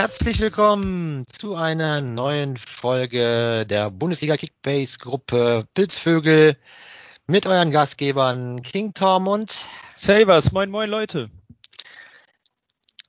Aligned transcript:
Herzlich 0.00 0.40
willkommen 0.40 1.26
zu 1.26 1.56
einer 1.56 2.00
neuen 2.00 2.56
Folge 2.56 3.66
der 3.66 3.90
Bundesliga 3.90 4.38
Kickbase 4.38 4.96
Gruppe 4.98 5.66
Pilzvögel 5.74 6.56
mit 7.26 7.44
euren 7.44 7.70
Gastgebern 7.70 8.62
King 8.62 8.94
Tom 8.94 9.28
und 9.28 9.66
Savers. 9.92 10.52
Moin, 10.52 10.70
moin, 10.70 10.88
Leute. 10.88 11.28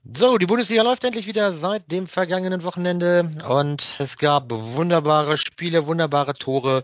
So, 0.03 0.37
die 0.37 0.45
Bundesliga 0.45 0.81
läuft 0.81 1.05
endlich 1.05 1.27
wieder 1.27 1.53
seit 1.53 1.89
dem 1.89 2.07
vergangenen 2.07 2.65
Wochenende 2.65 3.37
und 3.47 3.95
es 3.99 4.17
gab 4.17 4.51
wunderbare 4.51 5.37
Spiele, 5.37 5.87
wunderbare 5.87 6.33
Tore. 6.33 6.83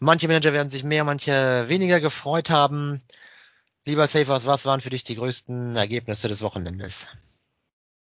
Manche 0.00 0.26
Manager 0.26 0.52
werden 0.52 0.70
sich 0.70 0.82
mehr, 0.82 1.04
manche 1.04 1.68
weniger 1.68 2.00
gefreut 2.00 2.50
haben. 2.50 3.00
Lieber 3.84 4.08
Savers, 4.08 4.46
was 4.46 4.66
waren 4.66 4.80
für 4.80 4.90
dich 4.90 5.04
die 5.04 5.14
größten 5.14 5.76
Ergebnisse 5.76 6.26
des 6.26 6.42
Wochenendes? 6.42 7.06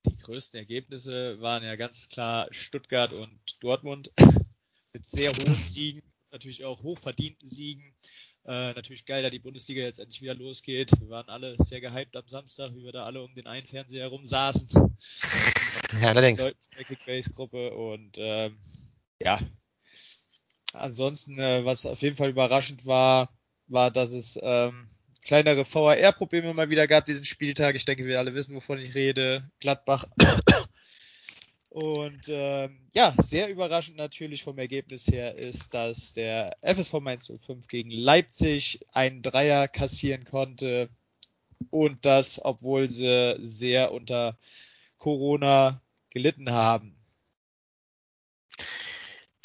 Die 0.05 0.17
größten 0.17 0.59
Ergebnisse 0.59 1.39
waren 1.41 1.63
ja 1.63 1.75
ganz 1.75 2.09
klar 2.09 2.47
Stuttgart 2.51 3.13
und 3.13 3.39
Dortmund 3.61 4.11
mit 4.93 5.07
sehr 5.07 5.31
hohen 5.31 5.55
Siegen, 5.67 6.03
natürlich 6.31 6.65
auch 6.65 6.83
hochverdienten 6.83 7.47
Siegen. 7.47 7.95
Äh, 8.45 8.73
natürlich 8.73 9.05
geil, 9.05 9.23
da 9.23 9.29
die 9.29 9.39
Bundesliga 9.39 9.83
jetzt 9.83 9.99
endlich 9.99 10.21
wieder 10.21 10.35
losgeht. 10.35 10.91
Wir 10.99 11.09
waren 11.09 11.29
alle 11.29 11.55
sehr 11.63 11.79
gehypt 11.79 12.15
am 12.17 12.27
Samstag, 12.27 12.73
wie 12.75 12.83
wir 12.83 12.91
da 12.91 13.05
alle 13.05 13.23
um 13.23 13.33
den 13.35 13.47
einen 13.47 13.67
Fernseher 13.67 14.03
herum 14.03 14.25
saßen. 14.25 14.69
Ja, 16.01 16.09
allerdings. 16.09 16.41
Kickbase-Gruppe 16.71 17.75
und 17.75 18.15
ähm, 18.17 18.57
ja. 19.19 19.39
Ansonsten, 20.73 21.37
äh, 21.37 21.63
was 21.65 21.85
auf 21.85 22.01
jeden 22.01 22.15
Fall 22.15 22.31
überraschend 22.31 22.87
war, 22.87 23.29
war, 23.67 23.91
dass 23.91 24.11
es 24.11 24.39
ähm, 24.41 24.89
kleinere 25.23 25.65
VAR-Probleme 25.65 26.53
mal 26.53 26.69
wieder 26.69 26.87
gab 26.87 27.05
diesen 27.05 27.25
Spieltag. 27.25 27.75
Ich 27.75 27.85
denke, 27.85 28.05
wir 28.05 28.19
alle 28.19 28.33
wissen, 28.33 28.55
wovon 28.55 28.79
ich 28.79 28.95
rede. 28.95 29.49
Gladbach. 29.59 30.07
Und 31.69 32.27
ähm, 32.27 32.87
ja, 32.93 33.15
sehr 33.17 33.49
überraschend 33.49 33.97
natürlich 33.97 34.43
vom 34.43 34.59
Ergebnis 34.59 35.07
her 35.07 35.35
ist, 35.35 35.73
dass 35.73 36.13
der 36.13 36.55
FSV 36.61 36.99
Mainz 36.99 37.31
05 37.35 37.67
gegen 37.67 37.89
Leipzig 37.89 38.85
einen 38.91 39.23
Dreier 39.23 39.67
kassieren 39.67 40.23
konnte 40.23 40.89
und 41.71 42.05
das, 42.05 42.43
obwohl 42.45 42.89
sie 42.89 43.37
sehr 43.39 43.91
unter 43.91 44.37
Corona 44.99 45.81
gelitten 46.11 46.51
haben. 46.51 46.95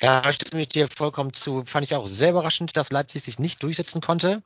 Ja, 0.00 0.30
stimme 0.30 0.62
ich 0.62 0.68
dir 0.68 0.86
vollkommen 0.94 1.32
zu. 1.32 1.64
Fand 1.64 1.84
ich 1.86 1.94
auch 1.94 2.06
sehr 2.06 2.30
überraschend, 2.30 2.76
dass 2.76 2.90
Leipzig 2.90 3.22
sich 3.22 3.38
nicht 3.38 3.62
durchsetzen 3.62 4.00
konnte. 4.00 4.42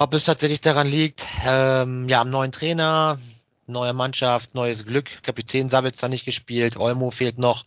Ob 0.00 0.14
es 0.14 0.26
tatsächlich 0.26 0.60
daran 0.60 0.86
liegt, 0.86 1.26
ähm, 1.44 2.08
ja, 2.08 2.20
am 2.20 2.30
neuen 2.30 2.52
Trainer, 2.52 3.18
neue 3.66 3.92
Mannschaft, 3.92 4.54
neues 4.54 4.86
Glück. 4.86 5.24
Kapitän 5.24 5.70
Sabitzer 5.70 6.08
nicht 6.08 6.24
gespielt, 6.24 6.76
Olmo 6.76 7.10
fehlt 7.10 7.36
noch. 7.38 7.64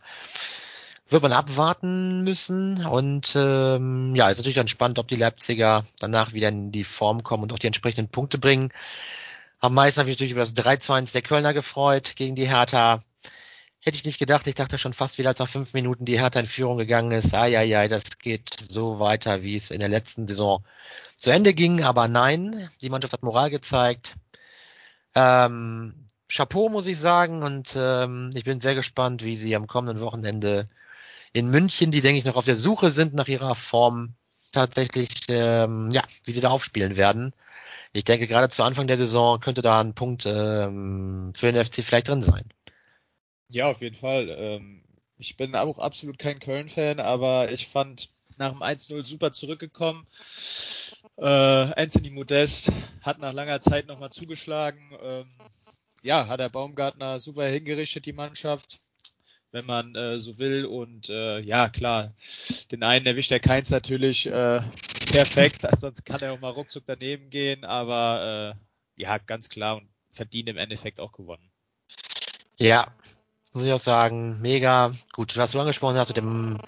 Wird 1.10 1.22
man 1.22 1.32
abwarten 1.32 2.24
müssen. 2.24 2.86
Und 2.86 3.34
ähm, 3.36 4.16
ja, 4.16 4.30
ist 4.30 4.38
natürlich 4.38 4.56
dann 4.56 4.68
spannend, 4.68 4.98
ob 4.98 5.08
die 5.08 5.16
Leipziger 5.16 5.84
danach 5.98 6.32
wieder 6.32 6.48
in 6.48 6.72
die 6.72 6.84
Form 6.84 7.22
kommen 7.22 7.42
und 7.42 7.52
auch 7.52 7.58
die 7.58 7.66
entsprechenden 7.66 8.08
Punkte 8.08 8.38
bringen. 8.38 8.72
Am 9.60 9.74
meisten 9.74 10.00
habe 10.00 10.08
ich 10.08 10.16
natürlich 10.16 10.32
über 10.32 10.40
das 10.40 10.54
3 10.54 10.76
zu 10.78 10.94
1 10.94 11.12
der 11.12 11.20
Kölner 11.20 11.52
gefreut 11.52 12.14
gegen 12.16 12.34
die 12.34 12.48
Hertha. 12.48 13.02
Hätte 13.84 13.96
ich 13.96 14.04
nicht 14.04 14.20
gedacht. 14.20 14.46
Ich 14.46 14.54
dachte 14.54 14.78
schon 14.78 14.92
fast 14.92 15.18
wieder, 15.18 15.30
als 15.30 15.40
nach 15.40 15.48
fünf 15.48 15.74
Minuten 15.74 16.04
die 16.04 16.20
Hertha 16.20 16.38
in 16.38 16.46
Führung 16.46 16.78
gegangen 16.78 17.10
ist. 17.10 17.34
Ah, 17.34 17.46
ja, 17.46 17.62
ja, 17.62 17.88
das 17.88 18.18
geht 18.18 18.56
so 18.60 19.00
weiter, 19.00 19.42
wie 19.42 19.56
es 19.56 19.72
in 19.72 19.80
der 19.80 19.88
letzten 19.88 20.28
Saison 20.28 20.62
zu 21.16 21.30
Ende 21.30 21.52
ging. 21.52 21.82
Aber 21.82 22.06
nein, 22.06 22.70
die 22.80 22.90
Mannschaft 22.90 23.12
hat 23.12 23.24
Moral 23.24 23.50
gezeigt. 23.50 24.14
Ähm, 25.16 26.08
Chapeau, 26.28 26.68
muss 26.68 26.86
ich 26.86 26.96
sagen. 26.98 27.42
Und 27.42 27.74
ähm, 27.76 28.30
ich 28.34 28.44
bin 28.44 28.60
sehr 28.60 28.76
gespannt, 28.76 29.24
wie 29.24 29.34
sie 29.34 29.56
am 29.56 29.66
kommenden 29.66 30.00
Wochenende 30.00 30.68
in 31.32 31.50
München, 31.50 31.90
die, 31.90 32.02
denke 32.02 32.18
ich, 32.18 32.24
noch 32.24 32.36
auf 32.36 32.44
der 32.44 32.56
Suche 32.56 32.92
sind 32.92 33.14
nach 33.14 33.26
ihrer 33.26 33.56
Form, 33.56 34.14
tatsächlich, 34.52 35.10
ähm, 35.28 35.90
ja, 35.90 36.02
wie 36.24 36.32
sie 36.32 36.40
da 36.40 36.50
aufspielen 36.50 36.96
werden. 36.96 37.34
Ich 37.92 38.04
denke, 38.04 38.28
gerade 38.28 38.48
zu 38.48 38.62
Anfang 38.62 38.86
der 38.86 38.98
Saison 38.98 39.40
könnte 39.40 39.62
da 39.62 39.80
ein 39.80 39.94
Punkt 39.94 40.24
ähm, 40.26 41.32
für 41.36 41.50
den 41.50 41.64
FC 41.64 41.84
vielleicht 41.84 42.08
drin 42.08 42.22
sein. 42.22 42.44
Ja, 43.52 43.70
auf 43.70 43.82
jeden 43.82 43.96
Fall. 43.96 44.34
Ähm, 44.36 44.82
ich 45.18 45.36
bin 45.36 45.54
auch 45.54 45.78
absolut 45.78 46.18
kein 46.18 46.40
Köln-Fan, 46.40 47.00
aber 47.00 47.52
ich 47.52 47.68
fand 47.68 48.08
nach 48.38 48.52
dem 48.52 48.62
1-0 48.62 49.04
super 49.04 49.30
zurückgekommen. 49.30 50.06
Äh, 51.18 51.24
Anthony 51.26 52.10
Modest 52.10 52.72
hat 53.02 53.18
nach 53.18 53.34
langer 53.34 53.60
Zeit 53.60 53.86
nochmal 53.86 54.10
zugeschlagen. 54.10 54.96
Ähm, 55.02 55.28
ja, 56.02 56.26
hat 56.28 56.40
der 56.40 56.48
Baumgartner 56.48 57.20
super 57.20 57.46
hingerichtet, 57.46 58.06
die 58.06 58.14
Mannschaft, 58.14 58.80
wenn 59.50 59.66
man 59.66 59.94
äh, 59.94 60.18
so 60.18 60.38
will. 60.38 60.64
Und 60.64 61.10
äh, 61.10 61.40
ja, 61.40 61.68
klar, 61.68 62.14
den 62.70 62.82
einen 62.82 63.04
erwischt 63.04 63.30
der 63.30 63.40
Keins 63.40 63.68
natürlich 63.68 64.26
äh, 64.26 64.62
perfekt, 65.12 65.66
sonst 65.76 66.04
kann 66.04 66.22
er 66.22 66.32
auch 66.32 66.40
mal 66.40 66.50
ruckzuck 66.50 66.84
daneben 66.86 67.28
gehen, 67.28 67.64
aber 67.64 68.54
äh, 68.56 69.02
ja, 69.02 69.18
ganz 69.18 69.50
klar 69.50 69.76
und 69.76 69.88
verdient 70.10 70.48
im 70.48 70.56
Endeffekt 70.56 71.00
auch 71.00 71.12
gewonnen. 71.12 71.50
Ja, 72.58 72.86
muss 73.52 73.64
ich 73.64 73.72
auch 73.72 73.80
sagen, 73.80 74.40
mega 74.40 74.92
gut. 75.12 75.36
Was 75.36 75.52
du 75.52 75.60
angesprochen 75.60 75.96
hast 75.96 76.08
mit 76.08 76.16
dem 76.16 76.58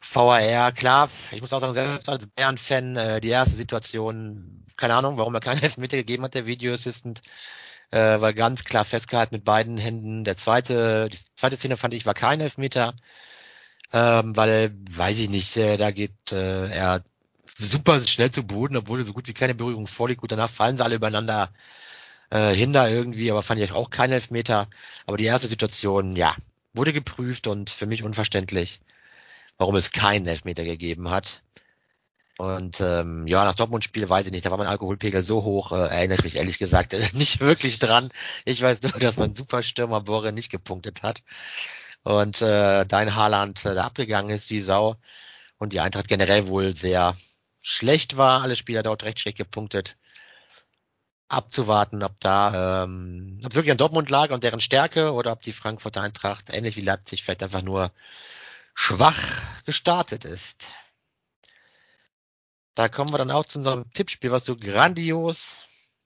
VAR, 0.00 0.72
klar, 0.72 1.08
ich 1.30 1.40
muss 1.40 1.52
auch 1.52 1.60
sagen, 1.60 1.74
selbst 1.74 2.08
als 2.08 2.26
Bayern-Fan, 2.26 2.96
äh, 2.96 3.20
die 3.20 3.28
erste 3.28 3.56
Situation, 3.56 4.66
keine 4.76 4.94
Ahnung, 4.94 5.16
warum 5.16 5.34
er 5.34 5.40
keinen 5.40 5.62
Elfmeter 5.62 5.96
gegeben 5.96 6.24
hat, 6.24 6.34
der 6.34 6.46
Videoassistent, 6.46 7.22
äh, 7.90 8.20
war 8.20 8.32
ganz 8.32 8.64
klar 8.64 8.84
festgehalten 8.84 9.36
mit 9.36 9.44
beiden 9.44 9.78
Händen. 9.78 10.24
Der 10.24 10.36
zweite, 10.36 11.08
die 11.10 11.18
zweite 11.36 11.56
Szene 11.56 11.76
fand 11.76 11.94
ich 11.94 12.06
war 12.06 12.14
kein 12.14 12.40
Elfmeter, 12.40 12.94
ähm, 13.92 14.36
weil, 14.36 14.74
weiß 14.90 15.18
ich 15.18 15.28
nicht, 15.30 15.56
äh, 15.56 15.76
da 15.76 15.90
geht 15.90 16.32
äh, 16.32 16.68
er 16.70 17.04
super 17.58 18.00
schnell 18.00 18.30
zu 18.30 18.44
Boden, 18.44 18.76
obwohl 18.76 19.04
so 19.04 19.12
gut 19.12 19.28
wie 19.28 19.34
keine 19.34 19.54
Berührung 19.54 19.86
vorliegt. 19.86 20.20
Gut, 20.20 20.32
danach 20.32 20.50
fallen 20.50 20.76
sie 20.78 20.84
alle 20.84 20.96
übereinander 20.96 21.50
äh, 22.32 22.54
Hinder 22.54 22.88
irgendwie, 22.90 23.30
aber 23.30 23.42
fand 23.42 23.60
ich 23.60 23.72
auch 23.72 23.90
kein 23.90 24.10
Elfmeter. 24.10 24.68
Aber 25.06 25.18
die 25.18 25.26
erste 25.26 25.48
Situation, 25.48 26.16
ja, 26.16 26.34
wurde 26.72 26.92
geprüft 26.92 27.46
und 27.46 27.68
für 27.70 27.86
mich 27.86 28.02
unverständlich, 28.02 28.80
warum 29.58 29.76
es 29.76 29.92
keinen 29.92 30.26
Elfmeter 30.26 30.64
gegeben 30.64 31.10
hat. 31.10 31.42
Und 32.38 32.80
ähm, 32.80 33.26
ja, 33.26 33.44
das 33.44 33.56
Dortmund-Spiel 33.56 34.08
weiß 34.08 34.26
ich 34.26 34.32
nicht, 34.32 34.46
da 34.46 34.50
war 34.50 34.56
mein 34.58 34.66
Alkoholpegel 34.66 35.20
so 35.22 35.44
hoch, 35.44 35.72
äh, 35.72 35.88
erinnere 35.88 36.18
ich 36.18 36.24
mich 36.24 36.36
ehrlich 36.36 36.58
gesagt 36.58 36.94
äh, 36.94 37.06
nicht 37.12 37.40
wirklich 37.40 37.78
dran. 37.78 38.08
Ich 38.46 38.62
weiß 38.62 38.80
nur, 38.82 38.92
dass 38.92 39.18
mein 39.18 39.34
Superstürmer 39.34 40.00
Borre 40.00 40.32
nicht 40.32 40.50
gepunktet 40.50 41.02
hat. 41.02 41.22
Und 42.02 42.40
äh, 42.40 42.86
dein 42.86 43.14
Haaland 43.14 43.64
äh, 43.66 43.74
da 43.74 43.84
abgegangen 43.84 44.34
ist, 44.34 44.50
die 44.50 44.60
Sau. 44.62 44.96
Und 45.58 45.72
die 45.74 45.80
Eintracht 45.80 46.08
generell 46.08 46.48
wohl 46.48 46.74
sehr 46.74 47.16
schlecht 47.60 48.16
war. 48.16 48.42
Alle 48.42 48.56
Spieler 48.56 48.82
dort 48.82 49.04
recht 49.04 49.20
schlecht 49.20 49.38
gepunktet 49.38 49.96
abzuwarten, 51.28 52.02
ob 52.02 52.18
da, 52.20 52.84
ähm, 52.84 53.40
ob 53.44 53.54
wirklich 53.54 53.72
an 53.72 53.78
Dortmund 53.78 54.10
lag 54.10 54.30
und 54.30 54.44
deren 54.44 54.60
Stärke 54.60 55.12
oder 55.12 55.32
ob 55.32 55.42
die 55.42 55.52
Frankfurter 55.52 56.02
Eintracht 56.02 56.50
ähnlich 56.52 56.76
wie 56.76 56.82
Leipzig 56.82 57.22
vielleicht 57.22 57.42
einfach 57.42 57.62
nur 57.62 57.90
schwach 58.74 59.40
gestartet 59.64 60.24
ist. 60.24 60.70
Da 62.74 62.88
kommen 62.88 63.10
wir 63.12 63.18
dann 63.18 63.30
auch 63.30 63.44
zu 63.44 63.58
unserem 63.58 63.90
Tippspiel, 63.92 64.30
was 64.30 64.44
du 64.44 64.56
grandios 64.56 65.60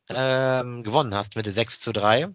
ähm, 0.09 0.83
gewonnen 0.83 1.15
hast 1.15 1.37
mit 1.37 1.47
6 1.47 1.81
zu 1.81 1.93
3. 1.93 2.29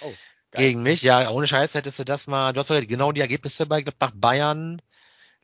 Oh, 0.00 0.12
gegen 0.52 0.82
mich. 0.82 1.02
Ja, 1.02 1.30
ohne 1.30 1.46
Scheiß 1.46 1.74
hättest 1.74 1.98
du 1.98 2.04
das 2.04 2.26
mal, 2.26 2.52
du 2.52 2.60
hast 2.60 2.70
doch 2.70 2.80
genau 2.80 3.12
die 3.12 3.20
Ergebnisse 3.20 3.66
bei 3.66 3.82
Gladbach 3.82 4.12
Bayern, 4.14 4.80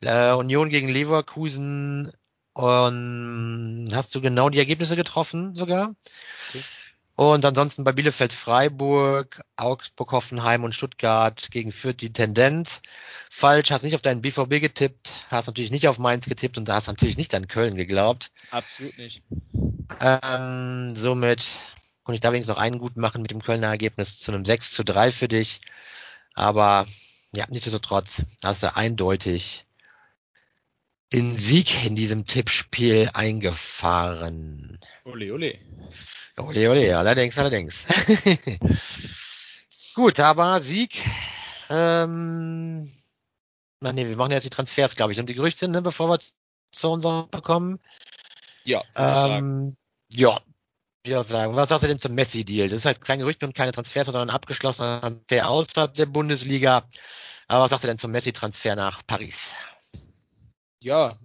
äh, 0.00 0.32
Union 0.32 0.68
gegen 0.68 0.88
Leverkusen 0.88 2.12
und 2.52 3.90
hast 3.92 4.14
du 4.14 4.20
genau 4.20 4.50
die 4.50 4.58
Ergebnisse 4.58 4.96
getroffen 4.96 5.54
sogar? 5.54 5.94
Okay. 6.48 6.62
Und 7.18 7.44
ansonsten 7.44 7.82
bei 7.82 7.90
Bielefeld 7.90 8.32
Freiburg, 8.32 9.42
Augsburg 9.56 10.12
Hoffenheim 10.12 10.62
und 10.62 10.72
Stuttgart 10.72 11.50
gegen 11.50 11.72
Fürth 11.72 11.96
die 11.96 12.12
Tendenz. 12.12 12.80
Falsch, 13.28 13.72
hast 13.72 13.82
nicht 13.82 13.96
auf 13.96 14.02
deinen 14.02 14.22
BVB 14.22 14.60
getippt, 14.60 15.10
hast 15.28 15.48
natürlich 15.48 15.72
nicht 15.72 15.88
auf 15.88 15.98
Mainz 15.98 16.26
getippt 16.26 16.58
und 16.58 16.70
hast 16.70 16.86
natürlich 16.86 17.16
nicht 17.16 17.34
an 17.34 17.48
Köln 17.48 17.74
geglaubt. 17.74 18.30
Absolut 18.52 18.96
nicht. 18.98 19.24
Ähm, 20.00 20.94
somit 20.96 21.44
konnte 22.04 22.14
ich 22.14 22.20
da 22.20 22.30
wenigstens 22.30 22.54
noch 22.54 22.62
einen 22.62 22.78
gut 22.78 22.96
machen 22.96 23.20
mit 23.22 23.32
dem 23.32 23.42
Kölner 23.42 23.66
Ergebnis 23.66 24.20
zu 24.20 24.30
einem 24.30 24.44
6 24.44 24.70
zu 24.70 24.84
3 24.84 25.10
für 25.10 25.26
dich. 25.26 25.60
Aber 26.34 26.86
ja, 27.32 27.46
nichtsdestotrotz 27.48 28.22
hast 28.44 28.62
du 28.62 28.76
eindeutig 28.76 29.66
den 31.12 31.36
Sieg 31.36 31.84
in 31.84 31.96
diesem 31.96 32.26
Tippspiel 32.26 33.10
eingefahren. 33.14 34.78
Ole, 35.04 35.32
ole. 35.32 35.58
Ole, 36.36 36.70
ole, 36.70 36.96
allerdings, 36.96 37.38
allerdings. 37.38 37.84
Gut, 39.94 40.20
aber 40.20 40.60
Sieg. 40.60 41.02
Ähm, 41.70 42.92
na 43.80 43.92
nee, 43.92 44.06
wir 44.06 44.16
machen 44.16 44.32
jetzt 44.32 44.44
die 44.44 44.50
Transfers, 44.50 44.96
glaube 44.96 45.12
ich, 45.12 45.20
und 45.20 45.28
die 45.28 45.34
Gerüchte, 45.34 45.68
ne, 45.68 45.82
bevor 45.82 46.08
wir 46.08 46.18
zu 46.70 46.90
unserem 46.90 47.30
kommen. 47.42 47.80
Ja. 48.64 48.82
Ähm, 48.94 49.76
ja. 50.10 50.40
auch 51.14 51.24
sagen. 51.24 51.56
Was 51.56 51.70
sagst 51.70 51.84
du 51.84 51.88
denn 51.88 51.98
zum 51.98 52.14
Messi-Deal? 52.14 52.68
Das 52.68 52.78
ist 52.78 52.84
halt 52.84 53.00
kein 53.00 53.18
Gerücht 53.18 53.42
und 53.42 53.54
keine 53.54 53.72
Transfers, 53.72 54.06
sondern 54.06 54.28
ein 54.28 54.34
abgeschlossener 54.34 55.00
Transfer 55.00 55.48
außerhalb 55.48 55.94
der 55.94 56.06
Bundesliga. 56.06 56.86
Aber 57.46 57.64
was 57.64 57.70
sagst 57.70 57.84
du 57.84 57.88
denn 57.88 57.98
zum 57.98 58.12
Messi-Transfer 58.12 58.76
nach 58.76 59.06
Paris? 59.06 59.54
Ja, 60.80 61.18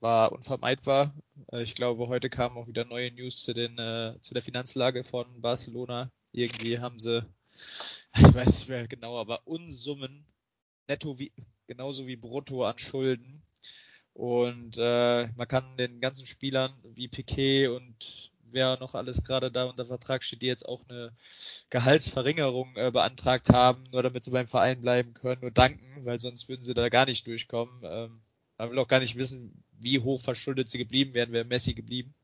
war 0.00 0.32
unvermeidbar. 0.32 1.14
Äh, 1.52 1.62
ich 1.62 1.74
glaube, 1.74 2.08
heute 2.08 2.28
kamen 2.30 2.56
auch 2.58 2.66
wieder 2.66 2.84
neue 2.84 3.10
News 3.12 3.42
zu, 3.44 3.54
den, 3.54 3.78
äh, 3.78 4.16
zu 4.20 4.34
der 4.34 4.42
Finanzlage 4.42 5.04
von 5.04 5.40
Barcelona. 5.40 6.10
Irgendwie 6.32 6.78
haben 6.80 6.98
sie, 7.00 7.24
ich 8.16 8.34
weiß 8.34 8.46
nicht 8.60 8.68
mehr 8.68 8.88
genau, 8.88 9.18
aber 9.18 9.46
Unsummen 9.46 10.26
netto 10.88 11.18
wie, 11.18 11.32
genauso 11.66 12.06
wie 12.06 12.16
brutto 12.16 12.64
an 12.64 12.78
Schulden. 12.78 13.42
Und 14.14 14.78
äh, 14.78 15.28
man 15.36 15.48
kann 15.48 15.76
den 15.76 16.00
ganzen 16.00 16.26
Spielern 16.26 16.74
wie 16.84 17.08
Piquet 17.08 17.68
und 17.68 18.32
wer 18.52 18.78
noch 18.78 18.94
alles 18.94 19.24
gerade 19.24 19.50
da 19.52 19.64
unter 19.64 19.86
Vertrag 19.86 20.24
steht, 20.24 20.42
die 20.42 20.46
jetzt 20.46 20.68
auch 20.68 20.88
eine 20.88 21.12
Gehaltsverringerung 21.70 22.76
äh, 22.76 22.90
beantragt 22.92 23.50
haben, 23.50 23.84
nur 23.92 24.02
damit 24.02 24.24
sie 24.24 24.30
beim 24.32 24.48
Verein 24.48 24.80
bleiben 24.82 25.14
können, 25.14 25.42
nur 25.42 25.50
danken, 25.50 26.04
weil 26.06 26.20
sonst 26.20 26.48
würden 26.48 26.62
sie 26.62 26.74
da 26.74 26.88
gar 26.88 27.06
nicht 27.06 27.26
durchkommen. 27.26 27.82
Ähm, 27.84 28.23
man 28.58 28.70
will 28.70 28.78
auch 28.78 28.88
gar 28.88 29.00
nicht 29.00 29.18
wissen, 29.18 29.64
wie 29.80 30.00
hoch 30.00 30.20
verschuldet 30.20 30.70
sie 30.70 30.78
geblieben 30.78 31.14
wären, 31.14 31.32
wäre 31.32 31.44
Messi 31.44 31.74
geblieben. 31.74 32.14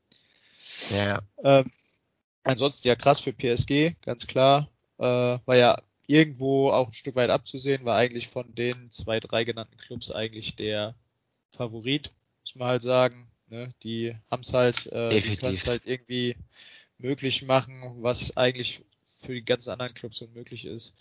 Ja. 0.91 1.21
Ähm, 1.43 1.71
ansonsten 2.43 2.87
ja 2.87 2.95
krass 2.95 3.19
für 3.19 3.33
PSG, 3.33 3.95
ganz 4.01 4.27
klar. 4.27 4.69
Äh, 4.97 5.03
war 5.03 5.55
ja 5.55 5.81
irgendwo 6.07 6.71
auch 6.71 6.87
ein 6.87 6.93
Stück 6.93 7.15
weit 7.15 7.29
abzusehen, 7.29 7.85
war 7.85 7.97
eigentlich 7.97 8.27
von 8.27 8.53
den 8.53 8.91
zwei, 8.91 9.19
drei 9.19 9.43
genannten 9.43 9.77
Clubs 9.77 10.11
eigentlich 10.11 10.55
der 10.55 10.95
Favorit, 11.51 12.11
muss 12.41 12.55
man 12.55 12.67
halt 12.67 12.81
sagen. 12.81 13.27
Ne? 13.49 13.73
Die 13.83 14.15
haben 14.29 14.41
es 14.41 14.53
halt, 14.53 14.87
äh, 14.87 15.21
die 15.21 15.37
können 15.37 15.55
es 15.55 15.67
halt 15.67 15.85
irgendwie 15.85 16.35
möglich 16.97 17.43
machen, 17.43 17.97
was 18.01 18.37
eigentlich 18.37 18.81
für 19.05 19.33
die 19.33 19.45
ganzen 19.45 19.71
anderen 19.71 19.93
Clubs 19.93 20.21
unmöglich 20.21 20.65
ist. 20.65 20.93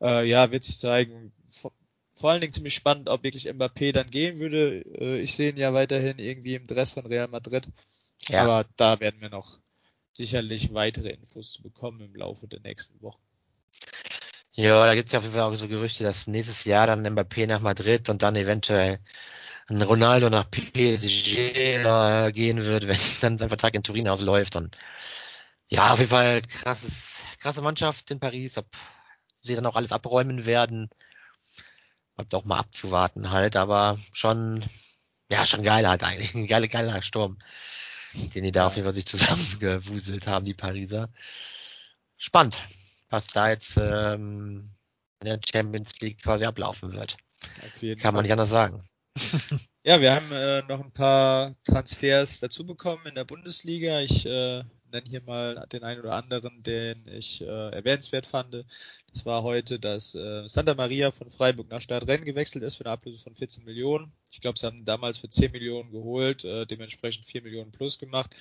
Äh, 0.00 0.28
ja, 0.28 0.50
wird 0.50 0.64
sich 0.64 0.78
zeigen. 0.78 1.32
Vor, 1.50 1.72
vor 2.18 2.30
allen 2.30 2.40
Dingen 2.40 2.52
ziemlich 2.52 2.74
spannend, 2.74 3.08
ob 3.08 3.22
wirklich 3.22 3.48
Mbappé 3.48 3.92
dann 3.92 4.10
gehen 4.10 4.38
würde. 4.38 4.84
Äh, 4.98 5.20
ich 5.20 5.34
sehe 5.34 5.50
ihn 5.50 5.56
ja 5.56 5.72
weiterhin 5.72 6.18
irgendwie 6.18 6.54
im 6.54 6.66
Dress 6.66 6.90
von 6.90 7.06
Real 7.06 7.28
Madrid. 7.28 7.68
Ja. 8.28 8.42
Aber 8.42 8.66
da 8.76 9.00
werden 9.00 9.20
wir 9.20 9.30
noch 9.30 9.58
sicherlich 10.12 10.74
weitere 10.74 11.10
Infos 11.10 11.52
zu 11.52 11.62
bekommen 11.62 12.00
im 12.00 12.14
Laufe 12.16 12.48
der 12.48 12.60
nächsten 12.60 13.00
Wochen. 13.02 13.22
Ja, 14.52 14.84
da 14.84 14.96
gibt 14.96 15.06
es 15.06 15.12
ja 15.12 15.20
auf 15.20 15.24
jeden 15.24 15.36
Fall 15.36 15.44
auch 15.44 15.54
so 15.54 15.68
Gerüchte, 15.68 16.02
dass 16.02 16.26
nächstes 16.26 16.64
Jahr 16.64 16.88
dann 16.88 17.06
Mbappé 17.06 17.46
nach 17.46 17.60
Madrid 17.60 18.08
und 18.08 18.22
dann 18.22 18.34
eventuell 18.34 18.98
ein 19.68 19.80
Ronaldo 19.82 20.30
nach 20.30 20.50
PSG 20.50 22.32
gehen 22.32 22.64
wird, 22.64 22.88
wenn 22.88 22.98
dann 23.20 23.38
sein 23.38 23.48
Vertrag 23.48 23.74
in 23.74 23.84
Turin 23.84 24.08
ausläuft. 24.08 24.56
Und 24.56 24.76
ja, 25.68 25.92
auf 25.92 25.98
jeden 25.98 26.10
Fall 26.10 26.42
krasses, 26.42 27.22
krasse 27.38 27.62
Mannschaft 27.62 28.10
in 28.10 28.18
Paris, 28.18 28.58
ob 28.58 28.66
sie 29.40 29.54
dann 29.54 29.66
auch 29.66 29.76
alles 29.76 29.92
abräumen 29.92 30.46
werden. 30.46 30.90
Bleibt 32.18 32.34
auch 32.34 32.44
mal 32.44 32.58
abzuwarten 32.58 33.30
halt, 33.30 33.56
aber 33.56 33.96
schon, 34.12 34.64
ja, 35.30 35.46
schon 35.46 35.62
geil 35.62 35.88
halt 35.88 36.02
eigentlich. 36.02 36.34
Ein 36.34 36.46
geiler, 36.46 36.68
geiler 36.68 37.00
Sturm, 37.00 37.38
den 38.34 38.44
die 38.44 38.52
da 38.52 38.66
auf 38.66 38.74
jeden 38.74 38.84
Fall 38.84 38.92
sich 38.92 39.06
zusammengewuselt 39.06 40.26
haben, 40.26 40.44
die 40.44 40.54
Pariser. 40.54 41.08
Spannend 42.18 42.60
was 43.10 43.28
da 43.28 43.48
jetzt 43.48 43.76
ähm, 43.76 44.70
in 45.20 45.24
der 45.24 45.40
Champions 45.44 45.98
League 46.00 46.22
quasi 46.22 46.44
ablaufen 46.44 46.92
wird. 46.92 47.16
Kann 48.00 48.14
man 48.14 48.22
nicht 48.22 48.32
anders 48.32 48.50
sagen. 48.50 48.84
Ja, 49.84 50.00
wir 50.00 50.14
haben 50.14 50.30
äh, 50.32 50.62
noch 50.68 50.80
ein 50.80 50.92
paar 50.92 51.54
Transfers 51.64 52.40
dazu 52.40 52.66
bekommen 52.66 53.06
in 53.06 53.14
der 53.14 53.24
Bundesliga. 53.24 54.00
Ich 54.00 54.26
äh, 54.26 54.62
nenne 54.90 55.06
hier 55.08 55.22
mal 55.22 55.66
den 55.72 55.84
einen 55.84 56.00
oder 56.00 56.14
anderen, 56.14 56.62
den 56.62 57.06
ich 57.08 57.40
äh, 57.42 57.46
erwähnenswert 57.46 58.26
fand. 58.26 58.64
Das 59.12 59.26
war 59.26 59.42
heute, 59.42 59.78
dass 59.78 60.14
äh, 60.14 60.46
Santa 60.46 60.74
Maria 60.74 61.10
von 61.10 61.30
Freiburg 61.30 61.68
nach 61.70 61.80
Stadtrennen 61.80 62.24
gewechselt 62.24 62.64
ist 62.64 62.76
für 62.76 62.84
eine 62.84 62.92
Ablöse 62.92 63.22
von 63.22 63.34
14 63.34 63.64
Millionen. 63.64 64.12
Ich 64.30 64.40
glaube, 64.40 64.58
sie 64.58 64.66
haben 64.66 64.84
damals 64.84 65.18
für 65.18 65.28
10 65.28 65.52
Millionen 65.52 65.90
geholt, 65.90 66.44
äh, 66.44 66.66
dementsprechend 66.66 67.26
4 67.26 67.42
Millionen 67.42 67.70
plus 67.70 67.98
gemacht. 67.98 68.34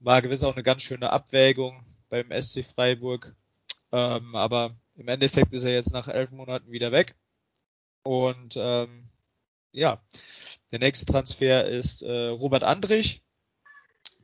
War 0.00 0.22
gewiss 0.22 0.44
auch 0.44 0.54
eine 0.54 0.62
ganz 0.62 0.82
schöne 0.82 1.10
Abwägung 1.10 1.84
beim 2.08 2.30
SC 2.30 2.64
Freiburg. 2.64 3.34
Ähm, 3.92 4.34
aber 4.34 4.76
im 4.96 5.08
Endeffekt 5.08 5.52
ist 5.52 5.64
er 5.64 5.72
jetzt 5.72 5.92
nach 5.92 6.08
elf 6.08 6.32
Monaten 6.32 6.70
wieder 6.70 6.92
weg. 6.92 7.14
Und 8.02 8.56
ähm, 8.56 9.08
ja, 9.72 10.00
der 10.72 10.78
nächste 10.78 11.06
Transfer 11.06 11.66
ist 11.66 12.02
äh, 12.02 12.28
Robert 12.28 12.64
Andrich, 12.64 13.22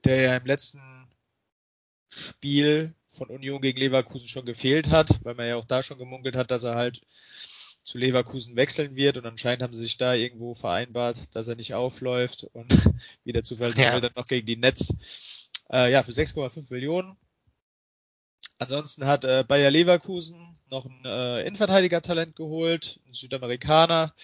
der 0.05 0.21
ja 0.21 0.37
im 0.37 0.47
letzten 0.47 0.81
Spiel 2.15 2.95
von 3.09 3.29
Union 3.29 3.61
gegen 3.61 3.79
Leverkusen 3.79 4.29
schon 4.29 4.47
gefehlt 4.47 4.91
hat, 4.91 5.21
weil 5.25 5.35
man 5.35 5.47
ja 5.47 5.57
auch 5.57 5.65
da 5.65 5.83
schon 5.83 5.99
gemunkelt 5.99 6.37
hat, 6.37 6.51
dass 6.51 6.65
er 6.65 6.75
halt 6.75 7.03
zu 7.83 7.99
Leverkusen 7.99 8.57
wechseln 8.57 8.97
wird 8.97 9.19
und 9.19 9.27
anscheinend 9.27 9.63
haben 9.63 9.75
sie 9.75 9.83
sich 9.83 9.99
da 9.99 10.15
irgendwo 10.15 10.55
vereinbart, 10.55 11.35
dass 11.37 11.49
er 11.49 11.57
nicht 11.57 11.75
aufläuft 11.75 12.45
und 12.53 12.73
wieder 13.25 13.43
zu 13.43 13.57
ja. 13.57 14.01
dann 14.01 14.13
noch 14.17 14.27
gegen 14.27 14.47
die 14.47 14.57
Netz. 14.57 15.51
Äh, 15.71 15.93
ja, 15.93 16.03
für 16.03 16.13
6,5 16.13 16.65
Millionen 16.71 17.17
Ansonsten 18.59 19.07
hat 19.07 19.25
äh, 19.25 19.45
Bayer 19.47 19.71
Leverkusen 19.71 20.59
noch 20.71 20.87
ein 20.87 21.05
äh, 21.05 21.43
Innenverteidiger-Talent 21.43 22.37
geholt, 22.37 23.01
ein 23.07 23.13
Südamerikaner. 23.13 24.15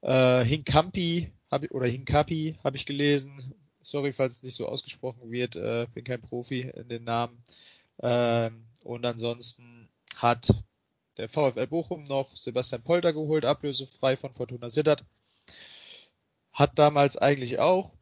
Äh, 0.00 0.44
Hinkampi 0.44 1.32
hab, 1.50 1.70
oder 1.70 1.86
Hinkapi 1.86 2.56
habe 2.64 2.76
ich 2.76 2.86
gelesen. 2.86 3.54
Sorry, 3.84 4.12
falls 4.12 4.34
es 4.34 4.42
nicht 4.42 4.54
so 4.54 4.66
ausgesprochen 4.66 5.30
wird. 5.30 5.56
Äh, 5.56 5.86
bin 5.92 6.04
kein 6.04 6.22
Profi 6.22 6.62
in 6.62 6.88
den 6.88 7.04
Namen. 7.04 7.42
Ähm, 8.02 8.64
und 8.82 9.04
ansonsten 9.04 9.88
hat 10.16 10.48
der 11.18 11.28
VfL 11.28 11.66
Bochum 11.66 12.04
noch 12.04 12.34
Sebastian 12.34 12.82
Polter 12.82 13.12
geholt, 13.12 13.44
ablösefrei 13.44 14.16
von 14.16 14.32
Fortuna 14.32 14.70
Sittard. 14.70 15.04
Hat 16.52 16.78
damals 16.78 17.16
eigentlich 17.16 17.58
auch 17.58 17.94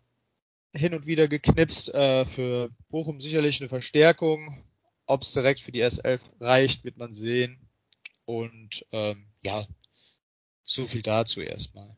hin 0.72 0.94
und 0.94 1.06
wieder 1.06 1.26
geknipst. 1.28 1.92
Äh, 1.92 2.26
für 2.26 2.70
Bochum 2.88 3.20
sicherlich 3.20 3.60
eine 3.60 3.68
Verstärkung. 3.68 4.64
Ob 5.06 5.22
es 5.22 5.32
direkt 5.32 5.60
für 5.60 5.72
die 5.72 5.84
S11 5.84 6.20
reicht, 6.40 6.84
wird 6.84 6.96
man 6.96 7.12
sehen. 7.12 7.58
Und 8.24 8.86
ähm, 8.92 9.26
ja, 9.42 9.66
so 10.62 10.86
viel 10.86 11.02
dazu 11.02 11.40
erstmal. 11.40 11.96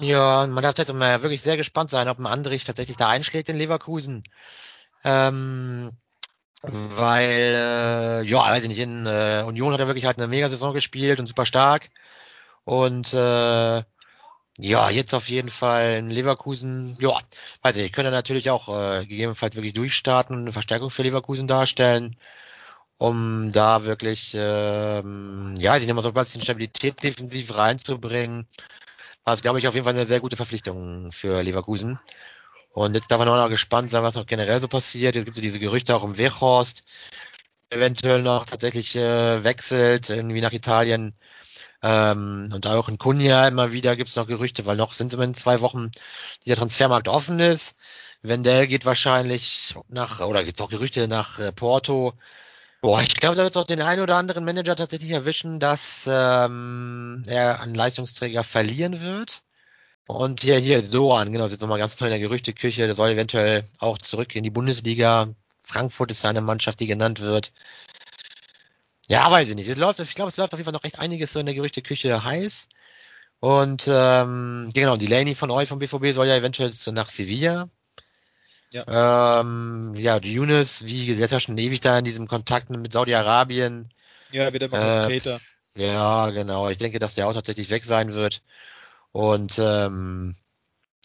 Ja, 0.00 0.46
man 0.46 0.62
darf 0.62 0.78
jetzt 0.78 0.92
mal 0.92 1.22
wirklich 1.22 1.42
sehr 1.42 1.56
gespannt 1.56 1.90
sein, 1.90 2.08
ob 2.08 2.18
ein 2.18 2.26
Andrich 2.26 2.64
tatsächlich 2.64 2.96
da 2.96 3.08
einschlägt 3.08 3.48
in 3.48 3.56
Leverkusen. 3.58 4.22
Ähm, 5.04 5.92
weil, 6.62 7.54
äh, 7.56 8.22
ja, 8.24 8.40
weiß 8.50 8.62
ich 8.64 8.68
nicht, 8.68 8.78
in 8.80 9.06
äh, 9.06 9.44
Union 9.46 9.72
hat 9.72 9.80
er 9.80 9.88
wirklich 9.88 10.06
halt 10.06 10.18
eine 10.18 10.28
Mega-Saison 10.28 10.74
gespielt 10.74 11.20
und 11.20 11.26
super 11.28 11.46
stark. 11.46 11.90
Und 12.64 13.14
äh, 13.14 13.84
ja, 14.58 14.90
jetzt 14.90 15.14
auf 15.14 15.28
jeden 15.30 15.50
Fall 15.50 15.98
in 15.98 16.10
Leverkusen, 16.10 16.96
ja, 17.00 17.18
weiß 17.62 17.76
ich, 17.78 17.92
könnte 17.92 18.10
natürlich 18.12 18.50
auch 18.50 18.68
äh, 18.68 19.06
gegebenenfalls 19.06 19.56
wirklich 19.56 19.74
durchstarten 19.74 20.36
und 20.36 20.42
eine 20.42 20.52
Verstärkung 20.52 20.90
für 20.90 21.02
Leverkusen 21.04 21.48
darstellen, 21.48 22.16
um 22.98 23.52
da 23.52 23.84
wirklich, 23.84 24.32
ähm, 24.36 25.56
ja, 25.58 25.76
ich 25.76 25.82
nehme 25.82 25.94
mal 25.96 26.02
so 26.02 26.08
ein 26.10 26.14
bisschen 26.14 26.42
Stabilität 26.42 27.02
defensiv 27.02 27.56
reinzubringen. 27.56 28.48
War 29.28 29.34
es, 29.34 29.42
glaube 29.42 29.58
ich, 29.58 29.68
auf 29.68 29.74
jeden 29.74 29.84
Fall 29.84 29.92
eine 29.92 30.06
sehr 30.06 30.20
gute 30.20 30.36
Verpflichtung 30.36 31.12
für 31.12 31.42
Leverkusen. 31.42 32.00
Und 32.72 32.94
jetzt 32.94 33.10
darf 33.10 33.18
man 33.18 33.28
auch 33.28 33.36
noch 33.36 33.50
gespannt 33.50 33.90
sein, 33.90 34.02
was 34.02 34.16
auch 34.16 34.24
generell 34.24 34.58
so 34.58 34.68
passiert. 34.68 35.14
Jetzt 35.14 35.26
gibt 35.26 35.36
es 35.36 35.42
diese 35.42 35.58
Gerüchte 35.60 35.94
auch 35.94 36.02
im 36.02 36.16
Weghorst, 36.16 36.82
eventuell 37.68 38.22
noch 38.22 38.46
tatsächlich 38.46 38.96
äh, 38.96 39.44
wechselt, 39.44 40.08
irgendwie 40.08 40.40
nach 40.40 40.52
Italien. 40.52 41.14
Ähm, 41.82 42.50
und 42.54 42.66
auch 42.66 42.88
in 42.88 42.96
Kunja 42.96 43.46
immer 43.46 43.70
wieder 43.70 43.96
gibt 43.96 44.08
es 44.08 44.16
noch 44.16 44.26
Gerüchte, 44.26 44.64
weil 44.64 44.78
noch 44.78 44.94
sind 44.94 45.12
es 45.12 45.20
in 45.20 45.34
zwei 45.34 45.60
Wochen, 45.60 45.90
die 46.46 46.48
der 46.48 46.56
Transfermarkt 46.56 47.08
offen 47.08 47.38
ist. 47.38 47.76
Wendell 48.22 48.66
geht 48.66 48.86
wahrscheinlich 48.86 49.74
nach, 49.88 50.20
oder 50.20 50.42
gibt 50.42 50.58
es 50.58 50.64
auch 50.64 50.70
Gerüchte 50.70 51.06
nach 51.06 51.38
äh, 51.38 51.52
Porto. 51.52 52.14
Boah, 52.80 53.02
ich 53.02 53.14
glaube, 53.16 53.34
da 53.36 53.42
wird 53.42 53.56
auch 53.56 53.64
den 53.66 53.82
einen 53.82 54.02
oder 54.02 54.16
anderen 54.16 54.44
Manager 54.44 54.76
tatsächlich 54.76 55.10
erwischen, 55.10 55.58
dass 55.58 56.06
ähm, 56.06 57.24
er 57.26 57.60
einen 57.60 57.74
Leistungsträger 57.74 58.44
verlieren 58.44 59.00
wird. 59.02 59.42
Und 60.06 60.42
hier, 60.42 60.58
hier, 60.58 60.82
Doan, 60.82 61.32
genau, 61.32 61.48
sieht 61.48 61.60
nochmal 61.60 61.78
ganz 61.78 61.96
toll 61.96 62.08
in 62.08 62.12
der 62.12 62.20
Gerüchteküche, 62.20 62.86
der 62.86 62.94
soll 62.96 63.10
eventuell 63.10 63.64
auch 63.78 63.98
zurück 63.98 64.36
in 64.36 64.44
die 64.44 64.50
Bundesliga. 64.50 65.34
Frankfurt 65.64 66.12
ist 66.12 66.24
eine 66.24 66.40
Mannschaft, 66.42 66.80
die 66.80 66.86
genannt 66.86 67.20
wird. 67.20 67.52
Ja, 69.08 69.30
weiß 69.30 69.48
ich 69.48 69.54
nicht. 69.54 69.68
Ich 69.68 69.74
glaube, 69.74 69.92
es 70.02 70.36
läuft 70.36 70.52
auf 70.52 70.58
jeden 70.58 70.64
Fall 70.64 70.72
noch 70.72 70.84
recht 70.84 70.98
einiges 70.98 71.32
so 71.32 71.40
in 71.40 71.46
der 71.46 71.54
Gerüchteküche 71.54 72.24
heiß. 72.24 72.68
Und 73.40 73.86
ähm, 73.88 74.70
genau, 74.74 74.96
die 74.96 75.06
Laney 75.06 75.34
von 75.34 75.50
euch 75.50 75.68
vom 75.68 75.78
BVB 75.80 76.14
soll 76.14 76.28
ja 76.28 76.36
eventuell 76.36 76.72
so 76.72 76.92
nach 76.92 77.10
Sevilla. 77.10 77.70
Ja. 78.72 79.40
Ähm, 79.40 79.94
ja, 79.96 80.20
die 80.20 80.34
Yunus, 80.34 80.84
wie 80.84 81.06
gesagt, 81.06 81.32
ja 81.32 81.40
schon 81.40 81.56
ewig 81.56 81.80
da 81.80 81.98
in 81.98 82.04
diesem 82.04 82.28
Kontakt 82.28 82.70
mit 82.70 82.92
Saudi-Arabien. 82.92 83.90
Ja, 84.30 84.52
wird 84.52 84.64
immer 84.64 85.04
äh, 85.04 85.08
Täter. 85.08 85.40
Ja, 85.74 86.30
genau. 86.30 86.68
Ich 86.68 86.78
denke, 86.78 86.98
dass 86.98 87.14
der 87.14 87.28
auch 87.28 87.32
tatsächlich 87.32 87.70
weg 87.70 87.84
sein 87.84 88.12
wird. 88.12 88.42
Und 89.12 89.58
ähm, 89.58 90.34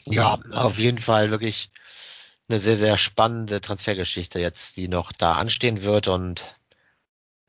ja, 0.06 0.40
auf 0.52 0.78
jeden 0.78 1.00
Fall 1.00 1.32
wirklich 1.32 1.70
eine 2.50 2.60
sehr, 2.60 2.78
sehr 2.78 2.98
spannende 2.98 3.62
Transfergeschichte 3.62 4.40
jetzt, 4.40 4.76
die 4.76 4.88
noch 4.88 5.12
da 5.12 5.34
anstehen 5.34 5.84
wird 5.84 6.08
und 6.08 6.56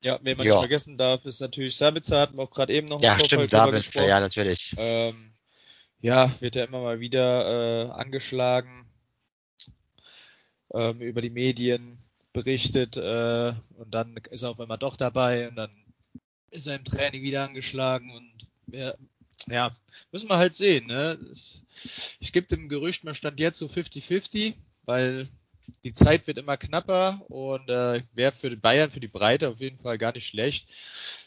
ja, 0.02 0.18
wen 0.23 0.37
man 0.37 0.47
ja. 0.47 0.52
nicht 0.52 0.61
vergessen 0.61 0.99
darf, 0.99 1.25
ist 1.25 1.40
natürlich 1.40 1.76
Sabitzer, 1.76 2.21
hatten 2.21 2.37
wir 2.37 2.42
auch 2.42 2.50
gerade 2.50 2.75
eben 2.75 2.88
noch 2.88 3.00
Ja, 3.00 3.18
stimmt, 3.18 3.50
Sabitzer, 3.50 4.06
ja, 4.06 4.21
natürlich. 4.21 4.75
Ähm, 4.76 5.33
ja, 6.00 6.30
wird 6.40 6.56
ja 6.56 6.64
immer 6.64 6.83
mal 6.83 7.00
wieder 7.00 7.87
äh, 7.87 7.90
angeschlagen, 7.90 8.87
ähm, 10.75 11.00
über 11.00 11.21
die 11.21 11.31
Medien 11.31 11.99
berichtet 12.33 12.97
äh, 12.97 13.54
und 13.76 13.95
dann 13.95 14.16
ist 14.31 14.43
er 14.43 14.50
auf 14.50 14.61
einmal 14.61 14.78
doch 14.78 14.97
dabei 14.97 15.49
und 15.49 15.57
dann 15.57 15.71
ist 16.50 16.66
er 16.66 16.76
im 16.76 16.85
Training 16.85 17.23
wieder 17.23 17.45
angeschlagen 17.45 18.11
und 18.11 18.33
ja, 18.75 18.93
ja 19.49 19.76
müssen 20.12 20.28
wir 20.28 20.37
halt 20.37 20.54
sehen. 20.54 20.87
Ne? 20.87 21.19
Ich 22.21 22.33
gebe 22.33 22.47
dem 22.47 22.69
Gerücht, 22.69 23.04
man 23.04 23.14
stand 23.14 23.40
jetzt 23.40 23.59
so 23.59 23.66
50-50, 23.66 24.54
weil 24.85 25.28
die 25.83 25.93
Zeit 25.93 26.26
wird 26.26 26.38
immer 26.38 26.57
knapper 26.57 27.23
und 27.28 27.69
äh, 27.71 28.02
wäre 28.12 28.33
für 28.33 28.50
die 28.50 28.57
Bayern, 28.57 28.90
für 28.90 29.00
die 29.00 29.09
Breite 29.09 29.49
auf 29.49 29.61
jeden 29.61 29.78
Fall 29.78 29.99
gar 29.99 30.12
nicht 30.12 30.26
schlecht. 30.26 30.69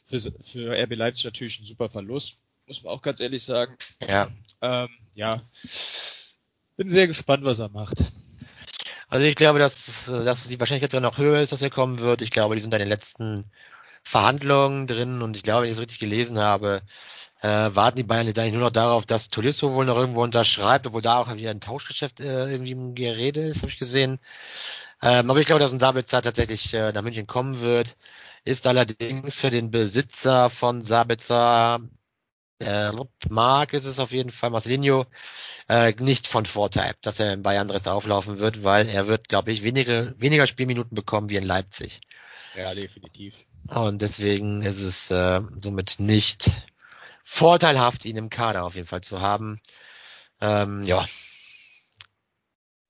Für, 0.06 0.20
für 0.20 0.77
RB 0.77 0.96
Leipzig 0.96 1.25
natürlich 1.25 1.60
ein 1.60 1.66
super 1.66 1.89
Verlust, 1.89 2.38
muss 2.66 2.84
man 2.84 2.94
auch 2.94 3.01
ganz 3.01 3.20
ehrlich 3.20 3.44
sagen. 3.44 3.77
Ja. 4.08 4.30
Ähm, 4.62 4.89
ja. 5.16 5.42
Bin 6.75 6.89
sehr 6.89 7.08
gespannt, 7.08 7.44
was 7.44 7.60
er 7.60 7.70
macht. 7.70 8.04
Also 9.10 9.26
ich 9.26 9.36
glaube, 9.36 9.60
dass, 9.60 10.06
dass 10.06 10.48
die 10.48 10.60
Wahrscheinlichkeit 10.60 11.02
noch 11.02 11.18
höher 11.18 11.42
ist, 11.42 11.52
dass 11.52 11.62
er 11.62 11.70
kommen 11.70 12.00
wird. 12.00 12.22
Ich 12.22 12.32
glaube, 12.32 12.56
die 12.56 12.62
sind 12.62 12.74
in 12.74 12.80
den 12.80 12.90
letzten 12.90 13.50
Verhandlungen 14.04 14.88
drin 14.88 15.22
und 15.22 15.38
ich 15.38 15.44
glaube, 15.44 15.64
wenn 15.64 15.70
ich 15.70 15.76
es 15.76 15.82
richtig 15.82 16.00
gelesen 16.00 16.40
habe, 16.40 16.82
äh, 17.42 17.48
warten 17.48 17.98
die 17.98 18.04
Bayern 18.04 18.28
jetzt 18.28 18.40
eigentlich 18.40 18.54
nur 18.54 18.64
noch 18.64 18.72
darauf, 18.72 19.06
dass 19.06 19.30
Tolisso 19.30 19.74
wohl 19.74 19.86
noch 19.86 19.98
irgendwo 19.98 20.24
unterschreibt, 20.24 20.88
obwohl 20.88 21.02
da 21.02 21.20
auch 21.20 21.34
wieder 21.34 21.52
ein 21.52 21.62
Tauschgeschäft 21.62 22.20
äh, 22.20 22.52
irgendwie 22.52 22.72
im 22.72 22.96
Gerede 22.96 23.42
ist, 23.48 23.62
habe 23.62 23.72
ich 23.72 23.80
gesehen. 23.80 24.20
Ähm, 25.02 25.30
aber 25.30 25.40
ich 25.40 25.46
glaube, 25.46 25.60
dass 25.60 25.72
ein 25.72 25.80
Sabitzer 25.80 26.22
tatsächlich 26.22 26.74
äh, 26.74 26.92
nach 26.92 27.02
München 27.04 27.28
kommen 27.28 27.62
wird. 27.62 27.98
Ist 28.44 28.68
allerdings 28.68 29.40
für 29.40 29.52
den 29.52 29.72
Besitzer 29.72 30.50
von 30.50 30.82
Sabitzer, 30.82 31.80
äh, 32.60 32.92
Mark 33.30 33.74
ist 33.74 33.86
es 33.86 34.00
auf 34.00 34.12
jeden 34.12 34.32
Fall, 34.32 34.50
Marcelinho, 34.50 35.06
äh, 35.70 35.94
nicht 36.00 36.28
von 36.28 36.46
Vorteil, 36.46 36.96
dass 37.02 37.20
er 37.20 37.34
in 37.34 37.44
Bayern 37.44 37.68
Dress 37.68 37.88
auflaufen 37.88 38.40
wird, 38.40 38.64
weil 38.64 38.90
er 38.90 39.08
wird, 39.08 39.28
glaube 39.28 39.52
ich, 39.52 39.64
weniger, 39.64 40.20
weniger 40.20 40.48
Spielminuten 40.48 40.96
bekommen 40.96 41.30
wie 41.30 41.36
in 41.36 41.44
Leipzig. 41.44 42.02
Ja, 42.56 42.74
definitiv. 42.74 43.46
Und 43.68 44.02
deswegen 44.02 44.64
ist 44.64 44.80
es 44.80 45.12
äh, 45.12 45.42
somit 45.62 46.00
nicht 46.00 46.50
vorteilhaft, 47.24 48.06
ihn 48.06 48.18
im 48.18 48.30
Kader 48.30 48.64
auf 48.64 48.76
jeden 48.76 48.88
Fall 48.88 49.02
zu 49.02 49.22
haben. 49.22 49.60
Ähm, 50.42 50.84
ja. 50.84 51.06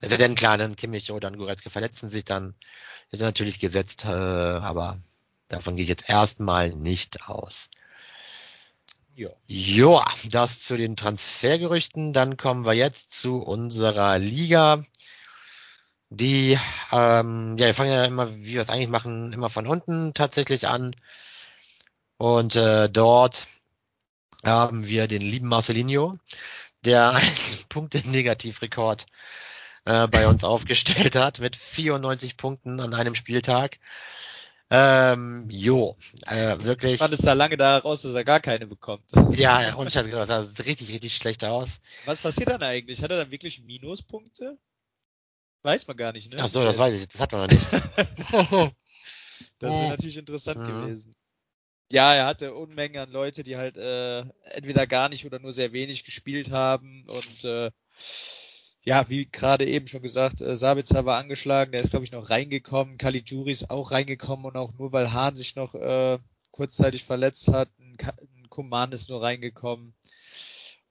Also 0.01 0.15
denn 0.15 0.35
klar, 0.35 0.57
dann 0.57 0.75
Kimmich 0.75 1.11
oder 1.11 1.31
Goretzka 1.31 1.69
verletzen 1.69 2.07
sich, 2.07 2.23
dann 2.23 2.55
ist 3.09 3.21
er 3.21 3.27
natürlich 3.27 3.59
gesetzt, 3.59 4.05
äh, 4.05 4.09
aber 4.09 5.01
davon 5.47 5.75
gehe 5.75 5.83
ich 5.83 5.89
jetzt 5.89 6.07
erstmal 6.07 6.69
nicht 6.69 7.27
aus. 7.27 7.69
Ja. 9.17 9.29
ja, 9.47 10.05
das 10.29 10.61
zu 10.61 10.77
den 10.77 10.95
Transfergerüchten. 10.95 12.13
Dann 12.13 12.37
kommen 12.37 12.67
wir 12.67 12.73
jetzt 12.73 13.19
zu 13.19 13.37
unserer 13.37 14.19
Liga. 14.19 14.85
Die, 16.11 16.59
ähm, 16.91 17.57
ja, 17.57 17.65
wir 17.65 17.73
fangen 17.73 17.91
ja 17.91 18.05
immer, 18.05 18.35
wie 18.35 18.53
wir 18.53 18.61
es 18.61 18.69
eigentlich 18.69 18.89
machen, 18.89 19.33
immer 19.33 19.49
von 19.49 19.65
unten 19.65 20.13
tatsächlich 20.13 20.67
an. 20.67 20.95
Und 22.17 22.55
äh, 22.57 22.91
dort 22.91 23.47
haben 24.45 24.85
wir 24.85 25.07
den 25.07 25.23
lieben 25.23 25.47
Marcelinho, 25.47 26.19
der 26.85 27.09
einen 27.15 27.65
Punkte-Negativrekord 27.69 29.07
äh, 29.85 30.07
bei 30.07 30.27
uns 30.27 30.43
aufgestellt 30.43 31.15
hat 31.15 31.39
mit 31.39 31.55
94 31.55 32.37
Punkten 32.37 32.79
an 32.79 32.93
einem 32.93 33.15
Spieltag. 33.15 33.79
Ähm, 34.69 35.45
jo, 35.49 35.95
äh, 36.25 36.57
wirklich. 36.59 36.93
Ich 36.93 36.99
fand 36.99 37.13
es 37.13 37.21
da 37.21 37.33
lange 37.33 37.55
daraus, 37.55 38.01
dass 38.01 38.15
er 38.15 38.25
gar 38.25 38.41
keine 38.41 38.67
bekommt. 38.67 39.11
Ja, 39.31 39.75
und 39.75 39.91
Scheiße, 39.91 40.09
das 40.09 40.27
sah 40.27 40.63
richtig, 40.63 40.89
richtig 40.89 41.15
schlecht 41.15 41.43
aus. 41.45 41.79
Was 42.05 42.19
passiert 42.19 42.49
dann 42.49 42.61
eigentlich? 42.63 43.01
Hat 43.01 43.11
er 43.11 43.17
dann 43.17 43.31
wirklich 43.31 43.63
Minuspunkte? 43.63 44.57
Weiß 45.63 45.87
man 45.87 45.95
gar 45.95 46.11
nicht, 46.11 46.33
ne? 46.33 46.39
Ach 46.41 46.47
so, 46.47 46.63
das 46.63 46.77
weiß 46.77 46.99
ich, 46.99 47.07
das 47.07 47.21
hat 47.21 47.31
man 47.31 47.41
noch 47.41 47.51
nicht. 47.51 47.71
das 49.59 49.73
wäre 49.73 49.89
natürlich 49.89 50.17
interessant 50.17 50.59
mhm. 50.59 50.67
gewesen. 50.67 51.11
Ja, 51.89 52.13
er 52.13 52.25
hatte 52.25 52.53
Unmengen 52.53 53.01
an 53.01 53.11
Leute, 53.11 53.43
die 53.43 53.55
halt 53.55 53.77
äh, 53.77 54.19
entweder 54.51 54.85
gar 54.85 55.07
nicht 55.07 55.25
oder 55.25 55.39
nur 55.39 55.53
sehr 55.53 55.71
wenig 55.71 56.03
gespielt 56.03 56.51
haben 56.51 57.05
und 57.07 57.45
äh, 57.45 57.71
ja, 58.87 59.09
wie 59.09 59.29
gerade 59.29 59.65
eben 59.65 59.85
schon 59.87 60.01
gesagt, 60.01 60.39
äh, 60.39 60.55
Sabitzer 60.55 61.03
war 61.03 61.17
angeschlagen, 61.17 61.73
der 61.73 61.81
ist 61.81 61.89
glaube 61.89 62.05
ich 62.05 62.13
noch 62.13 62.29
reingekommen, 62.29 62.97
Caligiuri 62.97 63.51
ist 63.51 63.69
auch 63.69 63.91
reingekommen 63.91 64.45
und 64.45 64.55
auch 64.55 64.71
nur 64.75 64.93
weil 64.93 65.11
Hahn 65.11 65.35
sich 65.35 65.57
noch 65.57 65.75
äh, 65.75 66.19
kurzzeitig 66.51 67.03
verletzt 67.03 67.49
hat, 67.49 67.69
ein, 67.79 67.97
ein 68.01 68.49
Command 68.49 68.93
ist 68.93 69.09
nur 69.09 69.21
reingekommen 69.21 69.93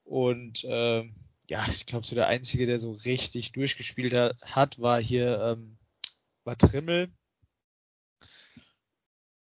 und 0.04 0.62
äh, 0.64 1.04
ja, 1.48 1.66
ich 1.70 1.86
glaube 1.86 2.04
so 2.06 2.14
der 2.14 2.26
einzige, 2.26 2.66
der 2.66 2.78
so 2.78 2.92
richtig 2.92 3.52
durchgespielt 3.52 4.12
hat, 4.42 4.78
war 4.78 5.00
hier 5.00 5.40
ähm, 5.40 5.78
war 6.44 6.58
Trimmel. 6.58 7.10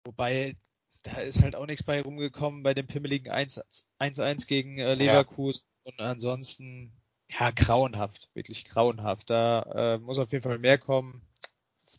Wobei 0.05 0.55
da 1.03 1.17
ist 1.23 1.43
halt 1.43 1.57
auch 1.57 1.67
nichts 1.67 1.83
bei 1.83 2.03
rumgekommen 2.03 2.63
bei 2.63 2.73
dem 2.73 2.87
pimmeligen 2.87 3.33
1-1 3.33 4.47
gegen 4.47 4.79
äh, 4.79 4.95
Leverkusen 4.95 5.67
ja. 5.85 5.91
und 5.91 6.01
ansonsten 6.01 6.93
ja 7.31 7.51
grauenhaft, 7.51 8.29
wirklich 8.35 8.65
grauenhaft. 8.65 9.31
Da 9.31 9.95
äh, 9.95 9.99
muss 9.99 10.19
auf 10.19 10.33
jeden 10.33 10.43
Fall 10.43 10.59
mehr 10.59 10.79
kommen, 10.79 11.23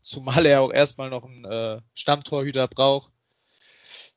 zumal 0.01 0.45
er 0.45 0.61
auch 0.61 0.71
erstmal 0.71 1.09
noch 1.09 1.23
einen 1.23 1.45
äh, 1.45 1.81
Stammtorhüter 1.93 2.67
braucht. 2.67 3.11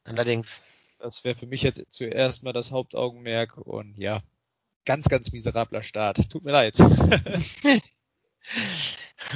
Allerdings. 0.04 0.62
Das 0.99 1.25
wäre 1.25 1.35
für 1.35 1.47
mich 1.47 1.62
jetzt 1.62 1.83
zuerst 1.88 2.45
mal 2.45 2.52
das 2.52 2.71
Hauptaugenmerk 2.71 3.57
und 3.57 3.99
ja, 3.99 4.23
ganz, 4.85 5.09
ganz 5.09 5.33
miserabler 5.33 5.83
Start. 5.83 6.31
Tut 6.31 6.45
mir 6.45 6.52
leid. 6.52 6.78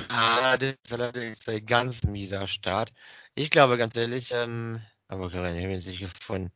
ah, 0.09 0.57
das 0.57 0.77
ist 0.85 0.93
allerdings 0.93 1.49
ein 1.49 1.67
ganz 1.67 2.05
mieser 2.05 2.47
Start. 2.47 2.93
Ich 3.35 3.51
glaube 3.51 3.79
ganz 3.79 3.97
ehrlich, 3.97 4.31
ähm, 4.33 4.81
aber 5.09 5.27
ich 5.27 5.35
habe 5.35 5.51
ihn 5.51 5.69
nicht 5.71 5.99
gefunden. 5.99 6.53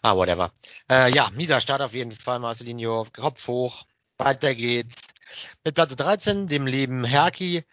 Ah, 0.00 0.16
whatever. 0.16 0.52
Äh, 0.90 1.12
ja, 1.12 1.28
mieser 1.34 1.60
Start 1.60 1.82
auf 1.82 1.92
jeden 1.92 2.12
Fall, 2.12 2.38
Marcelinho. 2.38 3.06
Kopf 3.12 3.46
hoch. 3.48 3.84
Weiter 4.18 4.54
geht's. 4.54 4.96
Mit 5.64 5.74
Platz 5.74 5.96
13, 5.96 6.46
dem 6.48 6.66
lieben 6.66 7.04
Herki, 7.04 7.64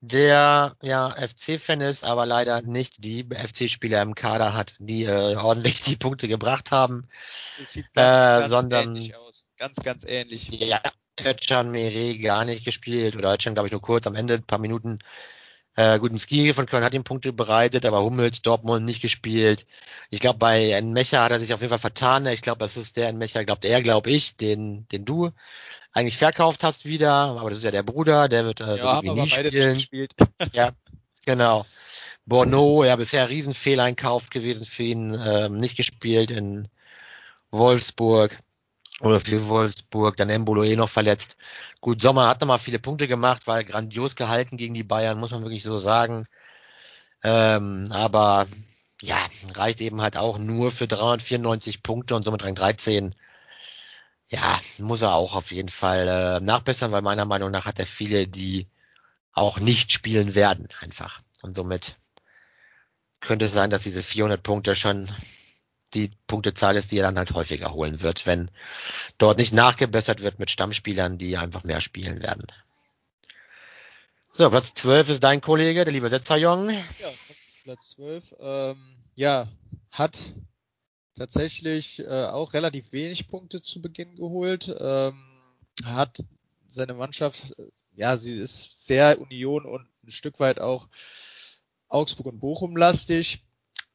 der 0.00 0.76
ja 0.82 1.10
FC-Fan 1.10 1.80
ist, 1.80 2.04
aber 2.04 2.26
leider 2.26 2.62
nicht 2.62 3.04
die 3.04 3.24
FC-Spieler 3.24 4.02
im 4.02 4.14
Kader 4.14 4.54
hat, 4.54 4.74
die 4.78 5.04
äh, 5.04 5.36
ordentlich 5.36 5.82
die 5.82 5.96
Punkte 5.96 6.28
gebracht 6.28 6.70
haben. 6.70 7.08
Das 7.58 7.72
sieht 7.72 7.92
ganz, 7.94 7.96
äh, 7.96 8.40
ganz 8.40 8.50
sondern, 8.50 8.88
ähnlich 8.88 9.16
aus. 9.16 9.46
Ganz, 9.56 9.76
ganz 9.76 10.04
ähnlich. 10.04 10.48
Ja, 10.48 10.80
Özcan 11.20 11.70
Mere 11.70 12.18
gar 12.18 12.44
nicht 12.44 12.64
gespielt 12.64 13.16
oder 13.16 13.32
Özcan, 13.32 13.54
glaube 13.54 13.68
ich, 13.68 13.72
nur 13.72 13.82
kurz 13.82 14.06
am 14.06 14.14
Ende, 14.14 14.34
ein 14.34 14.42
paar 14.42 14.58
Minuten 14.58 14.98
äh, 15.76 15.98
gut, 15.98 16.20
Ski 16.20 16.52
von 16.52 16.66
Köln 16.66 16.84
hat 16.84 16.94
ihm 16.94 17.02
Punkte 17.02 17.32
bereitet, 17.32 17.84
aber 17.84 18.02
Hummels, 18.02 18.42
Dortmund 18.42 18.84
nicht 18.84 19.02
gespielt. 19.02 19.66
Ich 20.08 20.20
glaube, 20.20 20.38
bei 20.38 20.70
Enmecha 20.70 21.24
hat 21.24 21.32
er 21.32 21.40
sich 21.40 21.52
auf 21.52 21.60
jeden 21.60 21.70
Fall 21.70 21.78
vertan. 21.80 22.26
Ich 22.26 22.42
glaube, 22.42 22.60
das 22.60 22.76
ist 22.76 22.96
der 22.96 23.08
Enmecha, 23.08 23.42
glaubt 23.42 23.64
er, 23.64 23.82
glaube 23.82 24.10
ich, 24.10 24.36
den, 24.36 24.86
den 24.88 25.04
du 25.04 25.30
eigentlich 25.92 26.18
verkauft 26.18 26.62
hast 26.62 26.84
wieder. 26.84 27.10
Aber 27.10 27.50
das 27.50 27.58
ist 27.58 27.64
ja 27.64 27.72
der 27.72 27.82
Bruder, 27.82 28.28
der 28.28 28.44
wird 28.44 28.60
äh, 28.60 28.76
ja, 28.76 29.00
so 29.04 29.14
nie 29.14 29.28
spielen. 29.28 29.82
ja, 30.52 30.70
genau. 31.26 31.66
Bono, 32.24 32.84
ja, 32.84 32.94
bisher 32.96 33.28
Riesenfehleinkauf 33.28 34.30
gewesen 34.30 34.66
für 34.66 34.84
ihn, 34.84 35.18
ähm, 35.20 35.58
nicht 35.58 35.76
gespielt 35.76 36.30
in 36.30 36.68
Wolfsburg 37.50 38.38
oder 39.00 39.20
für 39.20 39.48
Wolfsburg, 39.48 40.16
dann 40.16 40.30
Embolo 40.30 40.64
eh 40.64 40.76
noch 40.76 40.90
verletzt. 40.90 41.36
Gut, 41.80 42.00
Sommer 42.02 42.28
hat 42.28 42.40
nochmal 42.40 42.58
viele 42.58 42.78
Punkte 42.78 43.08
gemacht, 43.08 43.46
weil 43.46 43.64
grandios 43.64 44.16
gehalten 44.16 44.56
gegen 44.56 44.74
die 44.74 44.84
Bayern, 44.84 45.18
muss 45.18 45.32
man 45.32 45.42
wirklich 45.42 45.64
so 45.64 45.78
sagen. 45.78 46.26
Ähm, 47.22 47.90
aber 47.92 48.46
ja, 49.00 49.18
reicht 49.54 49.80
eben 49.80 50.00
halt 50.02 50.16
auch 50.16 50.38
nur 50.38 50.70
für 50.70 50.86
394 50.88 51.82
Punkte 51.82 52.14
und 52.16 52.24
somit 52.24 52.44
Rang 52.44 52.54
13. 52.54 53.14
Ja, 54.28 54.60
muss 54.78 55.02
er 55.02 55.14
auch 55.14 55.34
auf 55.34 55.52
jeden 55.52 55.68
Fall 55.68 56.08
äh, 56.08 56.40
nachbessern, 56.44 56.92
weil 56.92 57.02
meiner 57.02 57.24
Meinung 57.24 57.50
nach 57.50 57.66
hat 57.66 57.78
er 57.78 57.86
viele, 57.86 58.26
die 58.28 58.68
auch 59.32 59.58
nicht 59.60 59.92
spielen 59.92 60.34
werden, 60.34 60.68
einfach. 60.80 61.20
Und 61.42 61.54
somit 61.56 61.96
könnte 63.20 63.46
es 63.46 63.52
sein, 63.52 63.70
dass 63.70 63.82
diese 63.82 64.02
400 64.02 64.42
Punkte 64.42 64.76
schon 64.76 65.10
die 65.94 66.10
Punktezahl 66.26 66.76
ist, 66.76 66.92
die 66.92 66.98
er 66.98 67.06
dann 67.06 67.18
halt 67.18 67.32
häufiger 67.32 67.72
holen 67.72 68.02
wird, 68.02 68.26
wenn 68.26 68.50
dort 69.18 69.38
nicht 69.38 69.52
nachgebessert 69.52 70.22
wird 70.22 70.38
mit 70.38 70.50
Stammspielern, 70.50 71.18
die 71.18 71.36
einfach 71.36 71.64
mehr 71.64 71.80
spielen 71.80 72.22
werden. 72.22 72.46
So, 74.32 74.50
Platz 74.50 74.74
12 74.74 75.10
ist 75.10 75.22
dein 75.22 75.40
Kollege, 75.40 75.84
der 75.84 75.92
liebe 75.92 76.08
Setzerjong. 76.08 76.70
Ja, 76.70 77.10
Platz 77.62 77.90
12. 77.90 78.34
Ähm, 78.40 78.96
ja, 79.14 79.48
hat 79.90 80.34
tatsächlich 81.16 82.00
äh, 82.00 82.24
auch 82.26 82.52
relativ 82.52 82.90
wenig 82.90 83.28
Punkte 83.28 83.60
zu 83.60 83.80
Beginn 83.80 84.16
geholt. 84.16 84.74
Ähm, 84.76 85.14
hat 85.84 86.18
seine 86.66 86.94
Mannschaft 86.94 87.54
ja, 87.96 88.16
sie 88.16 88.38
ist 88.38 88.86
sehr 88.86 89.20
Union 89.20 89.64
und 89.64 89.86
ein 90.04 90.10
Stück 90.10 90.40
weit 90.40 90.60
auch 90.60 90.88
Augsburg 91.88 92.26
und 92.26 92.40
Bochum 92.40 92.76
lastig. 92.76 93.44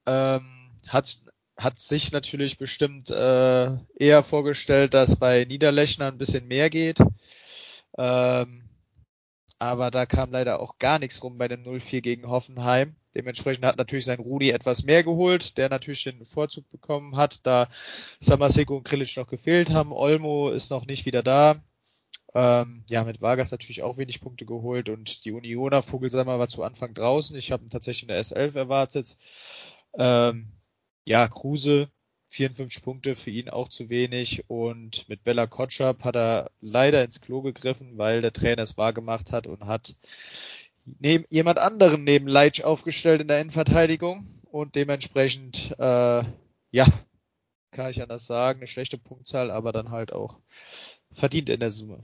Ähm, 0.05 0.71
hat, 0.87 1.17
hat 1.59 1.79
sich 1.79 2.11
natürlich 2.11 2.57
bestimmt 2.57 3.09
äh, 3.09 3.77
eher 3.97 4.23
vorgestellt, 4.23 4.93
dass 4.93 5.17
bei 5.17 5.45
Niederlechner 5.45 6.07
ein 6.07 6.17
bisschen 6.17 6.47
mehr 6.47 6.69
geht. 6.69 6.99
Ähm, 7.97 8.63
aber 9.59 9.91
da 9.91 10.05
kam 10.05 10.31
leider 10.31 10.61
auch 10.61 10.77
gar 10.79 10.99
nichts 10.99 11.21
rum 11.21 11.37
bei 11.37 11.49
dem 11.49 11.63
0-4 11.63 11.99
gegen 11.99 12.29
Hoffenheim. 12.29 12.95
Dementsprechend 13.13 13.65
hat 13.65 13.77
natürlich 13.77 14.05
sein 14.05 14.19
Rudi 14.19 14.51
etwas 14.51 14.83
mehr 14.83 15.03
geholt, 15.03 15.57
der 15.57 15.67
natürlich 15.67 16.03
den 16.05 16.23
Vorzug 16.23 16.69
bekommen 16.69 17.17
hat, 17.17 17.45
da 17.45 17.67
Samaseko 18.19 18.77
und 18.77 18.83
Krilic 18.83 19.17
noch 19.17 19.27
gefehlt 19.27 19.69
haben. 19.71 19.91
Olmo 19.91 20.49
ist 20.49 20.71
noch 20.71 20.85
nicht 20.85 21.05
wieder 21.05 21.23
da. 21.23 21.61
Ähm, 22.35 22.83
ja, 22.89 23.03
mit 23.03 23.21
Vargas 23.21 23.51
natürlich 23.51 23.81
auch 23.81 23.97
wenig 23.97 24.21
Punkte 24.21 24.45
geholt 24.45 24.87
und 24.87 25.25
die 25.25 25.31
Unioner 25.31 25.81
Vogelsammer 25.81 26.39
war 26.39 26.47
zu 26.47 26.63
Anfang 26.63 26.93
draußen. 26.93 27.35
Ich 27.35 27.51
habe 27.51 27.63
ihn 27.63 27.69
tatsächlich 27.69 28.03
in 28.03 28.09
der 28.09 28.23
S11 28.23 28.55
erwartet. 28.55 29.17
Ähm, 29.97 30.53
ja, 31.05 31.27
Kruse 31.27 31.89
54 32.29 32.83
Punkte 32.83 33.15
für 33.15 33.31
ihn 33.31 33.49
auch 33.49 33.69
zu 33.69 33.89
wenig 33.89 34.43
und 34.49 35.09
mit 35.09 35.23
Bella 35.23 35.47
Kotschap 35.47 36.03
hat 36.03 36.15
er 36.15 36.51
leider 36.61 37.03
ins 37.03 37.21
Klo 37.21 37.41
gegriffen, 37.41 37.97
weil 37.97 38.21
der 38.21 38.33
Trainer 38.33 38.61
es 38.63 38.77
wahrgemacht 38.77 39.31
hat 39.31 39.47
und 39.47 39.65
hat 39.65 39.95
neben 40.99 41.25
jemand 41.29 41.57
anderen 41.57 42.03
neben 42.03 42.27
Leitsch 42.27 42.61
aufgestellt 42.61 43.21
in 43.21 43.27
der 43.27 43.41
Innenverteidigung 43.41 44.27
und 44.51 44.75
dementsprechend 44.75 45.75
äh, 45.79 46.23
ja 46.71 46.85
kann 47.71 47.91
ich 47.91 48.01
anders 48.01 48.25
sagen 48.25 48.59
eine 48.59 48.67
schlechte 48.67 48.97
Punktzahl, 48.97 49.51
aber 49.51 49.71
dann 49.71 49.91
halt 49.91 50.11
auch 50.13 50.39
verdient 51.11 51.49
in 51.49 51.59
der 51.59 51.71
Summe. 51.71 52.03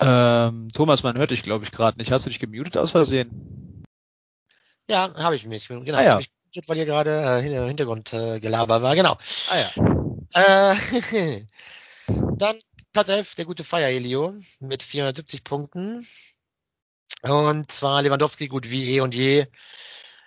Ähm, 0.00 0.68
Thomas, 0.72 1.02
man 1.02 1.18
hört 1.18 1.30
dich, 1.30 1.42
glaube 1.42 1.64
ich, 1.64 1.72
gerade 1.72 1.98
nicht. 1.98 2.10
Hast 2.10 2.24
du 2.24 2.30
dich 2.30 2.40
gemutet 2.40 2.76
aus 2.76 2.92
Versehen? 2.92 3.84
Ja, 4.88 5.14
habe 5.14 5.36
ich 5.36 5.46
mich. 5.46 5.68
Genau. 5.68 5.98
Ah, 5.98 6.02
ja. 6.02 6.14
Hab 6.14 6.20
ich 6.20 6.30
gemutet, 6.52 6.68
weil 6.68 6.76
hier 6.76 6.86
gerade 6.86 7.10
äh, 7.10 7.42
Hintergrundgelaber 7.68 8.76
äh, 8.76 8.82
war. 8.82 8.96
Genau. 8.96 9.18
Ah 9.50 9.56
ja. 9.56 10.72
Äh, 10.72 11.46
dann 12.38 12.58
Platz 12.92 13.08
11, 13.08 13.34
der 13.34 13.44
gute 13.44 13.62
Feier 13.62 13.88
Elio 13.88 14.34
mit 14.58 14.82
470 14.82 15.44
Punkten. 15.44 16.06
Und 17.22 17.70
zwar 17.70 18.02
Lewandowski 18.02 18.48
gut 18.48 18.70
wie 18.70 18.96
eh 18.96 19.00
und 19.00 19.14
je. 19.14 19.46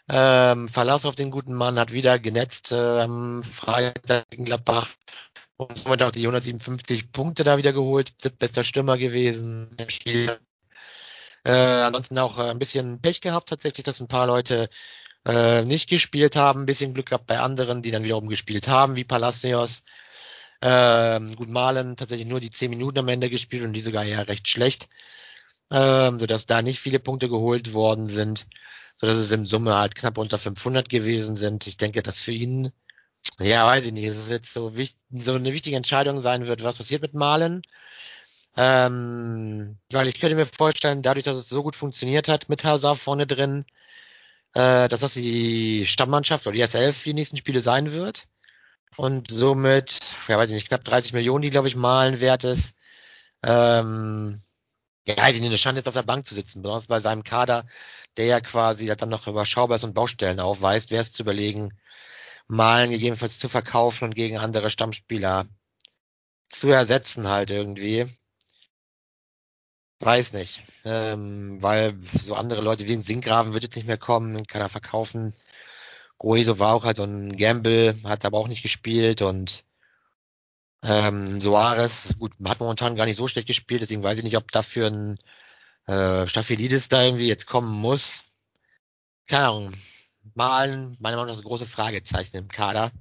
Ähm, 0.10 0.70
Verlass 0.70 1.06
auf 1.06 1.16
den 1.16 1.32
guten 1.32 1.54
Mann 1.54 1.80
hat 1.80 1.92
wieder 1.92 2.20
genetzt 2.20 2.72
äh, 2.72 3.02
am 3.02 3.44
Freitag 3.44 4.30
gegen 4.30 4.46
Gladbach 4.46 4.90
und 5.70 5.78
somit 5.78 6.04
auch 6.04 6.12
die 6.12 6.22
157 6.22 7.12
Punkte 7.12 7.44
da 7.44 7.58
wieder 7.58 7.74
geholt. 7.74 8.14
Bester 8.40 8.64
Stürmer 8.64 8.98
gewesen 8.98 9.70
im 9.78 9.90
Spiel. 9.90 10.40
Äh, 11.46 11.52
ansonsten 11.52 12.18
auch 12.20 12.40
äh, 12.40 12.50
ein 12.50 12.60
bisschen 12.60 13.02
Pech 13.02 13.22
gehabt 13.22 13.50
tatsächlich, 13.50 13.84
dass 13.84 14.00
ein 14.00 14.08
paar 14.08 14.28
Leute 14.28 14.70
äh, 15.26 15.64
nicht 15.64 15.90
gespielt 15.90 16.36
haben. 16.36 16.62
Ein 16.62 16.66
bisschen 16.66 16.94
Glück 16.94 17.08
gehabt 17.08 17.28
bei 17.28 17.40
anderen, 17.40 17.82
die 17.82 17.92
dann 17.92 18.04
wiederum 18.04 18.28
gespielt 18.28 18.68
haben, 18.68 18.96
wie 18.96 19.04
Palacios. 19.04 19.84
Ähm, 20.62 21.36
gut, 21.36 21.50
Malen 21.50 21.98
tatsächlich 21.98 22.28
nur 22.28 22.40
die 22.40 22.52
10 22.52 22.70
Minuten 22.70 23.00
am 23.00 23.10
Ende 23.10 23.30
gespielt 23.30 23.64
und 23.64 23.74
die 23.74 23.82
sogar 23.82 24.06
eher 24.06 24.28
recht 24.28 24.48
schlecht. 24.48 24.88
Ähm, 25.70 26.20
sodass 26.20 26.46
da 26.46 26.62
nicht 26.62 26.80
viele 26.80 27.00
Punkte 27.00 27.30
geholt 27.30 27.74
worden 27.74 28.08
sind, 28.08 28.48
sodass 28.98 29.18
es 29.18 29.32
im 29.32 29.46
Summe 29.46 29.76
halt 29.76 29.96
knapp 29.96 30.18
unter 30.18 30.38
500 30.38 30.88
gewesen 30.88 31.36
sind. 31.36 31.68
Ich 31.68 31.78
denke, 31.78 32.04
dass 32.04 32.22
für 32.22 32.32
ihn 32.32 32.72
ja, 33.40 33.66
weiß 33.66 33.86
ich 33.86 33.92
nicht. 33.92 34.06
Es 34.06 34.18
ist 34.18 34.30
jetzt 34.30 34.54
so, 34.54 34.72
so 35.12 35.34
eine 35.34 35.54
wichtige 35.54 35.76
Entscheidung 35.76 36.22
sein 36.22 36.48
wird, 36.48 36.64
was 36.64 36.78
passiert 36.78 37.02
mit 37.02 37.14
Malen. 37.14 37.62
Ähm, 38.56 39.78
weil 39.92 40.08
ich 40.08 40.20
könnte 40.20 40.36
mir 40.36 40.46
vorstellen, 40.46 41.02
dadurch, 41.02 41.24
dass 41.26 41.38
es 41.38 41.50
so 41.50 41.64
gut 41.64 41.76
funktioniert 41.76 42.28
hat 42.28 42.50
mit 42.50 42.64
Hazard 42.64 43.00
vorne 43.00 43.26
drin, 43.28 43.66
äh, 44.54 44.88
dass 44.88 45.02
das 45.02 45.14
die 45.14 45.86
Stammmannschaft 45.88 46.48
oder 46.48 46.56
die 46.56 46.64
S11 46.64 46.94
für 46.94 47.10
die 47.10 47.14
nächsten 47.16 47.38
Spiele 47.38 47.62
sein 47.62 47.94
wird. 47.94 48.28
Und 48.98 49.32
somit, 49.32 50.00
ja 50.28 50.38
weiß 50.38 50.50
ich 50.50 50.56
nicht, 50.56 50.68
knapp 50.68 50.84
30 50.84 51.14
Millionen, 51.14 51.42
die 51.44 51.50
glaube 51.50 51.68
ich 51.68 51.76
Malen 51.76 52.20
wert 52.20 52.44
ist. 52.44 52.76
Ähm, 53.44 54.42
ja, 55.08 55.18
weiß 55.18 55.36
ich 55.36 55.42
nicht, 55.42 55.50
eine 55.50 55.58
Schande 55.58 55.80
jetzt 55.80 55.88
auf 55.88 55.96
der 55.96 56.04
Bank 56.04 56.28
zu 56.28 56.36
sitzen, 56.36 56.62
besonders 56.62 56.88
bei 56.88 57.00
seinem 57.00 57.24
Kader, 57.24 57.66
der 58.18 58.26
ja 58.28 58.42
quasi 58.42 58.86
dann 58.88 59.10
noch 59.10 59.28
überschaubar 59.28 59.78
ist 59.78 59.84
und 59.84 59.94
Baustellen 59.96 60.40
aufweist, 60.40 60.92
wäre 60.92 61.02
es 61.02 61.12
zu 61.12 61.24
überlegen, 61.24 61.72
Malen 62.48 62.92
gegebenenfalls 62.92 63.40
zu 63.40 63.50
verkaufen 63.50 64.06
und 64.06 64.16
gegen 64.16 64.38
andere 64.38 64.70
Stammspieler 64.70 65.48
zu 66.50 66.70
ersetzen 66.70 67.28
halt 67.28 67.50
irgendwie. 67.52 68.06
Weiß 70.00 70.34
nicht. 70.34 70.62
Ähm, 70.86 71.62
weil 71.62 71.98
so 72.22 72.36
andere 72.36 72.62
Leute 72.62 72.88
wie 72.88 72.94
ein 72.94 73.04
Sinkgraven 73.04 73.54
wird 73.54 73.64
jetzt 73.64 73.76
nicht 73.76 73.88
mehr 73.88 73.98
kommen, 73.98 74.46
kann 74.48 74.62
er 74.62 74.70
verkaufen. 74.70 75.34
Goeso 76.18 76.60
war 76.60 76.74
auch 76.76 76.86
halt 76.86 76.98
so 76.98 77.04
ein 77.04 77.38
Gamble, 77.38 77.96
hat 78.04 78.26
aber 78.26 78.38
auch 78.40 78.48
nicht 78.48 78.64
gespielt 78.64 79.22
und 79.22 79.66
ähm, 80.84 81.42
Soares, 81.42 82.16
gut, 82.20 82.34
hat 82.46 82.60
momentan 82.60 82.96
gar 82.96 83.06
nicht 83.06 83.18
so 83.18 83.28
schlecht 83.28 83.48
gespielt, 83.48 83.82
deswegen 83.82 84.04
weiß 84.04 84.18
ich 84.18 84.24
nicht, 84.24 84.38
ob 84.38 84.52
dafür 84.52 84.88
ein 84.88 85.18
äh, 85.88 86.28
Staphylidis 86.28 86.90
da 86.90 87.04
irgendwie 87.04 87.28
jetzt 87.28 87.48
kommen 87.48 87.72
muss. 87.72 88.24
Keine 89.28 89.48
Ahnung 89.48 89.74
malen, 90.36 90.98
meiner 91.00 91.18
Meinung 91.18 91.28
nach 91.28 91.36
das 91.36 91.44
große 91.44 91.68
Fragezeichen 91.68 92.38
im 92.38 92.48
Kader, 92.48 92.92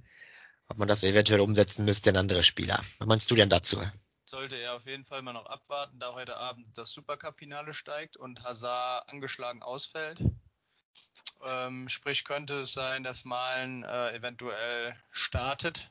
ob 0.68 0.78
man 0.78 0.88
das 0.88 1.02
eventuell 1.04 1.40
umsetzen 1.40 1.84
müsste 1.84 2.10
in 2.10 2.16
andere 2.16 2.42
Spieler. 2.42 2.82
Was 2.98 3.08
meinst 3.08 3.30
du 3.30 3.34
denn 3.34 3.48
dazu? 3.50 3.82
Sollte 4.24 4.56
er 4.56 4.74
auf 4.74 4.86
jeden 4.86 5.04
Fall 5.04 5.22
mal 5.22 5.32
noch 5.32 5.46
abwarten, 5.46 5.98
da 5.98 6.14
heute 6.14 6.36
Abend 6.36 6.66
das 6.78 6.90
Supercup-Finale 6.90 7.74
steigt 7.74 8.16
und 8.16 8.42
Hazard 8.42 9.08
angeschlagen 9.10 9.62
ausfällt. 9.62 10.20
Ähm, 11.44 11.88
sprich, 11.88 12.24
könnte 12.24 12.60
es 12.60 12.72
sein, 12.72 13.02
dass 13.02 13.24
Malen 13.24 13.82
äh, 13.82 14.14
eventuell 14.14 14.96
startet, 15.10 15.90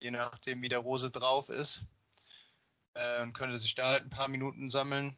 je 0.00 0.10
nachdem, 0.10 0.62
wie 0.62 0.68
der 0.68 0.78
Rose 0.78 1.10
drauf 1.10 1.48
ist. 1.48 1.84
Äh, 2.94 3.22
und 3.22 3.34
könnte 3.34 3.58
sich 3.58 3.74
da 3.74 3.88
halt 3.88 4.04
ein 4.04 4.10
paar 4.10 4.28
Minuten 4.28 4.70
sammeln. 4.70 5.16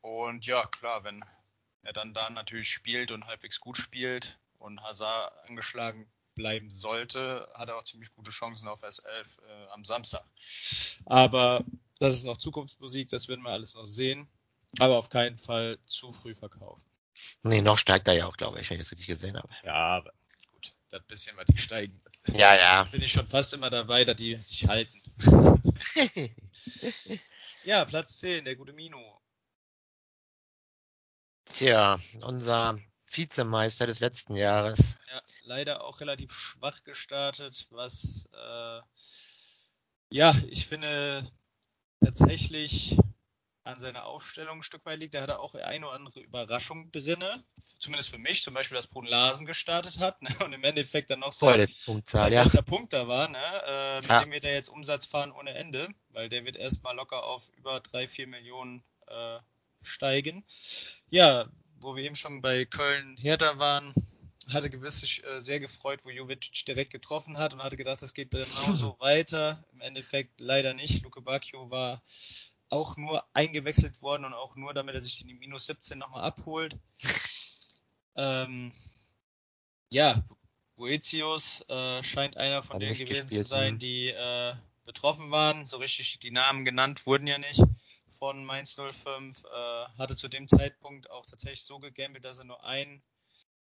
Und 0.00 0.46
ja, 0.46 0.66
klar, 0.66 1.04
wenn 1.04 1.24
er 1.82 1.92
dann 1.92 2.14
da 2.14 2.30
natürlich 2.30 2.70
spielt 2.70 3.10
und 3.10 3.26
halbwegs 3.26 3.60
gut 3.60 3.76
spielt, 3.76 4.38
und 4.62 4.82
Hazard 4.82 5.32
angeschlagen 5.48 6.10
bleiben 6.34 6.70
sollte, 6.70 7.48
hat 7.54 7.68
er 7.68 7.76
auch 7.76 7.84
ziemlich 7.84 8.12
gute 8.14 8.30
Chancen 8.30 8.68
auf 8.68 8.82
S11 8.82 9.04
äh, 9.06 9.68
am 9.72 9.84
Samstag. 9.84 10.24
Aber 11.06 11.64
das 11.98 12.14
ist 12.14 12.24
noch 12.24 12.38
Zukunftsmusik, 12.38 13.08
das 13.08 13.28
werden 13.28 13.42
wir 13.42 13.50
alles 13.50 13.74
noch 13.74 13.86
sehen. 13.86 14.28
Aber 14.78 14.96
auf 14.96 15.10
keinen 15.10 15.36
Fall 15.36 15.78
zu 15.86 16.12
früh 16.12 16.34
verkaufen. 16.34 16.88
Nee, 17.42 17.60
noch 17.60 17.78
steigt 17.78 18.08
er 18.08 18.14
ja 18.14 18.26
auch, 18.26 18.36
glaube 18.36 18.60
ich, 18.60 18.70
wenn 18.70 18.78
ich 18.78 18.84
das 18.84 18.92
richtig 18.92 19.06
gesehen 19.06 19.36
habe. 19.36 19.48
Ja, 19.64 19.74
aber 19.74 20.12
gut, 20.50 20.72
das 20.88 21.02
bisschen, 21.02 21.36
was 21.36 21.44
die 21.46 21.58
steigen 21.58 22.00
wird. 22.02 22.38
Ja, 22.38 22.54
ja. 22.54 22.84
Bin 22.84 23.02
ich 23.02 23.12
schon 23.12 23.26
fast 23.26 23.52
immer 23.52 23.68
dabei, 23.68 24.04
dass 24.04 24.16
die 24.16 24.34
sich 24.36 24.66
halten. 24.66 24.98
ja, 27.64 27.84
Platz 27.84 28.18
10, 28.18 28.46
der 28.46 28.56
gute 28.56 28.72
Mino. 28.72 29.20
Tja, 31.44 31.98
unser 32.22 32.78
Vizemeister 33.16 33.86
des 33.86 34.00
letzten 34.00 34.36
Jahres. 34.36 34.96
Ja, 35.10 35.22
leider 35.42 35.84
auch 35.84 36.00
relativ 36.00 36.32
schwach 36.32 36.82
gestartet, 36.84 37.66
was 37.70 38.28
äh, 38.32 38.80
ja, 40.10 40.34
ich 40.50 40.66
finde 40.66 41.26
tatsächlich 42.00 42.98
an 43.64 43.80
seiner 43.80 44.06
Aufstellung 44.06 44.58
ein 44.58 44.62
Stück 44.62 44.84
weit 44.84 44.98
liegt. 44.98 45.14
Da 45.14 45.22
hat 45.22 45.28
er 45.28 45.40
auch 45.40 45.54
eine 45.54 45.86
oder 45.86 45.94
andere 45.94 46.20
Überraschung 46.20 46.90
drinne, 46.90 47.42
zumindest 47.78 48.10
für 48.10 48.18
mich, 48.18 48.42
zum 48.42 48.54
Beispiel, 48.54 48.76
dass 48.76 48.88
Brun 48.88 49.06
Larsen 49.06 49.46
gestartet 49.46 49.98
hat 49.98 50.20
ne? 50.22 50.28
und 50.44 50.52
im 50.52 50.64
Endeffekt 50.64 51.10
dann 51.10 51.20
noch 51.20 51.32
sein, 51.32 51.68
sein 52.04 52.32
ja. 52.32 52.44
Punkt 52.62 52.92
da 52.92 53.08
war, 53.08 53.28
ne? 53.28 53.38
äh, 53.38 54.00
mit 54.00 54.10
ja. 54.10 54.20
dem 54.20 54.32
wird 54.32 54.44
er 54.44 54.52
jetzt 54.52 54.68
Umsatz 54.68 55.06
fahren 55.06 55.32
ohne 55.32 55.54
Ende, 55.54 55.88
weil 56.10 56.28
der 56.28 56.44
wird 56.44 56.56
erstmal 56.56 56.96
locker 56.96 57.24
auf 57.24 57.48
über 57.56 57.80
drei, 57.80 58.08
vier 58.08 58.26
Millionen 58.26 58.82
äh, 59.06 59.38
steigen. 59.80 60.44
Ja, 61.08 61.48
wo 61.82 61.96
wir 61.96 62.04
eben 62.04 62.16
schon 62.16 62.40
bei 62.42 62.64
Köln 62.64 63.16
Hertha 63.16 63.58
waren, 63.58 63.92
hatte 64.50 64.70
gewiss 64.70 65.00
sich 65.00 65.24
äh, 65.24 65.40
sehr 65.40 65.60
gefreut, 65.60 66.00
wo 66.04 66.10
Jovic 66.10 66.64
direkt 66.66 66.90
getroffen 66.90 67.38
hat 67.38 67.54
und 67.54 67.62
hatte 67.62 67.76
gedacht, 67.76 68.02
das 68.02 68.14
geht 68.14 68.30
genauso 68.30 68.96
weiter. 69.00 69.64
Im 69.72 69.80
Endeffekt 69.80 70.40
leider 70.40 70.74
nicht. 70.74 71.02
Luke 71.04 71.20
Bacchio 71.20 71.70
war 71.70 72.02
auch 72.68 72.96
nur 72.96 73.24
eingewechselt 73.34 74.00
worden 74.02 74.24
und 74.24 74.34
auch 74.34 74.56
nur, 74.56 74.74
damit 74.74 74.94
er 74.94 75.02
sich 75.02 75.18
die 75.18 75.34
minus 75.34 75.66
17 75.66 75.98
nochmal 75.98 76.22
abholt. 76.22 76.76
ähm, 78.16 78.72
ja, 79.90 80.22
Boetius 80.76 81.64
äh, 81.68 82.02
scheint 82.02 82.36
einer 82.36 82.62
von 82.62 82.80
denen 82.80 82.96
gewesen 82.96 83.28
zu 83.28 83.44
sein, 83.44 83.78
die 83.78 84.08
äh, 84.08 84.54
betroffen 84.84 85.30
waren. 85.30 85.66
So 85.66 85.76
richtig 85.76 86.18
die 86.18 86.30
Namen 86.30 86.64
genannt 86.64 87.06
wurden 87.06 87.26
ja 87.26 87.38
nicht 87.38 87.62
von 88.22 88.44
Mainz 88.44 88.76
05. 88.76 89.42
Äh, 89.42 89.98
hatte 89.98 90.14
zu 90.14 90.28
dem 90.28 90.46
Zeitpunkt 90.46 91.10
auch 91.10 91.26
tatsächlich 91.26 91.64
so 91.64 91.80
gegambelt, 91.80 92.24
dass 92.24 92.38
er 92.38 92.44
nur 92.44 92.62
ein 92.62 93.02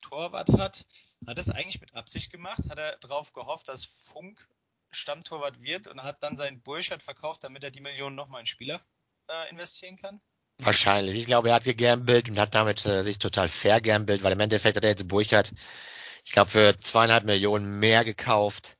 Torwart 0.00 0.52
hat. 0.52 0.86
Hat 1.26 1.38
das 1.38 1.50
eigentlich 1.50 1.80
mit 1.80 1.92
Absicht 1.96 2.30
gemacht? 2.30 2.62
Hat 2.70 2.78
er 2.78 2.96
darauf 2.98 3.32
gehofft, 3.32 3.66
dass 3.66 3.84
Funk 3.84 4.46
Stammtorwart 4.92 5.60
wird 5.60 5.88
und 5.88 6.04
hat 6.04 6.22
dann 6.22 6.36
seinen 6.36 6.62
Burchard 6.62 7.02
verkauft, 7.02 7.42
damit 7.42 7.64
er 7.64 7.72
die 7.72 7.80
Millionen 7.80 8.14
nochmal 8.14 8.42
in 8.42 8.46
Spieler 8.46 8.80
äh, 9.28 9.50
investieren 9.50 9.96
kann? 9.96 10.20
Wahrscheinlich. 10.58 11.18
Ich 11.18 11.26
glaube, 11.26 11.48
er 11.48 11.56
hat 11.56 11.64
gegambelt 11.64 12.28
und 12.28 12.38
hat 12.38 12.54
damit 12.54 12.86
äh, 12.86 13.02
sich 13.02 13.18
total 13.18 13.48
fair 13.48 13.80
gambelt, 13.80 14.22
weil 14.22 14.34
im 14.34 14.40
Endeffekt 14.40 14.76
hat 14.76 14.84
er 14.84 14.90
jetzt 14.90 15.08
Burchard, 15.08 15.52
ich 16.24 16.30
glaube, 16.30 16.52
für 16.52 16.78
zweieinhalb 16.78 17.24
Millionen 17.24 17.80
mehr 17.80 18.04
gekauft, 18.04 18.78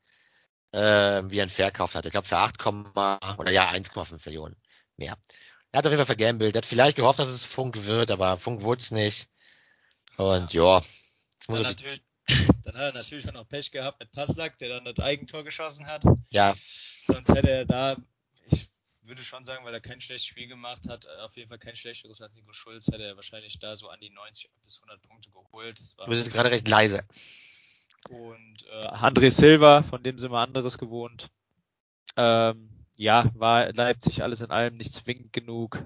äh, 0.71 0.79
wie 0.79 1.41
er 1.41 1.47
ihn 1.47 1.49
verkauft 1.49 1.97
hat. 1.97 2.05
Ich 2.05 2.13
glaube, 2.13 2.29
für 2.29 2.39
8, 2.39 2.65
oder 3.39 3.51
ja, 3.51 3.71
1,5 3.71 4.21
Millionen 4.25 4.57
mehr. 4.97 5.19
Er 5.75 5.79
hat 5.79 5.87
auf 5.87 5.91
jeden 5.91 5.99
Fall 5.99 6.17
vergambelt. 6.17 6.55
Er 6.55 6.59
hat 6.59 6.67
vielleicht 6.67 6.95
gehofft, 6.95 7.19
dass 7.19 7.29
es 7.29 7.45
Funk 7.45 7.85
wird, 7.85 8.13
aber 8.13 8.39
Funk 8.39 8.61
wurde 8.61 8.81
es 8.81 8.93
nicht. 8.93 9.29
Und 10.17 10.53
ja, 10.53 10.79
jetzt 10.79 11.49
muss 11.49 11.63
dann, 11.63 11.73
natürlich, 11.73 12.01
dann 12.63 12.75
hat 12.75 12.81
er 12.81 12.93
natürlich 12.93 13.29
auch 13.29 13.33
noch 13.33 13.49
Pech 13.49 13.73
gehabt 13.73 13.99
mit 13.99 14.13
Passlack, 14.13 14.57
der 14.59 14.69
dann 14.69 14.85
das 14.85 15.05
Eigentor 15.05 15.43
geschossen 15.43 15.89
hat. 15.89 16.05
Ja. 16.31 16.55
Sonst 17.09 17.35
hätte 17.35 17.51
er 17.51 17.65
da, 17.65 17.97
ich 18.47 18.71
würde 19.03 19.25
schon 19.25 19.43
sagen, 19.43 19.65
weil 19.65 19.75
er 19.75 19.81
kein 19.81 20.01
schlechtes 20.01 20.27
Spiel 20.27 20.47
gemacht 20.47 20.89
hat, 20.89 21.07
äh, 21.07 21.23
auf 21.23 21.37
jeden 21.37 21.49
Fall 21.49 21.59
kein 21.59 21.75
schlechteres 21.75 22.23
als 22.23 22.37
Nico 22.37 22.53
Schulz, 22.53 22.87
hätte 22.87 23.03
er 23.03 23.17
wahrscheinlich 23.17 23.59
da 23.59 23.75
so 23.75 23.89
an 23.89 23.99
die 23.99 24.11
90 24.11 24.49
bis 24.63 24.77
100 24.77 25.03
Punkte 25.03 25.33
geholt. 25.33 25.81
Das 25.81 25.99
war 25.99 26.07
du 26.07 26.13
bist 26.13 26.33
gerade 26.33 26.53
recht 26.53 26.69
leise. 26.69 27.03
Und 28.11 28.65
äh, 28.71 28.87
André 28.91 29.33
Silva, 29.33 29.83
von 29.83 30.05
dem 30.05 30.21
sind 30.21 30.31
wir 30.31 30.39
anderes 30.39 30.79
gewohnt. 30.79 31.31
Ähm, 32.17 32.84
ja, 32.99 33.31
war 33.35 33.73
Leipzig 33.73 34.23
alles 34.23 34.41
in 34.41 34.51
allem 34.51 34.77
nicht 34.77 34.93
zwingend 34.93 35.33
genug. 35.33 35.85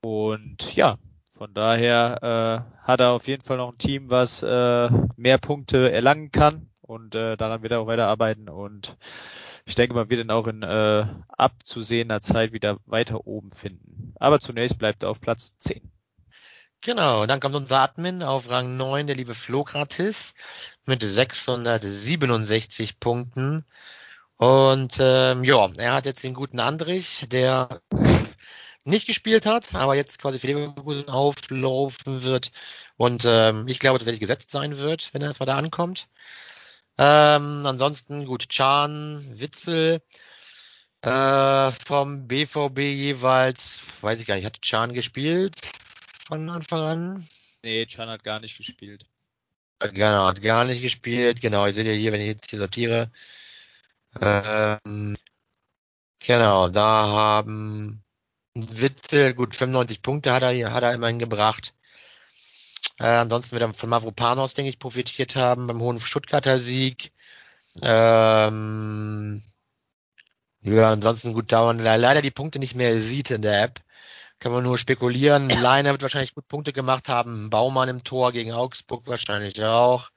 Und 0.00 0.74
ja, 0.74 0.98
von 1.30 1.54
daher 1.54 2.66
äh, 2.82 2.86
hat 2.86 3.00
er 3.00 3.12
auf 3.12 3.26
jeden 3.26 3.42
Fall 3.42 3.56
noch 3.56 3.72
ein 3.72 3.78
Team, 3.78 4.10
was 4.10 4.42
äh, 4.42 4.88
mehr 5.16 5.38
Punkte 5.38 5.90
erlangen 5.90 6.30
kann 6.30 6.68
und 6.82 7.14
äh, 7.14 7.36
daran 7.36 7.62
wird 7.62 7.72
er 7.72 7.80
auch 7.80 7.86
weiterarbeiten 7.86 8.48
und 8.48 8.96
ich 9.64 9.74
denke, 9.74 9.94
man 9.94 10.10
wird 10.10 10.20
ihn 10.20 10.30
auch 10.30 10.46
in 10.48 10.62
äh, 10.62 11.06
abzusehender 11.28 12.20
Zeit 12.20 12.52
wieder 12.52 12.78
weiter 12.84 13.26
oben 13.26 13.50
finden. 13.50 14.12
Aber 14.18 14.40
zunächst 14.40 14.78
bleibt 14.78 15.04
er 15.04 15.10
auf 15.10 15.20
Platz 15.20 15.56
10. 15.60 15.90
Genau, 16.80 17.26
dann 17.26 17.38
kommt 17.38 17.54
unser 17.54 17.78
Admin 17.80 18.24
auf 18.24 18.50
Rang 18.50 18.76
9, 18.76 19.06
der 19.06 19.14
liebe 19.14 19.34
Flokratis, 19.34 20.34
mit 20.84 21.02
667 21.04 22.98
Punkten. 22.98 23.64
Und 24.42 24.96
ähm, 24.98 25.44
ja, 25.44 25.70
er 25.76 25.92
hat 25.92 26.04
jetzt 26.04 26.24
den 26.24 26.34
guten 26.34 26.58
Andrich, 26.58 27.26
der 27.30 27.80
nicht 28.84 29.06
gespielt 29.06 29.46
hat, 29.46 29.72
aber 29.72 29.94
jetzt 29.94 30.18
quasi 30.18 30.40
für 30.40 30.48
Leverkusen 30.48 31.08
auflaufen 31.08 32.24
wird 32.24 32.50
und 32.96 33.24
ähm, 33.24 33.68
ich 33.68 33.78
glaube 33.78 34.00
tatsächlich 34.00 34.18
gesetzt 34.18 34.50
sein 34.50 34.78
wird, 34.78 35.10
wenn 35.14 35.22
er 35.22 35.28
erstmal 35.28 35.46
da 35.46 35.56
ankommt. 35.56 36.08
Ähm, 36.98 37.64
ansonsten 37.66 38.26
gut, 38.26 38.48
Chan, 38.48 39.24
Witzel, 39.32 40.02
äh, 41.02 41.70
vom 41.86 42.26
BVB 42.26 42.78
jeweils, 42.80 43.80
weiß 44.00 44.18
ich 44.18 44.26
gar 44.26 44.34
nicht, 44.34 44.44
hat 44.44 44.60
Chan 44.60 44.92
gespielt 44.92 45.54
von 46.26 46.50
Anfang 46.50 46.80
an? 46.80 47.28
Nee, 47.62 47.86
Chan 47.86 48.08
hat 48.08 48.24
gar 48.24 48.40
nicht 48.40 48.56
gespielt. 48.56 49.06
Genau, 49.78 50.26
hat 50.26 50.42
gar 50.42 50.64
nicht 50.64 50.82
gespielt. 50.82 51.40
Genau, 51.40 51.64
ich 51.64 51.76
sehe 51.76 51.84
ja 51.84 51.92
hier, 51.92 52.10
wenn 52.10 52.20
ich 52.20 52.26
jetzt 52.26 52.50
hier 52.50 52.58
sortiere. 52.58 53.12
Ähm, 54.20 55.16
genau, 56.18 56.68
da 56.68 57.06
haben 57.06 58.02
Witzel, 58.54 59.34
gut, 59.34 59.56
95 59.56 60.02
Punkte 60.02 60.32
hat 60.32 60.42
er, 60.42 60.72
hat 60.72 60.82
er 60.82 60.94
immerhin 60.94 61.18
gebracht. 61.18 61.74
Äh, 62.98 63.06
ansonsten 63.06 63.52
wird 63.52 63.62
er 63.62 63.74
von 63.74 63.88
Mavropanos, 63.88 64.54
denke 64.54 64.68
ich, 64.68 64.78
profitiert 64.78 65.36
haben 65.36 65.66
beim 65.66 65.80
hohen 65.80 66.00
Stuttgarter 66.00 66.58
Sieg. 66.58 67.12
Ähm, 67.80 69.42
ja, 70.62 70.90
ansonsten 70.92 71.32
gut 71.32 71.50
dauern. 71.52 71.78
Leider 71.78 72.22
die 72.22 72.30
Punkte 72.30 72.58
nicht 72.58 72.74
mehr 72.76 73.00
sieht 73.00 73.30
in 73.30 73.42
der 73.42 73.62
App. 73.62 73.80
Kann 74.38 74.52
man 74.52 74.64
nur 74.64 74.78
spekulieren. 74.78 75.48
Leiner 75.48 75.92
wird 75.92 76.02
wahrscheinlich 76.02 76.34
gut 76.34 76.48
Punkte 76.48 76.72
gemacht 76.72 77.08
haben. 77.08 77.50
Baumann 77.50 77.88
im 77.88 78.04
Tor 78.04 78.32
gegen 78.32 78.52
Augsburg 78.52 79.06
wahrscheinlich 79.06 79.62
auch. 79.64 80.10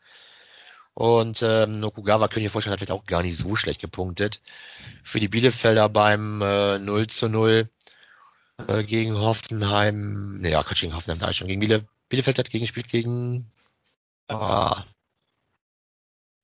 Und 0.96 1.44
ähm, 1.44 1.82
Nokugawa 1.82 2.28
könnte 2.28 2.40
ich 2.40 2.46
mir 2.46 2.50
vorstellen, 2.50 2.72
hat 2.72 2.80
vielleicht 2.80 2.94
auch 2.94 3.06
gar 3.06 3.22
nicht 3.22 3.38
so 3.38 3.58
schlecht 3.58 3.82
gepunktet. 3.82 4.42
Für 5.04 5.20
die 5.20 5.28
Bielefelder 5.28 5.90
beim 5.90 6.42
äh, 6.42 6.80
0 6.80 7.08
zu 7.08 7.28
0 7.28 7.70
äh, 8.68 8.84
gegen 8.84 9.18
Hoffenheim. 9.18 10.38
Ne, 10.40 10.52
ja, 10.52 10.64
Quatsch, 10.64 10.82
gegen 10.82 10.96
Hoffenheim 10.96 11.20
da 11.20 11.34
schon. 11.34 11.50
Gegen 11.50 11.60
Biele, 11.60 11.86
Bielefeld 12.08 12.40
hat 12.40 12.50
gegengespielt 12.50 12.88
gegen 12.88 13.52
ah, 14.30 14.86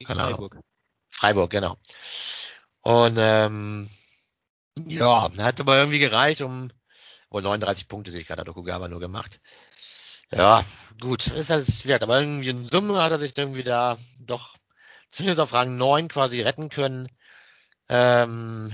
keine 0.05 0.21
Freiburg. 0.21 0.53
Ahnung. 0.53 0.65
Freiburg, 1.09 1.49
genau. 1.49 1.77
Und 2.81 3.15
ähm, 3.17 3.89
ja, 4.85 5.31
hat 5.37 5.61
aber 5.61 5.77
irgendwie 5.77 5.99
gereicht, 5.99 6.41
um 6.41 6.71
oh, 7.29 7.39
39 7.39 7.87
Punkte 7.87 8.11
sehe 8.11 8.19
ich 8.19 8.27
gerade, 8.27 8.41
hat 8.41 8.49
Okugawa 8.49 8.89
nur 8.89 8.99
gemacht. 8.99 9.39
Ja, 10.33 10.65
gut, 10.99 11.27
ist 11.27 11.51
alles 11.51 11.85
wert. 11.85 12.03
Aber 12.03 12.19
irgendwie 12.19 12.49
in 12.49 12.67
Summe 12.67 13.01
hat 13.01 13.11
er 13.11 13.19
sich 13.19 13.37
irgendwie 13.37 13.63
da 13.63 13.97
doch 14.19 14.57
zumindest 15.11 15.39
auf 15.41 15.53
Rang 15.53 15.77
9 15.77 16.07
quasi 16.07 16.41
retten 16.41 16.69
können. 16.69 17.09
Ähm, 17.89 18.73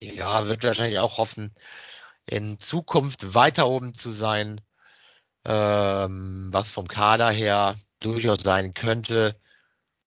ja, 0.00 0.46
wird 0.46 0.64
wahrscheinlich 0.64 0.98
auch 0.98 1.18
hoffen, 1.18 1.54
in 2.26 2.58
Zukunft 2.60 3.34
weiter 3.34 3.68
oben 3.68 3.94
zu 3.94 4.10
sein, 4.12 4.60
ähm, 5.46 6.48
was 6.52 6.70
vom 6.72 6.88
Kader 6.88 7.30
her 7.30 7.76
durchaus 8.00 8.42
sein 8.42 8.74
könnte, 8.74 9.40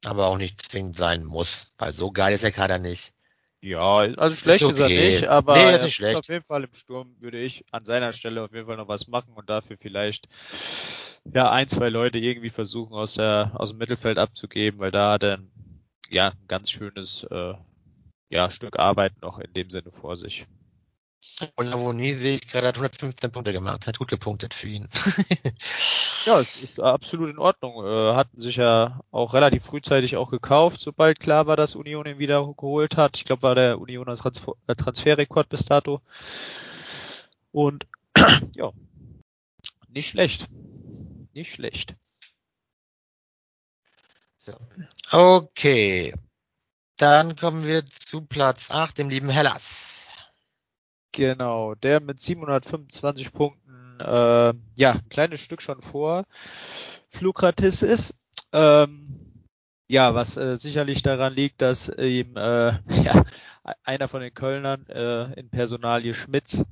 aber 0.05 0.27
auch 0.27 0.37
nicht 0.37 0.61
zwingend 0.61 0.97
sein 0.97 1.25
muss, 1.25 1.71
weil 1.77 1.93
so 1.93 2.11
geil 2.11 2.33
ist 2.35 2.43
der 2.43 2.51
Kader 2.53 2.79
nicht. 2.79 3.13
Ja, 3.61 3.97
also 4.17 4.35
schlecht 4.35 4.63
ist, 4.63 4.79
okay. 4.79 4.85
ist 4.85 4.91
er 4.91 5.05
nicht, 5.21 5.27
aber 5.27 5.55
nee, 5.55 5.75
ist 5.75 5.83
nicht 5.83 5.95
schlecht. 5.95 6.17
auf 6.17 6.27
jeden 6.27 6.43
Fall 6.43 6.63
im 6.63 6.73
Sturm 6.73 7.15
würde 7.19 7.39
ich 7.39 7.63
an 7.71 7.85
seiner 7.85 8.11
Stelle 8.11 8.43
auf 8.43 8.51
jeden 8.53 8.65
Fall 8.65 8.77
noch 8.77 8.87
was 8.87 9.07
machen 9.07 9.33
und 9.35 9.49
dafür 9.49 9.77
vielleicht 9.77 10.27
ja 11.31 11.51
ein, 11.51 11.67
zwei 11.67 11.89
Leute 11.89 12.17
irgendwie 12.17 12.49
versuchen 12.49 12.93
aus 12.93 13.13
der 13.13 13.51
aus 13.53 13.69
dem 13.69 13.77
Mittelfeld 13.77 14.17
abzugeben, 14.17 14.79
weil 14.79 14.91
da 14.91 15.11
hat 15.13 15.23
er 15.23 15.39
ja 16.09 16.29
ein 16.29 16.47
ganz 16.47 16.71
schönes 16.71 17.23
äh, 17.25 17.53
ja, 18.31 18.49
Stück 18.49 18.79
Arbeit 18.79 19.21
noch 19.21 19.37
in 19.37 19.53
dem 19.53 19.69
Sinne 19.69 19.91
vor 19.91 20.15
sich. 20.15 20.47
Und 21.55 21.67
Lavoni 21.67 22.13
sehe 22.13 22.35
ich 22.35 22.47
gerade 22.47 22.67
hat 22.67 22.77
115 22.77 23.31
Punkte 23.31 23.53
gemacht, 23.53 23.85
hat 23.85 23.99
gut 23.99 24.07
gepunktet 24.09 24.53
für 24.53 24.67
ihn. 24.67 24.89
ja, 26.25 26.39
es 26.39 26.63
ist 26.63 26.79
absolut 26.79 27.29
in 27.29 27.37
Ordnung. 27.37 27.85
Äh, 27.85 28.15
hatten 28.15 28.39
sich 28.39 28.55
ja 28.55 29.01
auch 29.11 29.33
relativ 29.33 29.63
frühzeitig 29.63 30.17
auch 30.17 30.31
gekauft, 30.31 30.81
sobald 30.81 31.19
klar 31.19 31.45
war, 31.45 31.55
dass 31.55 31.75
Union 31.75 32.07
ihn 32.07 32.19
wieder 32.19 32.41
geholt 32.57 32.97
hat. 32.97 33.17
Ich 33.17 33.25
glaube, 33.25 33.43
war 33.43 33.55
der 33.55 33.79
Unioner 33.79 34.17
Transfer 34.17 34.53
äh, 34.67 34.75
Transferrekord 34.75 35.47
bis 35.49 35.65
dato. 35.65 36.01
Und 37.51 37.85
ja, 38.55 38.71
nicht 39.89 40.09
schlecht. 40.09 40.47
Nicht 41.33 41.53
schlecht. 41.53 41.95
So. 44.37 44.53
Okay. 45.11 46.13
Dann 46.97 47.35
kommen 47.35 47.63
wir 47.63 47.85
zu 47.85 48.21
Platz 48.21 48.71
8, 48.71 48.97
dem 48.97 49.09
lieben 49.09 49.29
Hellas. 49.29 50.00
Genau, 51.11 51.75
der 51.75 51.99
mit 51.99 52.19
725 52.19 53.33
Punkten, 53.33 53.99
äh, 53.99 54.53
ja, 54.75 54.91
ein 54.93 55.09
kleines 55.09 55.41
Stück 55.41 55.61
schon 55.61 55.81
vor 55.81 56.25
Flukratis 57.09 57.83
ist. 57.83 58.15
Ähm, 58.53 59.21
ja, 59.89 60.15
was 60.15 60.37
äh, 60.37 60.55
sicherlich 60.55 61.03
daran 61.03 61.33
liegt, 61.33 61.61
dass 61.61 61.89
ihm 61.89 62.37
äh, 62.37 62.79
ja, 63.03 63.25
einer 63.83 64.07
von 64.07 64.21
den 64.21 64.33
Kölnern 64.33 64.87
äh, 64.87 65.33
in 65.39 65.49
Personalie 65.49 66.13
Schmitz 66.13 66.63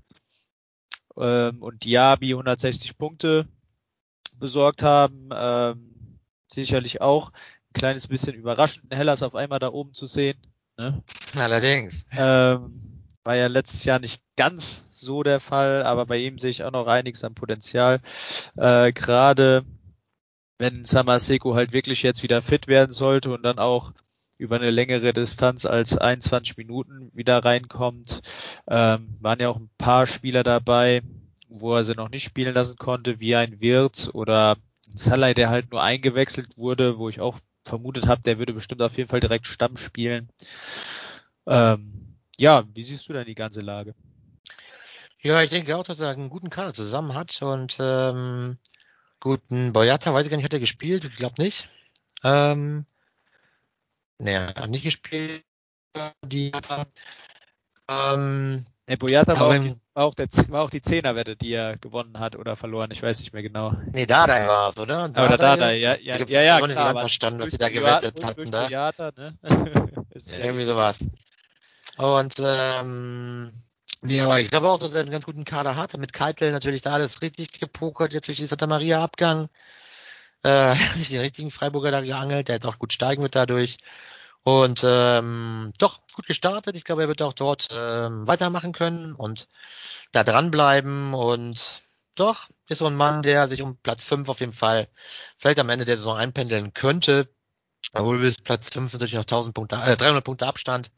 ähm, 1.18 1.62
und 1.62 1.84
Diaby 1.84 2.32
160 2.32 2.98
Punkte 2.98 3.48
besorgt 4.40 4.84
haben. 4.84 5.30
Ähm, 5.34 6.20
sicherlich 6.48 7.02
auch 7.02 7.32
kleines 7.74 8.08
bisschen 8.08 8.36
überraschend, 8.36 8.94
Hellas 8.94 9.22
auf 9.22 9.36
einmal 9.36 9.60
da 9.60 9.70
oben 9.70 9.94
zu 9.94 10.08
sehen. 10.08 10.38
Ne? 10.78 11.04
Allerdings. 11.38 12.06
Ähm, 12.18 12.89
war 13.24 13.36
ja 13.36 13.48
letztes 13.48 13.86
Jahr 13.86 14.00
nicht 14.00 14.22
ganz 14.36 14.86
so 14.92 15.24
der 15.24 15.40
Fall, 15.40 15.84
aber 15.84 16.06
bei 16.06 16.18
ihm 16.18 16.38
sehe 16.40 16.50
ich 16.50 16.64
auch 16.64 16.72
noch 16.72 16.88
einiges 16.88 17.24
an 17.24 17.36
Potenzial. 17.36 18.02
Äh, 18.58 18.92
Gerade 18.94 19.66
wenn 20.58 20.84
Samaseko 20.86 21.56
halt 21.56 21.72
wirklich 21.74 22.04
jetzt 22.04 22.22
wieder 22.24 22.42
fit 22.42 22.68
werden 22.68 22.92
sollte 22.92 23.32
und 23.32 23.44
dann 23.44 23.60
auch 23.60 23.94
über 24.38 24.56
eine 24.56 24.72
längere 24.72 25.14
Distanz 25.14 25.66
als 25.66 25.98
21 25.98 26.58
Minuten 26.58 27.12
wieder 27.14 27.44
reinkommt, 27.44 28.22
ähm, 28.68 29.18
waren 29.20 29.40
ja 29.40 29.50
auch 29.50 29.58
ein 29.58 29.70
paar 29.78 30.08
Spieler 30.08 30.44
dabei, 30.44 31.02
wo 31.50 31.76
er 31.76 31.84
sie 31.84 31.96
noch 31.96 32.10
nicht 32.10 32.24
spielen 32.24 32.54
lassen 32.54 32.78
konnte, 32.78 33.20
wie 33.20 33.36
ein 33.36 33.60
Wirtz 33.60 34.10
oder 34.14 34.58
Salai, 34.88 35.34
der 35.34 35.50
halt 35.50 35.72
nur 35.72 35.82
eingewechselt 35.82 36.58
wurde, 36.58 36.98
wo 36.98 37.10
ich 37.10 37.20
auch 37.20 37.38
vermutet 37.66 38.08
habe, 38.08 38.22
der 38.22 38.40
würde 38.40 38.54
bestimmt 38.54 38.82
auf 38.82 38.98
jeden 38.98 39.10
Fall 39.10 39.20
direkt 39.20 39.46
Stamm 39.46 39.78
spielen. 39.78 40.30
Ähm, 41.46 42.09
ja, 42.40 42.64
wie 42.74 42.84
siehst 42.84 43.08
du 43.08 43.14
denn 43.14 43.26
die 43.26 43.36
ganze 43.36 43.62
Lage? 43.62 43.94
Ja, 45.22 45.42
ich 45.42 45.50
denke 45.50 45.76
auch, 45.76 45.84
dass 45.84 46.00
er 46.00 46.10
einen 46.10 46.30
guten 46.30 46.50
Kader 46.50 46.74
zusammen 46.74 47.14
hat 47.14 47.42
und 47.42 47.78
ähm, 47.82 48.58
guten 49.20 49.74
Boyata, 49.74 50.14
weiß 50.14 50.26
ich 50.26 50.30
gar 50.30 50.38
nicht, 50.38 50.46
hat 50.46 50.54
er 50.54 50.62
gespielt? 50.62 51.04
Ich 51.04 51.16
glaube 51.16 51.42
nicht. 51.42 51.68
Ähm, 52.24 52.86
er 54.20 54.48
hat 54.48 54.70
nicht 54.70 54.84
gespielt. 54.84 55.44
Die, 56.24 56.52
ähm, 57.90 58.66
nee, 58.88 58.96
Boyata 58.96 59.38
war, 59.38 59.48
auch 59.48 59.60
die, 59.60 59.76
war, 59.94 60.06
auch 60.06 60.14
der, 60.14 60.28
war 60.48 60.62
auch 60.62 60.70
die 60.70 60.82
Zehnerwette, 60.82 61.36
die 61.36 61.52
er 61.52 61.78
gewonnen 61.78 62.20
hat 62.20 62.38
oder 62.38 62.56
verloren, 62.56 62.92
ich 62.92 63.02
weiß 63.02 63.20
nicht 63.20 63.34
mehr 63.34 63.42
genau. 63.42 63.74
Nee, 63.92 64.06
Dada 64.06 64.48
war 64.48 64.70
es, 64.70 64.78
oder? 64.78 65.10
Dada, 65.10 65.26
oder 65.26 65.38
Dada, 65.38 65.72
ja, 65.72 65.96
ja, 65.98 66.16
ich 66.16 66.30
ja, 66.30 66.42
ja, 66.42 66.56
Ich 66.58 66.62
habe 66.62 66.68
nicht 66.68 66.78
so 66.78 66.84
ganz 66.84 67.00
verstanden, 67.02 67.40
was 67.42 67.50
sie 67.50 67.58
da 67.58 67.70
gewettet 67.70 68.24
hatten. 68.24 68.52
Da. 68.52 68.68
Boyata, 68.68 69.12
ne? 69.18 69.38
ja, 69.44 70.46
irgendwie 70.46 70.66
sowas. 70.66 71.00
Und 72.00 72.36
ähm, 72.40 73.52
ja, 74.04 74.24
aber 74.24 74.40
ich 74.40 74.50
glaube 74.50 74.70
auch, 74.70 74.80
dass 74.80 74.96
er 74.96 75.02
einen 75.02 75.12
ganz 75.12 75.26
guten 75.26 75.44
Kader 75.44 75.76
hat. 75.76 75.98
Mit 75.98 76.14
Keitel 76.14 76.54
natürlich 76.54 76.82
da 76.82 76.94
alles 76.94 77.22
richtig 77.22 77.52
gepokert. 77.60 78.14
Durch 78.14 78.38
die 78.38 78.46
Santa 78.46 78.68
Maria 78.68 79.04
Abgang. 79.04 79.50
Äh, 80.44 80.76
nicht 80.96 81.12
den 81.12 81.20
richtigen 81.20 81.52
Freiburger 81.52 81.92
da 81.92 82.00
geangelt, 82.00 82.48
der 82.48 82.56
jetzt 82.56 82.66
auch 82.66 82.80
gut 82.80 82.94
steigen 82.94 83.22
wird 83.22 83.36
dadurch. 83.36 83.80
Und 84.44 84.82
ähm, 84.86 85.74
doch, 85.78 86.00
gut 86.14 86.26
gestartet. 86.26 86.78
Ich 86.78 86.86
glaube, 86.86 87.02
er 87.02 87.10
wird 87.10 87.22
auch 87.22 87.34
dort 87.34 87.68
ähm, 87.78 88.26
weitermachen 88.26 88.72
können 88.72 89.14
und 89.14 89.50
da 90.14 90.24
dranbleiben. 90.24 91.14
Und 91.14 91.82
doch, 92.16 92.48
ist 92.70 92.78
so 92.78 92.88
ein 92.88 92.96
Mann, 92.96 93.24
der 93.24 93.50
sich 93.50 93.62
um 93.62 93.76
Platz 93.76 94.06
5 94.06 94.30
auf 94.30 94.40
jeden 94.40 94.54
Fall 94.54 94.88
vielleicht 95.38 95.60
am 95.60 95.68
Ende 95.68 95.84
der 95.84 95.98
Saison 95.98 96.16
einpendeln 96.16 96.74
könnte. 96.74 97.28
Obwohl 97.92 98.20
bis 98.20 98.38
Platz 98.38 98.70
5 98.70 98.90
sind 98.92 99.02
natürlich 99.02 99.16
noch 99.16 99.24
1000 99.24 99.54
Punkte, 99.54 99.76
äh, 99.76 99.98
300 99.98 100.24
Punkte 100.24 100.48
Abstand. 100.48 100.92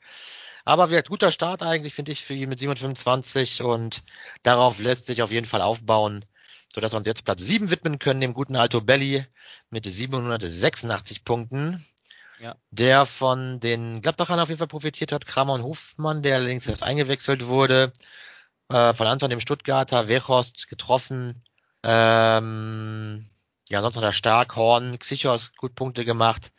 Aber 0.66 0.92
wie 0.92 1.02
guter 1.02 1.32
Start 1.32 1.64
eigentlich, 1.64 1.94
finde 1.94 2.12
ich, 2.12 2.24
für 2.24 2.34
ihn 2.34 2.50
mit 2.50 2.60
725 2.60 3.62
und 3.64 4.04
darauf 4.44 4.80
lässt 4.80 5.06
sich 5.06 5.22
auf 5.22 5.32
jeden 5.32 5.46
Fall 5.46 5.62
aufbauen, 5.62 6.26
sodass 6.74 6.94
wir 6.94 6.98
uns 6.98 7.08
jetzt 7.08 7.26
Platz 7.26 7.42
7 7.42 7.72
widmen 7.72 8.00
können, 8.00 8.22
dem 8.22 8.34
guten 8.34 8.56
Alto 8.56 8.82
Belli 8.82 9.26
mit 9.70 9.86
786 9.86 11.24
Punkten. 11.24 11.86
Ja. 12.40 12.56
Der 12.72 13.06
von 13.06 13.60
den 13.60 14.02
Gladbachern 14.02 14.40
auf 14.40 14.50
jeden 14.50 14.58
Fall 14.58 14.68
profitiert 14.68 15.12
hat, 15.12 15.28
Kramer 15.28 15.54
und 15.54 15.64
Hofmann, 15.64 16.24
der 16.24 16.38
allerdings 16.38 16.66
erst 16.66 16.82
eingewechselt 16.82 17.46
wurde, 17.46 17.94
äh, 18.70 18.94
von 18.96 19.06
Anton 19.06 19.30
dem 19.30 19.40
Stuttgarter, 19.40 20.08
Wechhorst 20.08 20.68
getroffen, 20.68 21.44
ähm, 21.84 23.28
ja, 23.70 23.82
sonst 23.82 23.96
noch 23.96 24.02
der 24.02 24.12
Stark, 24.12 24.56
Horn, 24.56 25.00
Xichos 25.00 25.56
gut 25.56 25.76
Punkte 25.76 26.04
gemacht. 26.04 26.52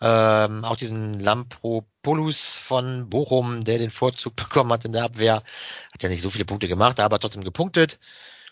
Ähm, 0.00 0.64
auch 0.64 0.76
diesen 0.76 1.20
Lampropoulos 1.20 2.56
von 2.56 3.08
Bochum, 3.08 3.64
der 3.64 3.78
den 3.78 3.90
Vorzug 3.90 4.36
bekommen 4.36 4.72
hat 4.72 4.84
in 4.84 4.92
der 4.92 5.04
Abwehr, 5.04 5.42
hat 5.92 6.02
ja 6.02 6.08
nicht 6.08 6.22
so 6.22 6.30
viele 6.30 6.44
Punkte 6.44 6.68
gemacht, 6.68 7.00
aber 7.00 7.18
trotzdem 7.18 7.44
gepunktet. 7.44 7.98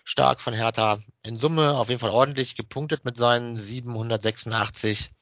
Stark 0.04 0.40
von 0.40 0.54
Hertha 0.54 0.98
in 1.22 1.38
Summe 1.38 1.76
auf 1.76 1.88
jeden 1.88 2.00
Fall 2.00 2.11
ordentlich 2.11 2.57
gepunktet 2.57 3.04
mit 3.04 3.16
seinen 3.16 3.57
786, 3.57 5.12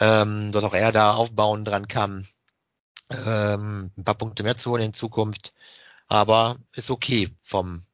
ähm, 0.00 0.52
dass 0.52 0.64
auch 0.64 0.74
er 0.74 0.92
da 0.92 1.14
aufbauen 1.14 1.64
dran 1.64 1.88
kann, 1.88 2.26
ähm, 3.10 3.92
ein 3.96 4.04
paar 4.04 4.16
Punkte 4.16 4.42
mehr 4.42 4.56
zu 4.56 4.70
holen 4.70 4.82
in 4.82 4.94
Zukunft. 4.94 5.54
Aber 6.08 6.58
ist 6.72 6.90
okay 6.90 7.34
vom 7.42 7.84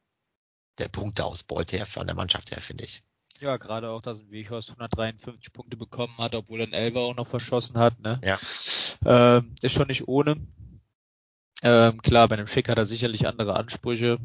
der 0.78 0.88
Punkteausbeute 0.88 1.76
her 1.76 1.86
von 1.86 2.06
der 2.06 2.16
Mannschaft 2.16 2.50
her, 2.50 2.60
finde 2.60 2.84
ich. 2.84 3.02
Ja, 3.42 3.56
gerade 3.56 3.90
auch, 3.90 4.00
dass 4.00 4.20
ein 4.20 4.30
Weghorst 4.30 4.68
153 4.70 5.52
Punkte 5.52 5.76
bekommen 5.76 6.16
hat, 6.18 6.36
obwohl 6.36 6.60
er 6.60 6.66
einen 6.66 6.74
Elber 6.74 7.00
auch 7.00 7.16
noch 7.16 7.26
verschossen 7.26 7.76
hat. 7.76 7.98
Ne? 7.98 8.20
Ja. 8.22 8.38
Ähm, 9.04 9.52
ist 9.62 9.72
schon 9.72 9.88
nicht 9.88 10.06
ohne. 10.06 10.36
Ähm, 11.60 12.00
klar, 12.02 12.28
bei 12.28 12.36
einem 12.36 12.46
Schick 12.46 12.68
hat 12.68 12.78
er 12.78 12.86
sicherlich 12.86 13.26
andere 13.26 13.56
Ansprüche, 13.56 14.18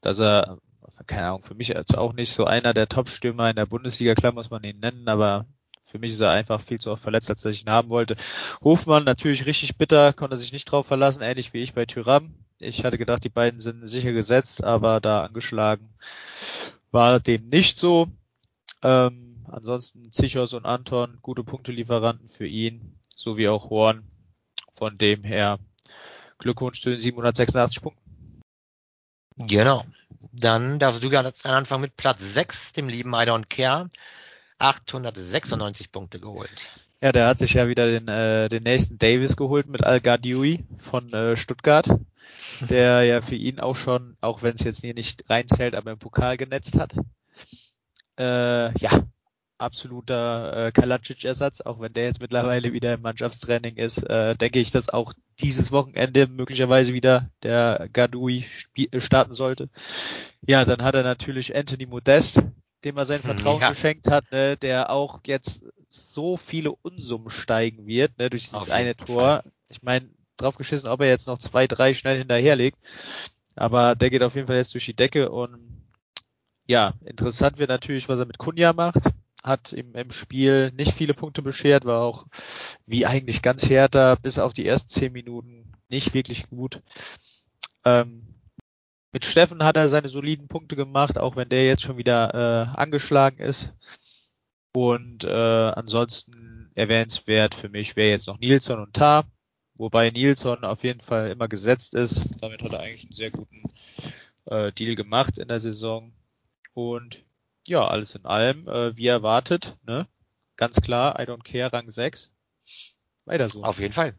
dass 0.00 0.20
er, 0.20 0.56
keine 1.06 1.26
Ahnung, 1.26 1.42
für 1.42 1.54
mich 1.54 1.76
also 1.76 1.98
auch 1.98 2.14
nicht 2.14 2.32
so 2.32 2.46
einer 2.46 2.72
der 2.72 2.88
Top-Stürmer 2.88 3.50
in 3.50 3.56
der 3.56 3.66
Bundesliga, 3.66 4.14
klar 4.14 4.32
muss 4.32 4.48
man 4.48 4.64
ihn 4.64 4.80
nennen, 4.80 5.06
aber 5.06 5.44
für 5.84 5.98
mich 5.98 6.12
ist 6.12 6.20
er 6.20 6.30
einfach 6.30 6.62
viel 6.62 6.80
zu 6.80 6.92
oft 6.92 7.02
verletzt, 7.02 7.28
als 7.28 7.42
dass 7.42 7.52
ich 7.52 7.64
ihn 7.66 7.70
haben 7.70 7.90
wollte. 7.90 8.16
Hofmann 8.62 9.04
natürlich 9.04 9.44
richtig 9.44 9.76
bitter, 9.76 10.14
konnte 10.14 10.38
sich 10.38 10.54
nicht 10.54 10.64
drauf 10.64 10.86
verlassen, 10.86 11.20
ähnlich 11.20 11.52
wie 11.52 11.62
ich 11.62 11.74
bei 11.74 11.84
Tyram. 11.84 12.34
Ich 12.58 12.86
hatte 12.86 12.96
gedacht, 12.96 13.22
die 13.22 13.28
beiden 13.28 13.60
sind 13.60 13.86
sicher 13.86 14.12
gesetzt, 14.12 14.64
aber 14.64 15.00
da 15.02 15.24
angeschlagen 15.24 15.90
war 16.90 17.20
dem 17.20 17.46
nicht 17.46 17.76
so. 17.76 18.08
Ähm, 18.82 19.44
ansonsten 19.50 20.10
Zichos 20.10 20.54
und 20.54 20.66
Anton, 20.66 21.18
gute 21.22 21.44
Punktelieferanten 21.44 22.28
für 22.28 22.46
ihn, 22.46 22.98
so 23.14 23.36
wie 23.36 23.48
auch 23.48 23.70
Horn. 23.70 24.04
Von 24.72 24.96
dem 24.98 25.24
her 25.24 25.58
Glückwunsch 26.38 26.80
zu 26.80 26.90
den 26.90 27.00
786 27.00 27.82
Punkten. 27.82 28.40
Genau. 29.36 29.84
Dann 30.32 30.78
darfst 30.78 31.02
du 31.02 31.10
ganz 31.10 31.44
anfangen 31.44 31.82
mit 31.82 31.96
Platz 31.96 32.20
6, 32.20 32.72
dem 32.72 32.88
lieben 32.88 33.12
I 33.12 33.26
don't 33.26 33.48
care. 33.48 33.90
896 34.58 35.90
Punkte 35.90 36.20
geholt. 36.20 36.70
Ja, 37.02 37.12
der 37.12 37.26
hat 37.28 37.38
sich 37.38 37.54
ja 37.54 37.66
wieder 37.66 37.86
den, 37.86 38.08
äh, 38.08 38.48
den 38.48 38.62
nächsten 38.62 38.98
Davis 38.98 39.36
geholt 39.36 39.68
mit 39.68 39.82
Al 39.82 40.00
Gadioui 40.00 40.64
von 40.78 41.10
äh, 41.14 41.36
Stuttgart, 41.36 41.88
der 42.60 43.04
ja 43.04 43.22
für 43.22 43.36
ihn 43.36 43.58
auch 43.58 43.76
schon, 43.76 44.18
auch 44.20 44.42
wenn 44.42 44.54
es 44.54 44.64
jetzt 44.64 44.82
hier 44.82 44.92
nicht 44.92 45.28
reinzählt, 45.30 45.74
aber 45.74 45.92
im 45.92 45.98
Pokal 45.98 46.36
genetzt 46.36 46.78
hat. 46.78 46.94
Äh, 48.20 48.78
ja, 48.78 48.90
absoluter 49.56 50.66
äh, 50.66 50.72
Kalacic-Ersatz, 50.72 51.62
auch 51.62 51.80
wenn 51.80 51.94
der 51.94 52.04
jetzt 52.04 52.20
mittlerweile 52.20 52.74
wieder 52.74 52.92
im 52.92 53.00
Mannschaftstraining 53.00 53.76
ist, 53.76 54.02
äh, 54.02 54.34
denke 54.36 54.58
ich, 54.58 54.70
dass 54.70 54.90
auch 54.90 55.14
dieses 55.40 55.72
Wochenende 55.72 56.26
möglicherweise 56.26 56.92
wieder 56.92 57.30
der 57.42 57.88
Gadui 57.92 58.44
äh, 58.76 59.00
starten 59.00 59.32
sollte. 59.32 59.70
Ja, 60.46 60.66
dann 60.66 60.82
hat 60.82 60.96
er 60.96 61.02
natürlich 61.02 61.56
Anthony 61.56 61.86
Modest, 61.86 62.42
dem 62.84 62.98
er 62.98 63.06
sein 63.06 63.20
Vertrauen 63.20 63.62
ja. 63.62 63.70
geschenkt 63.70 64.10
hat, 64.10 64.30
ne, 64.32 64.58
der 64.58 64.90
auch 64.90 65.20
jetzt 65.24 65.64
so 65.88 66.36
viele 66.36 66.72
Unsummen 66.72 67.30
steigen 67.30 67.86
wird, 67.86 68.18
ne, 68.18 68.28
durch 68.28 68.50
dieses 68.50 68.68
eine 68.68 68.96
Tor. 68.96 69.42
Fall. 69.42 69.52
Ich 69.68 69.82
meine, 69.82 70.10
drauf 70.36 70.56
geschissen, 70.56 70.88
ob 70.88 71.00
er 71.00 71.08
jetzt 71.08 71.26
noch 71.26 71.38
zwei, 71.38 71.66
drei 71.66 71.94
schnell 71.94 72.18
hinterherlegt. 72.18 72.78
Aber 73.56 73.94
der 73.94 74.10
geht 74.10 74.22
auf 74.22 74.34
jeden 74.34 74.46
Fall 74.46 74.56
jetzt 74.56 74.74
durch 74.74 74.86
die 74.86 74.94
Decke 74.94 75.30
und 75.30 75.79
ja, 76.66 76.94
interessant 77.04 77.58
wird 77.58 77.70
natürlich, 77.70 78.08
was 78.08 78.20
er 78.20 78.26
mit 78.26 78.38
Kunja 78.38 78.72
macht. 78.72 79.10
Hat 79.42 79.72
im, 79.72 79.94
im 79.94 80.10
Spiel 80.10 80.70
nicht 80.72 80.92
viele 80.92 81.14
Punkte 81.14 81.40
beschert, 81.40 81.86
war 81.86 82.02
auch 82.02 82.26
wie 82.84 83.06
eigentlich 83.06 83.40
ganz 83.40 83.68
härter 83.68 84.16
bis 84.16 84.38
auf 84.38 84.52
die 84.52 84.66
ersten 84.66 84.90
zehn 84.90 85.12
Minuten 85.12 85.72
nicht 85.88 86.12
wirklich 86.12 86.48
gut. 86.48 86.82
Ähm, 87.84 88.30
mit 89.12 89.24
Steffen 89.24 89.64
hat 89.64 89.76
er 89.76 89.88
seine 89.88 90.08
soliden 90.08 90.46
Punkte 90.46 90.76
gemacht, 90.76 91.18
auch 91.18 91.36
wenn 91.36 91.48
der 91.48 91.66
jetzt 91.66 91.82
schon 91.82 91.96
wieder 91.96 92.34
äh, 92.34 92.78
angeschlagen 92.78 93.38
ist. 93.38 93.72
Und 94.72 95.24
äh, 95.24 95.28
ansonsten 95.28 96.70
erwähnenswert 96.74 97.54
für 97.54 97.68
mich 97.68 97.96
wäre 97.96 98.10
jetzt 98.10 98.28
noch 98.28 98.38
Nilsson 98.38 98.78
und 98.78 98.94
Tar, 98.94 99.24
wobei 99.74 100.10
Nilsson 100.10 100.64
auf 100.64 100.84
jeden 100.84 101.00
Fall 101.00 101.30
immer 101.30 101.48
gesetzt 101.48 101.94
ist. 101.94 102.40
Damit 102.40 102.62
hat 102.62 102.72
er 102.72 102.80
eigentlich 102.80 103.04
einen 103.04 103.12
sehr 103.12 103.30
guten 103.32 103.62
äh, 104.46 104.72
Deal 104.72 104.94
gemacht 104.94 105.38
in 105.38 105.48
der 105.48 105.58
Saison. 105.58 106.12
Und 106.74 107.24
ja, 107.68 107.86
alles 107.86 108.14
in 108.14 108.24
allem, 108.24 108.68
äh, 108.68 108.96
wie 108.96 109.06
erwartet, 109.06 109.76
ne? 109.86 110.06
Ganz 110.56 110.80
klar, 110.80 111.18
I 111.18 111.24
don't 111.24 111.42
care, 111.42 111.72
Rang 111.72 111.90
6. 111.90 112.30
Weiter 113.24 113.48
so. 113.48 113.62
Auf 113.62 113.78
jeden 113.78 113.94
Fall. 113.94 114.14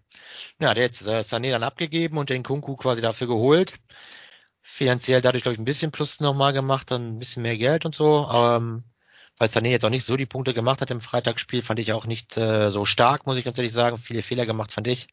Ja, 0.60 0.74
der 0.74 0.86
hat 0.86 1.02
äh, 1.02 1.22
Sané 1.22 1.52
dann 1.52 1.64
abgegeben 1.64 2.18
und 2.18 2.30
den 2.30 2.44
Kunku 2.44 2.76
quasi 2.76 3.02
dafür 3.02 3.28
geholt. 3.28 3.76
Finanziell 4.62 5.22
dadurch, 5.22 5.44
glaube 5.44 5.54
ich, 5.54 5.60
ein 5.60 5.66
bisschen 5.66 5.92
Plus 5.92 6.20
nochmal 6.20 6.54
gemacht, 6.54 6.92
dann 6.92 7.16
ein 7.16 7.20
bisschen 7.20 7.44
mehr 7.44 7.58
Geld 7.58 7.86
und 7.86 7.96
so. 7.96 8.30
Ähm, 8.32 8.84
weil 9.38 9.50
Sané 9.50 9.70
jetzt 9.70 9.86
auch 9.86 9.90
nicht 9.90 10.06
so 10.06 10.18
die 10.18 10.26
Punkte 10.26 10.54
gemacht 10.54 10.82
hat 10.82 10.92
im 10.92 11.02
Freitagsspiel, 11.02 11.62
fand 11.62 11.80
ich 11.80 11.94
auch 11.94 12.06
nicht 12.06 12.38
äh, 12.38 12.70
so 12.70 12.86
stark, 12.86 13.26
muss 13.26 13.38
ich 13.38 13.44
ganz 13.44 13.58
ehrlich 13.58 13.74
sagen. 13.74 13.98
Viele 13.98 14.22
Fehler 14.22 14.46
gemacht, 14.46 14.72
fand 14.72 14.88
ich. 14.88 15.08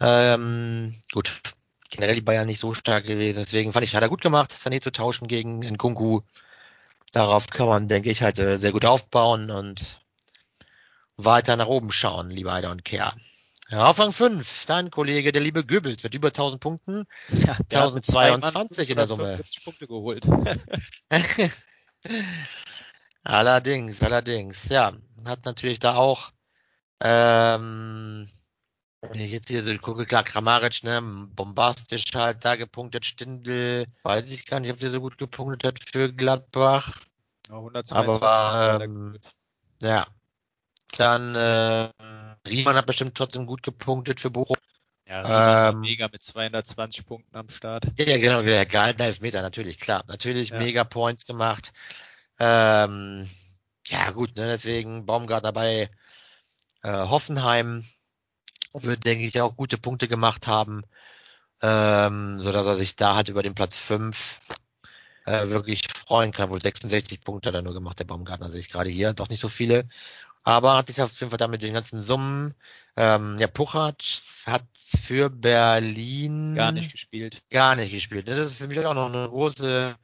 Ähm, 0.00 0.94
gut, 1.12 1.42
generell 1.90 2.14
die 2.14 2.22
Bayern 2.22 2.46
nicht 2.46 2.60
so 2.60 2.74
stark 2.74 3.04
gewesen. 3.04 3.38
Deswegen 3.40 3.72
fand 3.72 3.84
ich, 3.84 3.94
hat 3.94 4.02
er 4.02 4.08
gut 4.08 4.20
gemacht, 4.20 4.52
Sané 4.52 4.80
zu 4.80 4.92
tauschen 4.92 5.28
gegen 5.28 5.60
Nkunku. 5.60 6.20
Darauf 7.12 7.46
kann 7.48 7.68
man, 7.68 7.88
denke 7.88 8.10
ich, 8.10 8.22
halt 8.22 8.38
äh, 8.38 8.58
sehr 8.58 8.72
gut 8.72 8.84
aufbauen 8.84 9.50
und 9.50 10.00
weiter 11.16 11.56
nach 11.56 11.66
oben 11.66 11.90
schauen, 11.90 12.30
lieber 12.30 12.52
Eider 12.52 12.70
und 12.70 12.84
Care. 12.84 13.14
Ja, 13.68 13.86
auf 13.86 13.98
Rang 13.98 14.12
5, 14.12 14.66
dein 14.66 14.90
Kollege, 14.90 15.32
der 15.32 15.42
liebe 15.42 15.64
Goebbels, 15.64 16.02
mit 16.04 16.14
über 16.14 16.28
1000 16.28 16.60
Punkten. 16.60 17.06
Ja, 17.30 17.54
1022 17.54 18.90
in 18.90 18.96
der 18.96 19.08
Summe. 19.08 19.40
Punkte 19.64 19.88
geholt. 19.88 20.28
allerdings, 23.24 24.02
allerdings, 24.02 24.68
ja. 24.68 24.92
Hat 25.24 25.44
natürlich 25.44 25.80
da 25.80 25.96
auch 25.96 26.30
ähm, 27.00 28.28
wenn 29.00 29.20
ich 29.20 29.30
jetzt 29.30 29.48
hier 29.48 29.62
so 29.62 29.76
gucke, 29.78 30.06
klar, 30.06 30.24
Kramaric, 30.24 30.82
ne, 30.82 31.00
bombastisch 31.02 32.04
halt 32.14 32.44
da 32.44 32.56
gepunktet, 32.56 33.04
Stindel, 33.04 33.86
weiß 34.02 34.30
ich 34.30 34.46
gar 34.46 34.60
nicht, 34.60 34.72
ob 34.72 34.78
der 34.78 34.90
so 34.90 35.00
gut 35.00 35.18
gepunktet 35.18 35.64
hat 35.64 35.90
für 35.90 36.12
Gladbach. 36.12 37.00
Ja, 37.48 37.56
122 37.56 38.22
aber, 38.22 38.84
ähm, 38.84 39.18
ja. 39.80 40.06
Dann, 40.96 41.34
äh, 41.34 41.90
Riemann 42.48 42.76
hat 42.76 42.86
bestimmt 42.86 43.16
trotzdem 43.16 43.46
gut 43.46 43.62
gepunktet 43.62 44.20
für 44.20 44.30
Bochum. 44.30 44.56
Ja, 45.06 45.28
Ja, 45.28 45.68
ähm, 45.68 45.80
mega 45.80 46.08
mit 46.10 46.22
220 46.22 47.06
Punkten 47.06 47.36
am 47.36 47.48
Start. 47.48 47.86
Ja, 47.98 48.18
genau, 48.18 48.42
der 48.42 48.66
gehalten 48.66 49.02
Elfmeter, 49.02 49.42
natürlich, 49.42 49.78
klar. 49.78 50.04
Natürlich 50.08 50.50
ja. 50.50 50.58
mega 50.58 50.84
Points 50.84 51.26
gemacht. 51.26 51.72
Ähm, 52.38 53.28
ja, 53.86 54.10
gut, 54.10 54.36
ne, 54.36 54.46
deswegen 54.46 55.06
Baumgart 55.06 55.44
dabei 55.44 55.90
äh, 56.82 56.90
Hoffenheim 56.90 57.84
wird, 58.82 59.04
denke 59.06 59.26
ich, 59.26 59.40
auch 59.40 59.56
gute 59.56 59.78
Punkte 59.78 60.08
gemacht 60.08 60.46
haben, 60.46 60.84
ähm, 61.62 62.38
so 62.38 62.52
dass 62.52 62.66
er 62.66 62.76
sich 62.76 62.96
da 62.96 63.14
halt 63.16 63.28
über 63.28 63.42
den 63.42 63.54
Platz 63.54 63.78
5 63.78 64.40
äh, 65.26 65.48
wirklich 65.48 65.82
freuen 65.88 66.32
kann. 66.32 66.50
Wohl 66.50 66.62
66 66.62 67.20
Punkte 67.20 67.48
hat 67.48 67.54
er 67.54 67.62
nur 67.62 67.74
gemacht, 67.74 67.98
der 67.98 68.04
Baumgartner 68.04 68.50
sehe 68.50 68.60
ich 68.60 68.70
gerade 68.70 68.90
hier, 68.90 69.12
doch 69.12 69.28
nicht 69.28 69.40
so 69.40 69.48
viele. 69.48 69.88
Aber 70.42 70.76
hat 70.76 70.86
sich 70.86 71.02
auf 71.02 71.18
jeden 71.18 71.30
Fall 71.30 71.38
damit 71.38 71.62
den 71.62 71.74
ganzen 71.74 71.98
Summen, 71.98 72.54
ähm, 72.96 73.36
ja, 73.38 73.48
Puchat 73.48 74.22
hat 74.44 74.64
für 74.74 75.28
Berlin 75.28 76.54
gar 76.54 76.70
nicht 76.70 76.92
gespielt. 76.92 77.42
Gar 77.50 77.74
nicht 77.74 77.90
gespielt. 77.90 78.28
Das 78.28 78.52
ist 78.52 78.58
für 78.58 78.68
mich 78.68 78.78
auch 78.86 78.94
noch 78.94 79.12
eine 79.12 79.28
große 79.28 79.96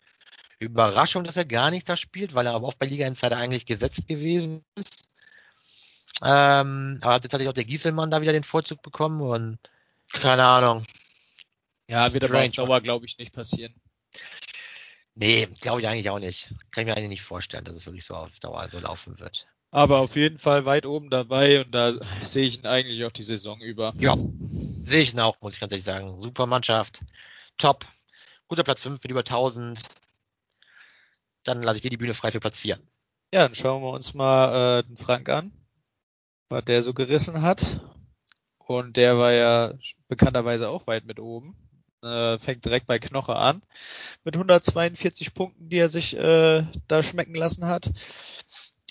Überraschung, 0.59 1.25
dass 1.25 1.37
er 1.37 1.45
gar 1.45 1.71
nicht 1.71 1.89
da 1.89 1.97
spielt, 1.97 2.35
weil 2.35 2.47
er 2.47 2.55
aber 2.55 2.67
auch 2.67 2.75
bei 2.75 2.87
Liga 2.87 3.07
Insider 3.07 3.37
eigentlich 3.37 3.67
gesetzt 3.67 4.09
gewesen 4.09 4.65
ist. 4.75 5.09
Ähm, 6.21 6.99
aber 7.01 7.15
hat 7.15 7.25
jetzt 7.25 7.33
tatsächlich 7.33 7.49
auch 7.49 7.55
der 7.55 7.65
Gieselmann 7.65 8.11
da 8.11 8.21
wieder 8.21 8.33
den 8.33 8.45
Vorzug 8.45 8.83
bekommen 8.83 9.21
und 9.21 9.59
keine 10.13 10.45
Ahnung. 10.45 10.85
Ja, 11.89 12.13
wird 12.13 12.25
aber 12.25 12.45
auf 12.45 12.53
Dauer, 12.53 12.81
glaube 12.81 13.07
ich, 13.07 13.19
nicht 13.19 13.33
passieren. 13.33 13.75
Nee, 15.15 15.47
glaube 15.61 15.81
ich 15.81 15.89
eigentlich 15.89 16.11
auch 16.11 16.19
nicht. 16.19 16.55
Kann 16.71 16.83
ich 16.83 16.87
mir 16.87 16.97
eigentlich 16.97 17.09
nicht 17.09 17.23
vorstellen, 17.23 17.65
dass 17.65 17.77
es 17.77 17.87
wirklich 17.87 18.05
so 18.05 18.15
auf 18.15 18.39
Dauer 18.41 18.69
so 18.71 18.79
laufen 18.79 19.19
wird. 19.19 19.47
Aber 19.71 19.99
auf 20.01 20.17
jeden 20.17 20.39
Fall 20.39 20.65
weit 20.65 20.87
oben 20.87 21.11
dabei 21.11 21.63
und 21.65 21.73
da 21.73 21.93
sehe 22.23 22.45
ich 22.45 22.59
ihn 22.59 22.67
eigentlich 22.67 23.05
auch 23.05 23.13
die 23.13 23.23
Saison 23.23 23.61
über. 23.61 23.95
Ja, 24.01 24.17
sehe 24.85 25.03
ich 25.03 25.13
ihn 25.13 25.21
auch, 25.21 25.41
muss 25.41 25.55
ich 25.55 25.61
ganz 25.61 25.73
ehrlich 25.73 25.85
sagen. 25.85 26.21
Super 26.21 26.47
Mannschaft, 26.47 27.01
top. 27.57 27.87
Guter 28.49 28.65
Platz 28.65 28.83
5 28.83 29.03
mit 29.03 29.11
über 29.11 29.21
1000. 29.21 29.81
Dann 31.45 31.63
lasse 31.63 31.77
ich 31.77 31.83
dir 31.83 31.91
die 31.91 31.97
Bühne 31.97 32.15
frei 32.15 32.31
für 32.31 32.41
Platz 32.41 32.61
4. 32.61 32.79
Ja, 33.33 33.43
dann 33.43 33.55
schauen 33.55 33.83
wir 33.83 33.91
uns 33.91 34.13
mal 34.15 34.81
äh, 34.81 34.83
den 34.83 34.97
Frank 34.97 35.29
an, 35.31 35.53
was 36.53 36.65
der 36.65 36.83
so 36.83 36.95
gerissen 36.95 37.43
hat. 37.43 37.81
Und 38.59 38.97
der 38.97 39.19
war 39.19 39.33
ja 39.33 39.75
bekannterweise 40.09 40.71
auch 40.71 40.87
weit 40.87 41.05
mit 41.05 41.19
oben 41.19 41.57
äh, 42.03 42.39
fängt 42.39 42.65
direkt 42.65 42.87
bei 42.87 42.99
Knoche 42.99 43.37
an 43.37 43.63
mit 44.25 44.35
142 44.35 45.35
Punkten, 45.35 45.69
die 45.69 45.79
er 45.79 45.89
sich 45.89 46.17
äh, 46.17 46.65
da 46.89 47.03
schmecken 47.03 47.35
lassen 47.35 47.67
hat. 47.67 47.91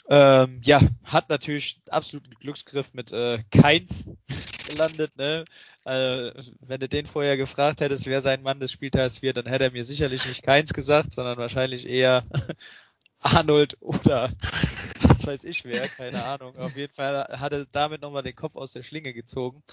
Ähm, 0.10 0.62
ja, 0.64 0.82
hat 1.04 1.30
natürlich 1.30 1.80
absoluten 1.90 2.32
Glücksgriff 2.32 2.94
mit 2.94 3.12
äh, 3.12 3.40
Keins 3.52 4.10
gelandet. 4.68 5.16
Ne? 5.16 5.46
Äh, 5.86 6.32
wenn 6.62 6.80
du 6.80 6.90
den 6.90 7.06
vorher 7.06 7.38
gefragt 7.38 7.82
hättest, 7.82 8.08
wer 8.08 8.22
sein 8.22 8.42
Mann 8.42 8.60
des 8.60 8.72
Spieltags 8.72 9.22
wird, 9.22 9.38
dann 9.38 9.46
hätte 9.46 9.66
er 9.66 9.72
mir 9.72 9.84
sicherlich 9.84 10.26
nicht 10.26 10.44
Keins 10.44 10.74
gesagt, 10.74 11.14
sondern 11.14 11.38
wahrscheinlich 11.38 11.88
eher 11.88 12.26
Arnold 13.20 13.78
oder 13.80 14.32
was 15.22 15.28
weiß 15.28 15.44
ich 15.44 15.66
wer, 15.66 15.88
keine 15.88 16.24
Ahnung. 16.24 16.58
Auf 16.58 16.76
jeden 16.76 16.94
Fall 16.94 17.28
hat 17.40 17.54
er 17.54 17.66
damit 17.66 18.02
nochmal 18.02 18.24
den 18.24 18.36
Kopf 18.36 18.56
aus 18.56 18.72
der 18.72 18.84
Schlinge 18.84 19.14
gezogen. 19.14 19.64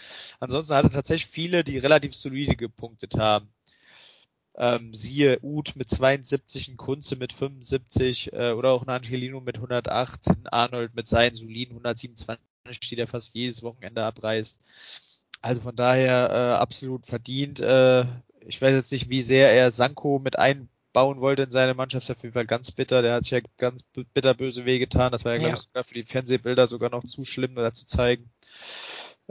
Ansonsten 0.40 0.74
hat 0.74 0.84
er 0.84 0.90
tatsächlich 0.90 1.30
viele, 1.30 1.64
die 1.64 1.78
relativ 1.78 2.14
solide 2.14 2.56
gepunktet 2.56 3.16
haben. 3.16 3.48
Ähm, 4.56 4.92
siehe 4.92 5.38
Uth 5.42 5.76
mit 5.76 5.88
72, 5.88 6.68
ein 6.68 6.76
Kunze 6.76 7.16
mit 7.16 7.32
75 7.32 8.32
äh, 8.32 8.52
oder 8.52 8.72
auch 8.72 8.82
ein 8.82 8.88
Angelino 8.88 9.40
mit 9.40 9.56
108, 9.56 10.28
ein 10.28 10.46
Arnold 10.48 10.94
mit 10.94 11.06
seinen 11.06 11.34
soliden 11.34 11.74
127, 11.76 12.40
die 12.90 12.96
der 12.96 13.06
fast 13.06 13.34
jedes 13.34 13.62
Wochenende 13.62 14.04
abreißt. 14.04 14.58
Also 15.40 15.60
von 15.60 15.76
daher 15.76 16.30
äh, 16.30 16.60
absolut 16.60 17.06
verdient. 17.06 17.60
Äh, 17.60 18.04
ich 18.40 18.60
weiß 18.60 18.74
jetzt 18.74 18.90
nicht, 18.90 19.08
wie 19.10 19.22
sehr 19.22 19.52
er 19.52 19.70
Sanko 19.70 20.18
mit 20.18 20.38
ein 20.38 20.68
bauen 20.92 21.20
wollte 21.20 21.42
in 21.44 21.50
seine 21.50 21.74
Mannschaft, 21.74 22.04
ist 22.04 22.16
auf 22.16 22.22
jeden 22.22 22.34
Fall 22.34 22.46
ganz 22.46 22.70
bitter. 22.70 23.02
Der 23.02 23.14
hat 23.14 23.24
sich 23.24 23.32
ja 23.32 23.40
ganz 23.56 23.82
bitterböse 24.14 24.64
wehgetan. 24.64 25.12
Das 25.12 25.24
war 25.24 25.32
ja, 25.32 25.38
ja. 25.38 25.44
glaube 25.44 25.56
ich, 25.58 25.64
sogar 25.64 25.84
für 25.84 25.94
die 25.94 26.02
Fernsehbilder 26.02 26.66
sogar 26.66 26.90
noch 26.90 27.04
zu 27.04 27.24
schlimm, 27.24 27.54
da 27.54 27.72
zu 27.72 27.86
zeigen. 27.86 28.30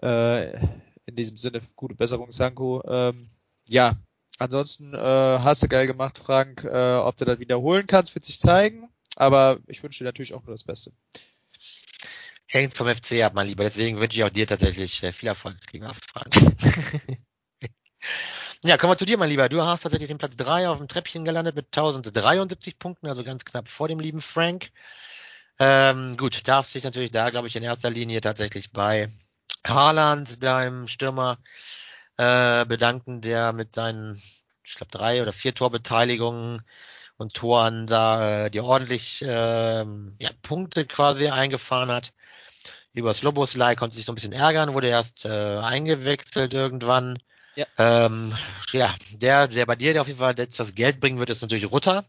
Äh, 0.01 0.57
in 1.05 1.15
diesem 1.15 1.37
Sinne, 1.37 1.61
gute 1.75 1.95
Besserung, 1.95 2.31
Sanko. 2.31 2.83
Ähm, 2.87 3.29
ja, 3.67 3.95
ansonsten 4.37 4.93
äh, 4.93 4.97
hast 4.97 5.63
du 5.63 5.67
geil 5.67 5.87
gemacht, 5.87 6.19
Frank. 6.19 6.63
Äh, 6.63 6.95
ob 6.95 7.17
du 7.17 7.25
das 7.25 7.39
wiederholen 7.39 7.87
kannst, 7.87 8.13
wird 8.15 8.25
sich 8.25 8.39
zeigen. 8.39 8.89
Aber 9.15 9.59
ich 9.67 9.81
wünsche 9.81 10.03
dir 10.03 10.05
natürlich 10.05 10.33
auch 10.33 10.43
nur 10.43 10.53
das 10.53 10.63
Beste. 10.63 10.91
Hängt 12.45 12.73
vom 12.73 12.87
FC 12.87 13.23
ab, 13.23 13.33
mein 13.33 13.47
Lieber. 13.47 13.63
Deswegen 13.63 13.99
wünsche 13.99 14.17
ich 14.17 14.23
auch 14.23 14.29
dir 14.29 14.47
tatsächlich 14.47 15.03
äh, 15.03 15.11
viel 15.11 15.27
Erfolg, 15.27 15.57
lieber 15.71 15.93
Frank. 15.93 16.33
Ja, 18.63 18.77
kommen 18.77 18.91
wir 18.93 18.97
zu 18.97 19.05
dir, 19.05 19.17
mein 19.17 19.29
Lieber. 19.29 19.49
Du 19.49 19.63
hast 19.63 19.81
tatsächlich 19.81 20.07
den 20.07 20.17
Platz 20.17 20.35
3 20.35 20.67
auf 20.69 20.79
dem 20.79 20.87
Treppchen 20.87 21.25
gelandet 21.25 21.55
mit 21.55 21.67
1073 21.67 22.79
Punkten, 22.79 23.07
also 23.07 23.23
ganz 23.23 23.45
knapp 23.45 23.67
vor 23.67 23.87
dem 23.87 23.99
lieben 23.99 24.21
Frank. 24.21 24.71
Ähm, 25.59 26.17
gut, 26.17 26.47
darfst 26.47 26.73
dich 26.75 26.83
natürlich 26.83 27.11
da, 27.11 27.29
glaube 27.29 27.47
ich, 27.47 27.55
in 27.55 27.63
erster 27.63 27.89
Linie 27.91 28.21
tatsächlich 28.21 28.71
bei 28.71 29.09
Haaland, 29.65 30.43
deinem 30.43 30.87
Stürmer, 30.87 31.37
äh, 32.17 32.65
bedanken, 32.65 33.21
der 33.21 33.53
mit 33.53 33.75
seinen, 33.75 34.21
ich 34.63 34.75
glaube, 34.75 34.91
drei 34.91 35.21
oder 35.21 35.33
vier 35.33 35.53
Torbeteiligungen 35.55 36.63
und 37.17 37.33
Toren 37.35 37.87
da 37.87 38.45
äh, 38.47 38.51
die 38.51 38.61
ordentlich 38.61 39.21
äh, 39.23 39.83
ja, 39.83 40.29
Punkte 40.41 40.85
quasi 40.85 41.29
eingefahren 41.29 41.91
hat. 41.91 42.13
Über 42.93 43.13
Sloboslai 43.13 43.75
konnte 43.75 43.95
sich 43.97 44.05
so 44.05 44.11
ein 44.13 44.15
bisschen 44.15 44.33
ärgern, 44.33 44.73
wurde 44.73 44.87
erst 44.87 45.25
äh, 45.25 45.57
eingewechselt 45.59 46.53
irgendwann. 46.53 47.19
Ja. 47.57 47.65
Ähm, 47.79 48.35
ja, 48.71 48.93
der, 49.13 49.47
der 49.47 49.65
bei 49.65 49.75
dir 49.75 49.93
der 49.93 50.03
auf 50.03 50.07
jeden 50.07 50.19
Fall 50.19 50.35
jetzt 50.37 50.59
das 50.59 50.75
Geld 50.75 50.99
bringen 50.99 51.17
wird, 51.17 51.31
ist 51.31 51.41
natürlich 51.41 51.71
Rutter, 51.71 52.05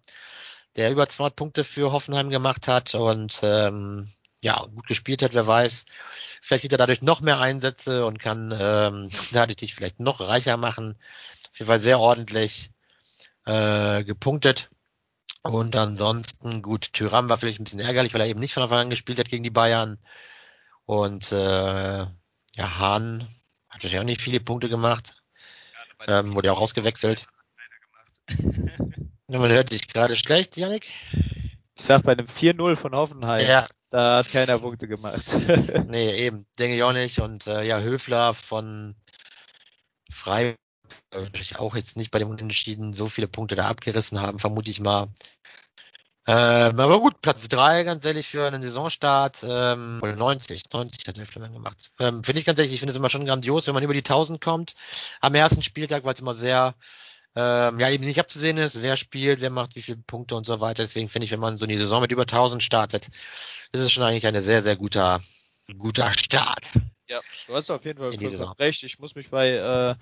der 0.77 0.91
über 0.91 1.09
200 1.09 1.37
Punkte 1.37 1.65
für 1.65 1.91
Hoffenheim 1.93 2.29
gemacht 2.29 2.69
hat 2.69 2.95
und 2.95 3.41
ähm, 3.43 4.11
ja, 4.43 4.61
gut 4.75 4.87
gespielt 4.87 5.23
hat, 5.23 5.33
wer 5.33 5.47
weiß. 5.47 5.87
Vielleicht 6.43 6.63
kriegt 6.63 6.73
er 6.73 6.79
dadurch 6.79 7.01
noch 7.01 7.23
mehr 7.23 7.41
Einsätze 7.41 8.05
und 8.05 8.19
kann 8.19 8.55
ähm, 8.59 9.09
dadurch 9.33 9.57
dich 9.57 9.75
vielleicht 9.75 10.01
noch 10.01 10.21
reicher 10.21 10.59
machen. 10.59 10.99
Auf 11.51 11.59
jeden 11.59 11.69
Fall 11.69 11.81
sehr 11.81 11.99
ordentlich 11.99 12.71
äh, 13.47 14.05
gepunktet. 14.05 14.69
Und 15.43 15.77
ansonsten, 15.77 16.63
gut, 16.63 16.93
Tyram 16.93 17.31
war 17.31 17.39
vielleicht 17.39 17.61
ein 17.61 17.65
bisschen 17.65 17.81
ärgerlich, 17.81 18.13
weil 18.13 18.21
er 18.21 18.29
eben 18.29 18.41
nicht 18.41 18.53
von 18.55 18.65
Anfang 18.65 18.81
an 18.81 18.91
gespielt 18.91 19.19
hat 19.19 19.31
gegen 19.31 19.45
die 19.45 19.51
Bayern. 19.51 19.99
Und 20.87 21.33
äh, 21.33 22.01
ja, 22.01 22.09
Hahn 22.79 23.23
hat 23.69 23.77
natürlich 23.85 23.99
auch 23.99 24.05
nicht 24.05 24.21
viele 24.21 24.41
Punkte 24.41 24.69
gemacht. 24.69 25.18
Ähm, 26.07 26.35
wurde 26.35 26.49
ja 26.49 26.53
auch 26.53 26.61
ausgewechselt. 26.61 27.27
Man 29.29 29.51
hört 29.51 29.73
dich 29.73 29.89
gerade 29.89 30.17
schlecht, 30.17 30.57
Janik. 30.57 30.91
Ich 31.75 31.85
sag 31.85 32.03
bei 32.03 32.13
einem 32.13 32.27
4-0 32.27 32.77
von 32.77 32.95
Hoffenheim. 32.95 33.47
Ja. 33.47 33.69
Da 33.91 34.19
hat 34.19 34.31
keiner 34.31 34.59
Punkte 34.59 34.87
gemacht. 34.87 35.25
nee, 35.87 36.11
eben. 36.27 36.47
Denke 36.59 36.77
ich 36.77 36.83
auch 36.83 36.93
nicht. 36.93 37.21
Und 37.21 37.47
äh, 37.47 37.63
ja, 37.63 37.81
Höfler 37.81 38.35
von 38.35 38.95
Freiburg 40.11 40.59
auch 41.57 41.75
jetzt 41.75 41.97
nicht 41.97 42.11
bei 42.11 42.19
dem 42.19 42.29
Unentschieden 42.29 42.93
so 42.93 43.09
viele 43.09 43.29
Punkte 43.29 43.55
da 43.55 43.67
abgerissen 43.69 44.21
haben, 44.21 44.39
vermute 44.39 44.71
ich 44.71 44.81
mal. 44.81 45.09
Ähm, 46.31 46.79
aber 46.79 47.01
gut, 47.01 47.23
Platz 47.23 47.49
drei 47.49 47.85
ganz 47.85 48.05
ehrlich, 48.05 48.29
für 48.29 48.47
einen 48.47 48.61
Saisonstart, 48.61 49.43
ähm, 49.49 49.99
90, 50.01 50.64
90 50.71 51.09
hat 51.09 51.17
Elflemann 51.17 51.55
gemacht. 51.55 51.91
Ähm, 51.99 52.23
finde 52.23 52.41
ich 52.41 52.45
ganz 52.45 52.59
ehrlich, 52.59 52.75
ich 52.75 52.81
finde 52.81 52.91
es 52.91 52.99
immer 52.99 53.09
schon 53.09 53.25
grandios, 53.25 53.67
wenn 53.67 53.73
man 53.73 53.83
über 53.83 53.95
die 53.95 54.05
1000 54.05 54.38
kommt. 54.38 54.75
Am 55.23 55.35
ersten 55.35 55.62
Spieltag, 55.62 56.05
weil 56.05 56.12
es 56.12 56.21
immer 56.21 56.35
sehr, 56.35 56.75
ähm, 57.35 57.81
ja, 57.81 57.88
eben 57.88 58.05
nicht 58.05 58.21
abzusehen 58.21 58.59
ist, 58.59 58.83
wer 58.83 58.99
spielt, 58.99 59.41
wer 59.41 59.49
macht 59.49 59.75
wie 59.75 59.81
viele 59.81 60.03
Punkte 60.07 60.35
und 60.35 60.47
so 60.47 60.61
weiter. 60.61 60.83
Deswegen 60.83 61.09
finde 61.09 61.25
ich, 61.25 61.31
wenn 61.31 61.41
man 61.41 61.57
so 61.57 61.64
eine 61.64 61.79
Saison 61.79 62.03
mit 62.03 62.12
über 62.12 62.23
1000 62.23 62.62
startet, 62.62 63.09
ist 63.73 63.81
es 63.81 63.91
schon 63.91 64.05
eigentlich 64.05 64.27
eine 64.27 64.43
sehr, 64.43 64.62
sehr 64.62 64.77
guter, 64.77 65.23
guter 65.79 66.12
Start. 66.12 66.72
Ja, 67.09 67.20
du 67.47 67.55
hast 67.55 67.70
auf 67.70 67.87
jeden 67.87 67.99
Fall 68.01 68.11
recht. 68.59 68.83
Ich 68.83 68.99
muss 68.99 69.14
mich 69.14 69.31
bei, 69.31 69.53
äh, 69.53 69.95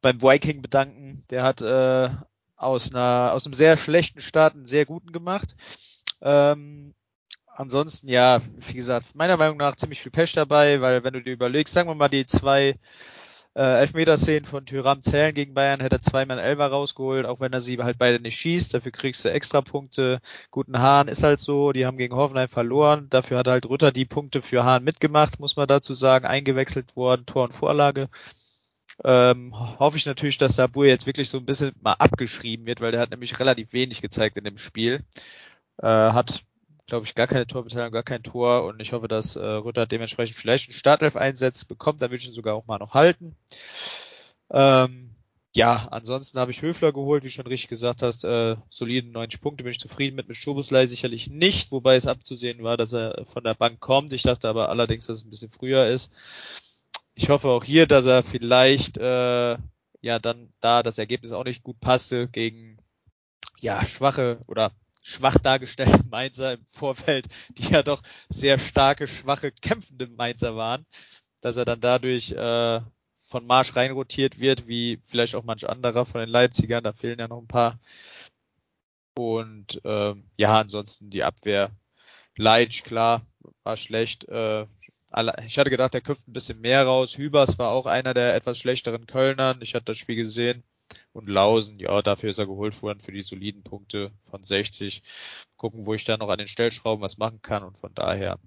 beim 0.00 0.22
Viking 0.22 0.62
bedanken. 0.62 1.24
Der 1.28 1.42
hat 1.42 1.60
äh, 1.60 2.08
aus 2.56 2.94
einer 2.94 3.32
aus 3.32 3.46
einem 3.46 3.54
sehr 3.54 3.76
schlechten 3.76 4.20
Start 4.20 4.54
einen 4.54 4.66
sehr 4.66 4.86
guten 4.86 5.12
gemacht. 5.12 5.54
Ähm, 6.22 6.94
ansonsten 7.54 8.08
ja, 8.08 8.40
wie 8.68 8.74
gesagt, 8.74 9.14
meiner 9.14 9.36
Meinung 9.36 9.58
nach 9.58 9.76
ziemlich 9.76 10.00
viel 10.00 10.12
Pech 10.12 10.32
dabei, 10.32 10.80
weil 10.80 11.04
wenn 11.04 11.14
du 11.14 11.22
dir 11.22 11.32
überlegst, 11.32 11.74
sagen 11.74 11.88
wir 11.88 11.94
mal 11.94 12.08
die 12.08 12.26
zwei 12.26 12.78
äh, 13.54 13.80
Elfmeterszenen 13.80 14.44
von 14.44 14.66
Tyram 14.66 15.02
zählen 15.02 15.34
gegen 15.34 15.54
Bayern, 15.54 15.80
hätte 15.80 15.96
er 15.96 16.00
zweimal 16.02 16.38
Elfer 16.38 16.66
rausgeholt, 16.66 17.26
auch 17.26 17.40
wenn 17.40 17.52
er 17.54 17.62
sie 17.62 17.78
halt 17.78 17.98
beide 17.98 18.20
nicht 18.20 18.38
schießt, 18.38 18.74
dafür 18.74 18.92
kriegst 18.92 19.24
du 19.24 19.30
extra 19.30 19.62
Punkte. 19.62 20.20
Guten 20.50 20.78
Hahn 20.78 21.08
ist 21.08 21.22
halt 21.22 21.40
so, 21.40 21.72
die 21.72 21.86
haben 21.86 21.96
gegen 21.96 22.14
Hoffenheim 22.14 22.48
verloren, 22.48 23.08
dafür 23.10 23.38
hat 23.38 23.48
halt 23.48 23.66
Rütter 23.68 23.92
die 23.92 24.04
Punkte 24.04 24.42
für 24.42 24.64
Hahn 24.64 24.84
mitgemacht, 24.84 25.40
muss 25.40 25.56
man 25.56 25.66
dazu 25.66 25.94
sagen, 25.94 26.26
eingewechselt 26.26 26.96
worden, 26.96 27.24
Tor 27.26 27.44
und 27.44 27.54
Vorlage 27.54 28.08
ähm, 29.04 29.52
hoffe 29.78 29.96
ich 29.96 30.06
natürlich, 30.06 30.38
dass 30.38 30.56
Sabur 30.56 30.86
jetzt 30.86 31.06
wirklich 31.06 31.28
so 31.28 31.38
ein 31.38 31.46
bisschen 31.46 31.72
mal 31.80 31.94
abgeschrieben 31.94 32.66
wird, 32.66 32.80
weil 32.80 32.92
der 32.92 33.00
hat 33.00 33.10
nämlich 33.10 33.38
relativ 33.38 33.72
wenig 33.72 34.00
gezeigt 34.00 34.36
in 34.36 34.44
dem 34.44 34.58
Spiel. 34.58 35.04
Äh, 35.78 35.86
hat, 35.86 36.44
glaube 36.86 37.06
ich, 37.06 37.14
gar 37.14 37.26
keine 37.26 37.46
Torbeteiligung, 37.46 37.92
gar 37.92 38.02
kein 38.02 38.22
Tor 38.22 38.64
und 38.64 38.80
ich 38.80 38.92
hoffe, 38.92 39.08
dass 39.08 39.36
äh, 39.36 39.44
Rütter 39.44 39.86
dementsprechend 39.86 40.36
vielleicht 40.36 40.68
einen 40.68 40.76
Startelf 40.76 41.16
einsetzt 41.16 41.68
bekommt, 41.68 42.00
dann 42.00 42.10
würde 42.10 42.22
ich 42.22 42.28
ihn 42.28 42.34
sogar 42.34 42.54
auch 42.54 42.66
mal 42.66 42.78
noch 42.78 42.94
halten. 42.94 43.36
Ähm, 44.50 45.10
ja, 45.54 45.88
ansonsten 45.90 46.38
habe 46.38 46.50
ich 46.50 46.62
Höfler 46.62 46.92
geholt, 46.92 47.24
wie 47.24 47.30
schon 47.30 47.46
richtig 47.46 47.68
gesagt 47.68 48.02
hast, 48.02 48.24
äh, 48.24 48.56
soliden 48.68 49.12
90 49.12 49.40
Punkte, 49.40 49.64
bin 49.64 49.70
ich 49.70 49.78
zufrieden 49.78 50.16
mit, 50.16 50.28
mit 50.28 50.36
Schobuslei 50.36 50.86
sicherlich 50.86 51.30
nicht, 51.30 51.72
wobei 51.72 51.96
es 51.96 52.06
abzusehen 52.06 52.62
war, 52.62 52.76
dass 52.76 52.92
er 52.92 53.24
von 53.26 53.42
der 53.42 53.54
Bank 53.54 53.80
kommt. 53.80 54.12
Ich 54.12 54.22
dachte 54.22 54.48
aber 54.48 54.68
allerdings, 54.68 55.06
dass 55.06 55.18
es 55.18 55.24
ein 55.24 55.30
bisschen 55.30 55.50
früher 55.50 55.86
ist. 55.86 56.12
Ich 57.18 57.30
hoffe 57.30 57.48
auch 57.48 57.64
hier, 57.64 57.86
dass 57.86 58.04
er 58.04 58.22
vielleicht 58.22 58.98
äh, 58.98 59.56
ja 60.02 60.18
dann 60.20 60.52
da 60.60 60.82
das 60.82 60.98
Ergebnis 60.98 61.32
auch 61.32 61.44
nicht 61.44 61.62
gut 61.62 61.80
passte 61.80 62.28
gegen 62.28 62.76
ja 63.58 63.84
schwache 63.86 64.42
oder 64.46 64.72
schwach 65.02 65.38
dargestellte 65.38 66.04
Mainzer 66.10 66.52
im 66.52 66.66
Vorfeld, 66.68 67.26
die 67.48 67.72
ja 67.72 67.82
doch 67.82 68.02
sehr 68.28 68.58
starke, 68.58 69.06
schwache, 69.08 69.50
kämpfende 69.50 70.08
Mainzer 70.08 70.56
waren, 70.56 70.84
dass 71.40 71.56
er 71.56 71.64
dann 71.64 71.80
dadurch 71.80 72.32
äh, 72.32 72.80
von 73.20 73.46
Marsch 73.46 73.74
reinrotiert 73.76 74.38
wird, 74.38 74.68
wie 74.68 75.00
vielleicht 75.06 75.36
auch 75.36 75.44
manch 75.44 75.66
anderer 75.66 76.04
von 76.04 76.20
den 76.20 76.28
Leipzigern, 76.28 76.84
da 76.84 76.92
fehlen 76.92 77.18
ja 77.18 77.28
noch 77.28 77.40
ein 77.40 77.48
paar. 77.48 77.80
Und 79.16 79.80
ähm, 79.84 80.24
ja, 80.36 80.60
ansonsten 80.60 81.08
die 81.08 81.24
Abwehr. 81.24 81.70
Leitsch, 82.36 82.84
klar, 82.84 83.22
war 83.62 83.78
schlecht. 83.78 84.28
Äh, 84.28 84.66
ich 85.44 85.58
hatte 85.58 85.70
gedacht, 85.70 85.94
der 85.94 86.00
köpft 86.00 86.28
ein 86.28 86.32
bisschen 86.32 86.60
mehr 86.60 86.84
raus. 86.84 87.16
Hübers 87.16 87.58
war 87.58 87.70
auch 87.70 87.86
einer 87.86 88.12
der 88.12 88.34
etwas 88.34 88.58
schlechteren 88.58 89.06
Kölnern. 89.06 89.60
Ich 89.62 89.74
hatte 89.74 89.86
das 89.86 89.98
Spiel 89.98 90.16
gesehen. 90.16 90.64
Und 91.12 91.28
Lausen, 91.28 91.78
ja, 91.78 92.02
dafür 92.02 92.30
ist 92.30 92.38
er 92.38 92.46
geholt 92.46 92.80
worden 92.82 93.00
für 93.00 93.12
die 93.12 93.22
soliden 93.22 93.62
Punkte 93.62 94.12
von 94.20 94.42
60. 94.42 95.02
Gucken, 95.56 95.86
wo 95.86 95.94
ich 95.94 96.04
da 96.04 96.16
noch 96.16 96.28
an 96.28 96.38
den 96.38 96.46
Stellschrauben 96.46 97.02
was 97.02 97.18
machen 97.18 97.40
kann. 97.42 97.62
Und 97.64 97.78
von 97.78 97.94
daher 97.94 98.38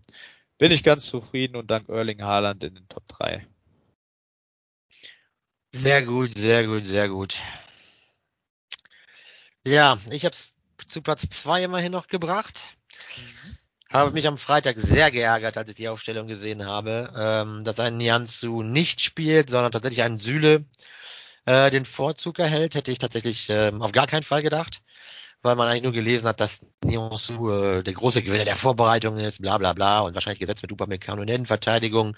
bin 0.57 0.71
ich 0.71 0.83
ganz 0.83 1.05
zufrieden 1.05 1.55
und 1.55 1.71
dank 1.71 1.89
Erling 1.89 2.21
Haaland 2.21 2.63
in 2.63 2.75
den 2.75 2.87
Top 2.87 3.07
3. 3.07 3.47
Sehr 5.71 6.03
gut, 6.03 6.37
sehr 6.37 6.65
gut, 6.65 6.85
sehr 6.85 7.09
gut. 7.09 7.37
Ja, 9.65 9.99
ich 10.11 10.25
habe 10.25 10.35
es 10.35 10.55
zu 10.87 11.01
Platz 11.01 11.27
2 11.29 11.63
immerhin 11.63 11.91
noch 11.91 12.07
gebracht. 12.07 12.75
Mhm. 13.17 13.57
Habe 13.91 14.11
mich 14.11 14.27
am 14.27 14.37
Freitag 14.37 14.79
sehr 14.79 15.09
geärgert, 15.09 15.57
als 15.57 15.69
ich 15.69 15.75
die 15.75 15.89
Aufstellung 15.89 16.27
gesehen 16.27 16.65
habe, 16.65 17.11
ähm, 17.17 17.63
dass 17.63 17.79
ein 17.79 17.97
Nianzu 17.97 18.61
nicht 18.61 19.01
spielt, 19.01 19.49
sondern 19.49 19.71
tatsächlich 19.71 20.03
ein 20.03 20.19
Süle 20.19 20.65
äh, 21.45 21.71
den 21.71 21.85
Vorzug 21.85 22.37
erhält, 22.37 22.75
hätte 22.75 22.91
ich 22.91 22.99
tatsächlich 22.99 23.49
äh, 23.49 23.71
auf 23.79 23.91
gar 23.91 24.05
keinen 24.05 24.21
Fall 24.23 24.43
gedacht, 24.43 24.83
weil 25.41 25.55
man 25.55 25.67
eigentlich 25.67 25.83
nur 25.83 25.93
gelesen 25.93 26.27
hat, 26.27 26.39
dass 26.39 26.61
Nianzu 26.83 27.49
äh, 27.49 27.83
der 27.83 27.93
große 27.93 28.21
Gewinner 28.21 28.45
der 28.45 28.55
Vorbereitung 28.55 29.17
ist, 29.17 29.41
bla 29.41 29.57
bla 29.57 29.73
bla 29.73 30.01
und 30.01 30.13
wahrscheinlich 30.13 30.39
gesetzt 30.39 30.61
mit 30.61 30.71
Upamecano 30.71 31.23
in 31.23 31.29
Innenverteidigung. 31.29 32.15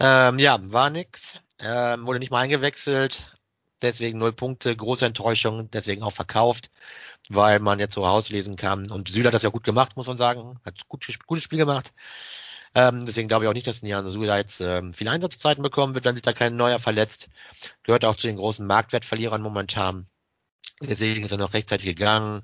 Ähm, 0.00 0.38
ja, 0.38 0.58
war 0.60 0.90
nix, 0.90 1.38
ähm, 1.60 2.06
wurde 2.06 2.18
nicht 2.18 2.30
mal 2.30 2.40
eingewechselt, 2.40 3.39
deswegen 3.82 4.18
null 4.18 4.32
Punkte, 4.32 4.74
große 4.76 5.06
Enttäuschung, 5.06 5.70
deswegen 5.70 6.02
auch 6.02 6.12
verkauft, 6.12 6.70
weil 7.28 7.60
man 7.60 7.78
jetzt 7.78 7.94
so 7.94 8.04
rauslesen 8.04 8.56
kann. 8.56 8.90
Und 8.90 9.08
Süle 9.08 9.28
hat 9.28 9.34
das 9.34 9.42
ja 9.42 9.50
gut 9.50 9.64
gemacht, 9.64 9.96
muss 9.96 10.06
man 10.06 10.18
sagen, 10.18 10.60
hat 10.64 10.88
gut, 10.88 11.06
gutes 11.26 11.44
Spiel 11.44 11.58
gemacht. 11.58 11.92
Ähm, 12.74 13.04
deswegen 13.06 13.28
glaube 13.28 13.44
ich 13.44 13.48
auch 13.48 13.54
nicht, 13.54 13.66
dass 13.66 13.82
Nian 13.82 14.04
Suda 14.06 14.36
jetzt 14.38 14.60
ähm, 14.60 14.94
viele 14.94 15.10
Einsatzzeiten 15.10 15.62
bekommen 15.62 15.94
wird, 15.94 16.04
wenn 16.04 16.14
sich 16.14 16.22
da 16.22 16.32
kein 16.32 16.56
neuer 16.56 16.78
verletzt. 16.78 17.28
Gehört 17.82 18.04
auch 18.04 18.16
zu 18.16 18.26
den 18.28 18.36
großen 18.36 18.66
Marktwertverlierern 18.66 19.42
momentan. 19.42 20.06
Deswegen 20.80 21.24
ist 21.24 21.32
er 21.32 21.38
noch 21.38 21.54
rechtzeitig 21.54 21.86
gegangen. 21.86 22.42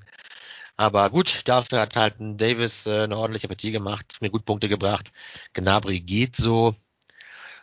Aber 0.76 1.10
gut, 1.10 1.42
dafür 1.46 1.80
hat 1.80 1.96
halt 1.96 2.20
ein 2.20 2.36
Davis 2.36 2.86
äh, 2.86 3.04
eine 3.04 3.16
ordentliche 3.16 3.48
Partie 3.48 3.72
gemacht, 3.72 4.18
mir 4.20 4.30
gut 4.30 4.44
Punkte 4.44 4.68
gebracht. 4.68 5.12
Gnabry 5.54 6.00
geht 6.00 6.36
so. 6.36 6.74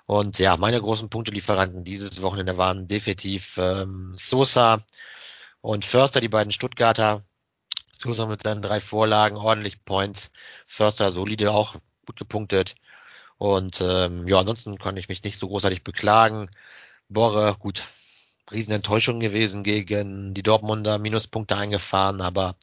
Und 0.05 0.39
ja, 0.39 0.57
meine 0.57 0.81
großen 0.81 1.09
Punktelieferanten 1.09 1.83
dieses 1.83 2.21
Wochenende 2.21 2.57
waren 2.57 2.87
definitiv 2.87 3.57
ähm, 3.57 4.13
Sosa 4.17 4.83
und 5.61 5.85
Förster, 5.85 6.21
die 6.21 6.29
beiden 6.29 6.51
Stuttgarter. 6.51 7.23
Sosa 7.91 8.25
mit 8.25 8.43
seinen 8.43 8.61
drei 8.61 8.79
Vorlagen, 8.79 9.37
ordentlich 9.37 9.85
Points. 9.85 10.31
Förster 10.67 11.11
solide 11.11 11.51
auch 11.51 11.75
gut 12.05 12.17
gepunktet. 12.17 12.75
Und 13.37 13.81
ähm, 13.81 14.27
ja, 14.27 14.39
ansonsten 14.39 14.77
konnte 14.77 14.99
ich 14.99 15.09
mich 15.09 15.23
nicht 15.23 15.37
so 15.37 15.47
großartig 15.47 15.83
beklagen. 15.83 16.49
Borre, 17.09 17.55
gut, 17.59 17.83
Riesenenttäuschung 18.51 19.19
gewesen 19.19 19.63
gegen 19.63 20.33
die 20.33 20.43
Dortmunder, 20.43 20.97
Minuspunkte 20.97 21.55
eingefahren, 21.57 22.21
aber 22.21 22.55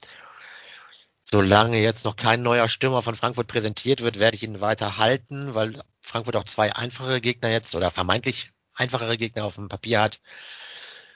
solange 1.20 1.78
jetzt 1.78 2.04
noch 2.04 2.16
kein 2.16 2.42
neuer 2.42 2.68
Stürmer 2.68 3.02
von 3.02 3.14
Frankfurt 3.14 3.46
präsentiert 3.46 4.02
wird, 4.02 4.18
werde 4.18 4.36
ich 4.36 4.42
ihn 4.42 4.60
weiter 4.60 4.98
halten, 4.98 5.54
weil 5.54 5.82
Frankfurt 6.10 6.34
auch 6.34 6.44
zwei 6.44 6.74
einfachere 6.74 7.20
Gegner 7.20 7.50
jetzt 7.50 7.74
oder 7.76 7.92
vermeintlich 7.92 8.50
einfachere 8.74 9.16
Gegner 9.16 9.44
auf 9.44 9.54
dem 9.54 9.68
Papier 9.68 10.00
hat, 10.00 10.20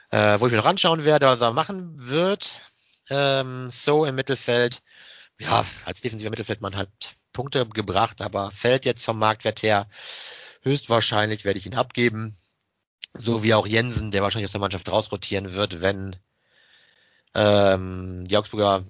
äh, 0.09 0.39
wo 0.39 0.45
ich 0.45 0.51
mir 0.51 0.57
noch 0.57 0.65
anschauen 0.65 1.03
werde, 1.03 1.25
was 1.25 1.41
er 1.41 1.51
machen 1.51 1.93
wird. 2.09 2.61
Ähm, 3.09 3.69
so 3.69 4.05
im 4.05 4.15
Mittelfeld, 4.15 4.81
ja, 5.37 5.65
als 5.83 5.99
defensiver 5.99 6.29
Mittelfeldmann 6.29 6.77
halt 6.77 6.89
Punkte 7.33 7.67
gebracht, 7.67 8.21
aber 8.21 8.51
fällt 8.51 8.85
jetzt 8.85 9.03
vom 9.03 9.19
Marktwert 9.19 9.61
her. 9.63 9.85
Höchstwahrscheinlich 10.61 11.43
werde 11.43 11.59
ich 11.59 11.65
ihn 11.65 11.75
abgeben. 11.75 12.37
So 13.13 13.43
wie 13.43 13.53
auch 13.53 13.67
Jensen, 13.67 14.11
der 14.11 14.23
wahrscheinlich 14.23 14.47
aus 14.47 14.53
der 14.53 14.61
Mannschaft 14.61 14.89
rausrotieren 14.89 15.53
wird, 15.53 15.81
wenn 15.81 16.15
ähm, 17.33 18.25
die 18.27 18.37
Augsburger 18.37 18.85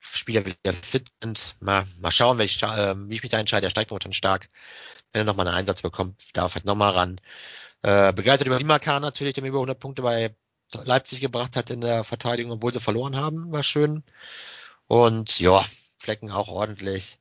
Spieler 0.00 0.44
wieder 0.44 0.72
fit 0.82 1.08
sind. 1.22 1.54
Mal, 1.60 1.86
mal 2.00 2.10
schauen, 2.10 2.38
wie 2.38 2.44
ich, 2.44 2.62
äh, 2.62 2.94
wie 3.08 3.14
ich 3.14 3.22
mich 3.22 3.30
da 3.30 3.38
entscheide. 3.38 3.66
Er 3.66 3.70
steigt 3.70 3.90
momentan 3.90 4.12
stark. 4.12 4.48
Wenn 5.12 5.22
er 5.22 5.24
nochmal 5.24 5.46
einen 5.46 5.56
Einsatz 5.56 5.82
bekommt, 5.82 6.36
darf 6.36 6.54
halt 6.54 6.64
nochmal 6.64 6.92
ran. 6.92 7.20
Äh, 7.82 8.12
begeistert 8.12 8.46
über 8.46 8.58
Simakan 8.58 9.02
natürlich, 9.02 9.34
der 9.34 9.42
mir 9.42 9.48
über 9.48 9.58
100 9.58 9.78
Punkte 9.78 10.02
bei 10.02 10.34
Leipzig 10.84 11.20
gebracht 11.20 11.56
hat 11.56 11.70
in 11.70 11.80
der 11.80 12.04
Verteidigung, 12.04 12.52
obwohl 12.52 12.72
sie 12.72 12.80
verloren 12.80 13.16
haben, 13.16 13.52
war 13.52 13.62
schön. 13.62 14.04
Und 14.86 15.40
ja, 15.40 15.64
Flecken 15.98 16.30
auch 16.30 16.48
ordentlich 16.48 17.20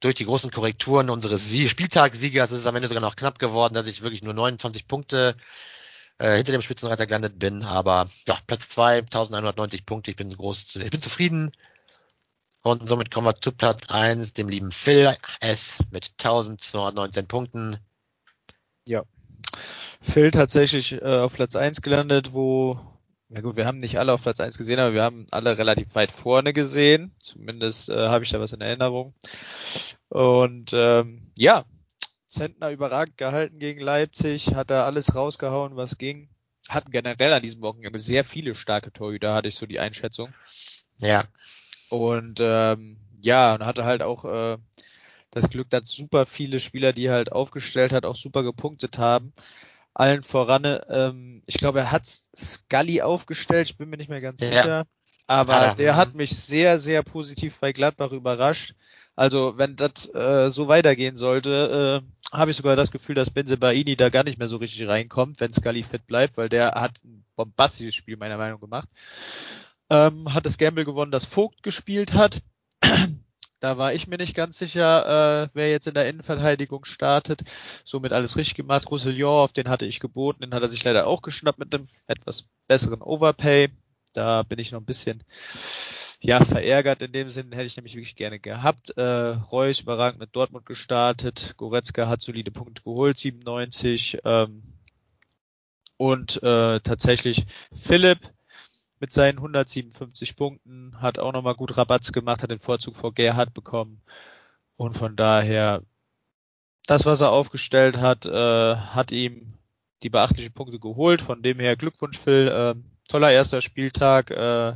durch 0.00 0.14
die 0.14 0.24
großen 0.24 0.50
Korrekturen 0.50 1.10
unseres 1.10 1.52
Spieltagssiegers 1.52 2.50
ist 2.50 2.60
es 2.60 2.66
am 2.66 2.74
Ende 2.74 2.88
sogar 2.88 3.02
noch 3.02 3.16
knapp 3.16 3.38
geworden, 3.38 3.74
dass 3.74 3.86
ich 3.86 4.02
wirklich 4.02 4.22
nur 4.22 4.34
29 4.34 4.88
Punkte 4.88 5.36
äh, 6.20 6.36
hinter 6.36 6.52
dem 6.52 6.62
Spitzenreiter 6.62 7.06
gelandet 7.06 7.38
bin. 7.38 7.62
Aber 7.62 8.08
ja, 8.26 8.38
Platz 8.46 8.68
zwei, 8.68 8.98
1190 8.98 9.86
Punkte. 9.86 10.10
Ich 10.10 10.16
bin 10.16 10.32
groß, 10.32 10.76
ich 10.76 10.90
bin 10.90 11.02
zufrieden. 11.02 11.50
Und 12.62 12.86
somit 12.88 13.10
kommen 13.10 13.26
wir 13.26 13.40
zu 13.40 13.52
Platz 13.52 13.88
eins, 13.88 14.34
dem 14.34 14.48
lieben 14.48 14.70
Phil 14.70 15.16
S. 15.40 15.78
mit 15.90 16.12
1219 16.18 17.26
Punkten. 17.26 17.78
Ja. 18.84 19.04
Phil 20.02 20.30
tatsächlich 20.30 20.92
äh, 20.92 21.20
auf 21.20 21.32
Platz 21.32 21.56
eins 21.56 21.80
gelandet, 21.80 22.34
wo 22.34 22.78
ja 23.32 23.42
gut, 23.42 23.56
wir 23.56 23.64
haben 23.64 23.78
nicht 23.78 23.98
alle 23.98 24.12
auf 24.12 24.22
Platz 24.22 24.40
1 24.40 24.58
gesehen, 24.58 24.80
aber 24.80 24.92
wir 24.92 25.04
haben 25.04 25.24
alle 25.30 25.56
relativ 25.56 25.94
weit 25.94 26.10
vorne 26.10 26.52
gesehen. 26.52 27.14
Zumindest 27.20 27.88
äh, 27.88 28.08
habe 28.08 28.24
ich 28.24 28.30
da 28.30 28.40
was 28.40 28.52
in 28.52 28.60
Erinnerung. 28.60 29.14
Und 30.08 30.72
ähm, 30.74 31.30
ja, 31.38 31.64
Zentner 32.30 32.70
überragend 32.70 33.18
gehalten 33.18 33.58
gegen 33.58 33.80
Leipzig, 33.80 34.54
hat 34.54 34.70
da 34.70 34.84
alles 34.84 35.14
rausgehauen, 35.14 35.76
was 35.76 35.98
ging. 35.98 36.28
Hatten 36.68 36.92
generell 36.92 37.32
an 37.32 37.42
diesem 37.42 37.60
Wochenende 37.60 37.98
sehr 37.98 38.24
viele 38.24 38.54
starke 38.54 38.92
Torhüter, 38.92 39.34
hatte 39.34 39.48
ich 39.48 39.56
so 39.56 39.66
die 39.66 39.80
Einschätzung. 39.80 40.32
Ja. 40.98 41.24
Und 41.88 42.38
ähm, 42.40 42.98
ja, 43.20 43.54
und 43.54 43.66
hatte 43.66 43.84
halt 43.84 44.02
auch 44.02 44.24
äh, 44.24 44.58
das 45.32 45.50
Glück, 45.50 45.68
dass 45.70 45.90
super 45.90 46.24
viele 46.24 46.60
Spieler, 46.60 46.92
die 46.92 47.06
er 47.06 47.14
halt 47.14 47.32
aufgestellt 47.32 47.92
hat, 47.92 48.04
auch 48.04 48.16
super 48.16 48.44
gepunktet 48.44 48.98
haben. 48.98 49.32
Allen 49.92 50.22
voran, 50.22 50.80
ähm, 50.88 51.42
ich 51.46 51.56
glaube, 51.56 51.80
er 51.80 51.90
hat 51.90 52.06
Scully 52.06 53.02
aufgestellt, 53.02 53.70
ich 53.70 53.76
bin 53.76 53.90
mir 53.90 53.96
nicht 53.96 54.08
mehr 54.08 54.20
ganz 54.20 54.40
ja. 54.40 54.48
sicher. 54.48 54.86
Aber 55.26 55.54
ah, 55.54 55.74
der 55.74 55.96
hat 55.96 56.14
mich 56.14 56.30
sehr, 56.30 56.78
sehr 56.78 57.02
positiv 57.02 57.58
bei 57.58 57.72
Gladbach 57.72 58.12
überrascht. 58.12 58.74
Also 59.20 59.58
wenn 59.58 59.76
das 59.76 60.08
äh, 60.14 60.50
so 60.50 60.68
weitergehen 60.68 61.14
sollte, 61.14 62.02
äh, 62.32 62.34
habe 62.34 62.52
ich 62.52 62.56
sogar 62.56 62.74
das 62.74 62.90
Gefühl, 62.90 63.14
dass 63.14 63.28
Benzebaini 63.28 63.94
da 63.94 64.08
gar 64.08 64.24
nicht 64.24 64.38
mehr 64.38 64.48
so 64.48 64.56
richtig 64.56 64.88
reinkommt, 64.88 65.40
wenn 65.40 65.52
Scully 65.52 65.82
fit 65.82 66.06
bleibt, 66.06 66.38
weil 66.38 66.48
der 66.48 66.70
hat 66.70 67.04
ein 67.04 67.22
bombastisches 67.36 67.94
Spiel 67.94 68.16
meiner 68.16 68.38
Meinung 68.38 68.54
nach 68.54 68.60
gemacht. 68.62 68.88
Ähm, 69.90 70.32
hat 70.32 70.46
das 70.46 70.56
Gamble 70.56 70.86
gewonnen, 70.86 71.12
das 71.12 71.26
Vogt 71.26 71.62
gespielt 71.62 72.14
hat. 72.14 72.40
Da 73.62 73.76
war 73.76 73.92
ich 73.92 74.06
mir 74.06 74.16
nicht 74.16 74.34
ganz 74.34 74.58
sicher, 74.58 75.42
äh, 75.42 75.48
wer 75.52 75.70
jetzt 75.70 75.86
in 75.86 75.92
der 75.92 76.08
Innenverteidigung 76.08 76.86
startet. 76.86 77.42
Somit 77.84 78.14
alles 78.14 78.38
richtig 78.38 78.54
gemacht. 78.54 78.90
Roussillon, 78.90 79.44
auf 79.44 79.52
den 79.52 79.68
hatte 79.68 79.84
ich 79.84 80.00
geboten, 80.00 80.40
den 80.40 80.54
hat 80.54 80.62
er 80.62 80.70
sich 80.70 80.82
leider 80.82 81.06
auch 81.06 81.20
geschnappt 81.20 81.58
mit 81.58 81.74
einem 81.74 81.86
etwas 82.06 82.46
besseren 82.68 83.02
Overpay. 83.02 83.68
Da 84.14 84.44
bin 84.44 84.58
ich 84.58 84.72
noch 84.72 84.80
ein 84.80 84.86
bisschen 84.86 85.22
ja, 86.22 86.44
verärgert 86.44 87.00
in 87.00 87.12
dem 87.12 87.30
Sinn, 87.30 87.52
hätte 87.52 87.64
ich 87.64 87.76
nämlich 87.76 87.94
wirklich 87.94 88.16
gerne 88.16 88.38
gehabt. 88.38 88.90
Äh, 88.96 89.02
Reus 89.02 89.80
überragend 89.80 90.20
mit 90.20 90.36
Dortmund 90.36 90.66
gestartet. 90.66 91.54
Goretzka 91.56 92.08
hat 92.08 92.20
solide 92.20 92.50
Punkte 92.50 92.82
geholt, 92.82 93.16
97. 93.16 94.18
Ähm, 94.24 94.62
und 95.96 96.42
äh, 96.42 96.80
tatsächlich 96.80 97.46
Philipp 97.74 98.18
mit 99.00 99.12
seinen 99.12 99.38
157 99.38 100.36
Punkten, 100.36 101.00
hat 101.00 101.18
auch 101.18 101.32
nochmal 101.32 101.54
gut 101.54 101.78
Rabatz 101.78 102.12
gemacht, 102.12 102.42
hat 102.42 102.50
den 102.50 102.60
Vorzug 102.60 102.96
vor 102.96 103.14
Gerhard 103.14 103.54
bekommen. 103.54 104.02
Und 104.76 104.92
von 104.92 105.16
daher, 105.16 105.82
das, 106.86 107.06
was 107.06 107.22
er 107.22 107.32
aufgestellt 107.32 107.96
hat, 107.96 108.26
äh, 108.26 108.76
hat 108.76 109.10
ihm 109.10 109.54
die 110.02 110.10
beachtlichen 110.10 110.52
Punkte 110.52 110.78
geholt. 110.78 111.22
Von 111.22 111.42
dem 111.42 111.58
her 111.60 111.76
Glückwunsch, 111.76 112.18
Phil. 112.18 112.48
Äh, 112.48 112.74
toller 113.08 113.30
erster 113.30 113.62
Spieltag. 113.62 114.30
Äh, 114.30 114.74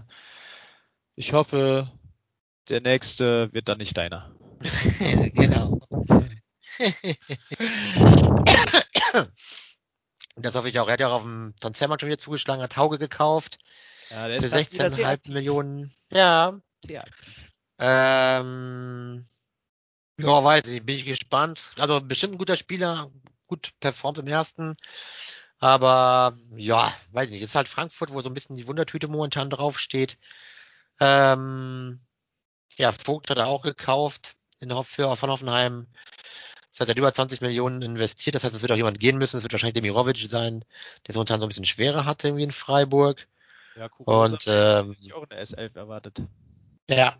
ich 1.16 1.32
hoffe, 1.32 1.90
der 2.68 2.80
nächste 2.80 3.52
wird 3.52 3.68
dann 3.68 3.78
nicht 3.78 3.96
deiner. 3.96 4.34
genau. 5.34 5.80
das 10.36 10.54
hoffe 10.54 10.68
ich 10.68 10.78
auch. 10.78 10.88
Er 10.88 10.94
hat 10.94 11.00
ja 11.00 11.08
auch 11.08 11.14
auf 11.14 11.22
dem 11.22 11.54
Transfermarkt 11.60 12.00
schon 12.00 12.08
wieder 12.08 12.18
zugeschlagen, 12.18 12.62
hat 12.62 12.76
Hauge 12.76 12.98
gekauft. 12.98 13.58
Ja, 14.10 14.28
der 14.28 14.40
für 14.40 14.46
ist 14.46 14.54
16,5 14.54 15.32
Millionen. 15.32 15.92
Ja. 16.10 16.58
Sehr 16.84 17.04
Ähm, 17.78 19.26
ja, 20.18 20.44
weiß 20.44 20.66
ich, 20.68 20.84
bin 20.84 20.96
ich 20.96 21.04
gespannt. 21.04 21.70
Also 21.78 22.00
bestimmt 22.00 22.34
ein 22.34 22.38
guter 22.38 22.56
Spieler, 22.56 23.10
gut 23.46 23.72
performt 23.80 24.18
im 24.18 24.26
ersten. 24.26 24.76
Aber 25.58 26.36
ja, 26.56 26.92
weiß 27.12 27.26
ich 27.26 27.32
nicht. 27.32 27.42
Ist 27.42 27.54
halt 27.54 27.68
Frankfurt, 27.68 28.12
wo 28.12 28.20
so 28.20 28.28
ein 28.28 28.34
bisschen 28.34 28.56
die 28.56 28.66
Wundertüte 28.66 29.08
momentan 29.08 29.50
draufsteht. 29.50 30.18
Ähm, 31.00 32.00
ja, 32.76 32.92
Vogt 32.92 33.30
hat 33.30 33.38
er 33.38 33.46
auch 33.46 33.62
gekauft 33.62 34.36
in 34.58 34.74
Hoff 34.74 34.88
für, 34.88 35.16
von 35.16 35.30
Hoffenheim. 35.30 35.86
Das 36.70 36.80
heißt, 36.80 36.88
er 36.88 36.94
hat 36.94 36.98
über 36.98 37.14
20 37.14 37.40
Millionen 37.40 37.82
investiert. 37.82 38.34
Das 38.34 38.44
heißt, 38.44 38.54
es 38.54 38.62
wird 38.62 38.72
auch 38.72 38.76
jemand 38.76 38.98
gehen 38.98 39.18
müssen. 39.18 39.36
Es 39.36 39.42
wird 39.42 39.52
wahrscheinlich 39.52 39.74
Demirovic 39.74 40.18
sein, 40.28 40.64
der 41.06 41.10
es 41.10 41.14
momentan 41.14 41.40
so 41.40 41.46
ein 41.46 41.48
bisschen 41.48 41.64
schwerer 41.64 42.04
hat 42.04 42.24
irgendwie 42.24 42.42
in 42.44 42.52
Freiburg. 42.52 43.28
Ja, 43.76 43.88
Und 43.98 44.44
ähm, 44.46 44.96
ich 45.00 45.12
auch 45.12 45.28
eine 45.28 45.40
S11 45.40 45.76
erwartet. 45.76 46.22
ja. 46.88 47.16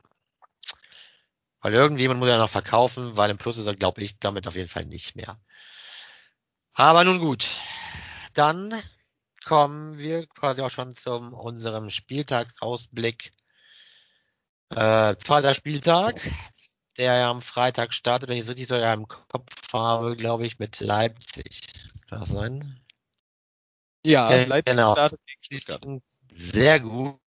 Weil 1.61 1.73
irgendjemand 1.73 2.21
muss 2.21 2.29
er 2.29 2.39
noch 2.39 2.51
verkaufen, 2.51 3.17
weil 3.17 3.31
im 3.31 3.39
Plus 3.39 3.57
ist 3.57 3.67
er, 3.67 3.75
glaube 3.75 4.03
ich, 4.03 4.19
damit 4.19 4.47
auf 4.47 4.55
jeden 4.55 4.69
Fall 4.69 4.85
nicht 4.85 5.17
mehr. 5.17 5.39
Aber 6.75 7.05
nun 7.05 7.21
gut. 7.21 7.49
Dann 8.35 8.83
kommen 9.45 9.99
wir 9.99 10.27
quasi 10.27 10.63
auch 10.63 10.71
schon 10.71 10.95
zum 10.95 11.33
unserem 11.33 11.91
Spieltagsausblick. 11.91 13.33
Äh, 14.75 15.17
zweiter 15.19 15.55
Spieltag, 15.55 16.21
der 16.99 17.17
ja 17.17 17.31
am 17.31 17.43
Freitag 17.43 17.95
startet, 17.95 18.29
wenn 18.29 18.37
ich 18.37 18.43
es 18.43 18.49
richtig 18.49 18.69
sogar 18.69 18.93
im 18.95 19.09
Kopf 19.09 19.51
habe, 19.73 20.17
glaube 20.17 20.47
ich, 20.47 20.59
mit 20.59 20.81
Leipzig. 20.81 21.61
Kann 22.09 22.21
das 22.21 22.31
sein? 22.31 22.81
Ja, 24.05 24.31
Äh, 24.31 24.45
Leipzig 24.45 24.77
genau. 24.77 24.93
startet 24.93 25.21
gegen 25.27 25.61
Stuttgart. 25.61 26.03
Sehr 26.29 26.81
gut, 26.81 27.19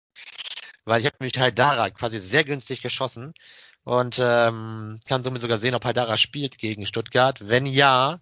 weil 0.86 1.02
ich 1.02 1.06
habe 1.08 1.18
mich 1.20 1.38
Haidara 1.38 1.90
quasi 1.90 2.20
sehr 2.20 2.44
günstig 2.44 2.82
geschossen 2.82 3.34
und 3.84 4.20
ähm, 4.22 5.00
kann 5.08 5.24
somit 5.24 5.42
sogar 5.42 5.60
sehen, 5.60 5.76
ob 5.76 5.86
Haidara 5.86 6.18
spielt 6.18 6.58
gegen 6.58 6.86
Stuttgart. 6.86 7.48
Wenn 7.48 7.66
ja, 7.66 8.20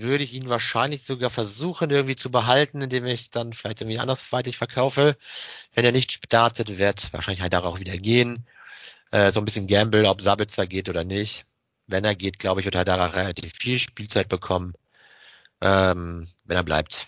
würde 0.00 0.24
ich 0.24 0.34
ihn 0.34 0.48
wahrscheinlich 0.48 1.04
sogar 1.04 1.30
versuchen 1.30 1.90
irgendwie 1.90 2.16
zu 2.16 2.30
behalten, 2.30 2.82
indem 2.82 3.06
ich 3.06 3.30
dann 3.30 3.52
vielleicht 3.52 3.80
irgendwie 3.80 3.98
andersweitig 3.98 4.56
verkaufe. 4.56 5.16
Wenn 5.74 5.84
er 5.84 5.92
nicht 5.92 6.12
startet, 6.12 6.78
wird 6.78 7.12
wahrscheinlich 7.12 7.42
Haidara 7.42 7.68
auch 7.68 7.80
wieder 7.80 7.96
gehen. 7.98 8.46
Äh, 9.10 9.32
so 9.32 9.40
ein 9.40 9.44
bisschen 9.44 9.66
Gamble, 9.66 10.06
ob 10.06 10.20
Sabitzer 10.20 10.66
geht 10.66 10.88
oder 10.88 11.04
nicht. 11.04 11.44
Wenn 11.86 12.04
er 12.04 12.14
geht, 12.14 12.38
glaube 12.38 12.60
ich, 12.60 12.64
wird 12.64 12.76
Haidara 12.76 13.06
relativ 13.06 13.52
viel 13.54 13.78
Spielzeit 13.78 14.28
bekommen. 14.28 14.74
Ähm, 15.60 16.28
wenn 16.44 16.56
er 16.56 16.64
bleibt, 16.64 17.06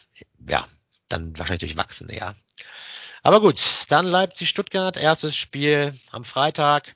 ja, 0.49 0.67
dann 1.09 1.39
wahrscheinlich 1.39 1.61
durchwachsen, 1.61 2.09
ja. 2.13 2.35
Aber 3.23 3.41
gut, 3.41 3.61
dann 3.89 4.07
Leipzig-Stuttgart, 4.07 4.97
erstes 4.97 5.37
Spiel 5.37 5.93
am 6.13 6.25
Freitag. 6.25 6.95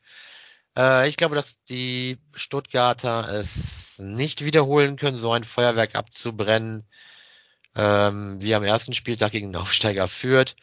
Äh, 0.77 1.09
ich 1.09 1.17
glaube, 1.17 1.35
dass 1.35 1.63
die 1.65 2.19
Stuttgarter 2.35 3.29
es 3.29 3.99
nicht 3.99 4.45
wiederholen 4.45 4.97
können, 4.97 5.17
so 5.17 5.33
ein 5.33 5.45
Feuerwerk 5.45 5.95
abzubrennen, 5.95 6.87
ähm, 7.75 8.41
wie 8.41 8.55
am 8.55 8.65
ersten 8.65 8.95
Spieltag 8.95 9.33
gegen 9.33 9.53
den 9.53 9.61
Aufsteiger 9.61 10.09
führt. 10.09 10.57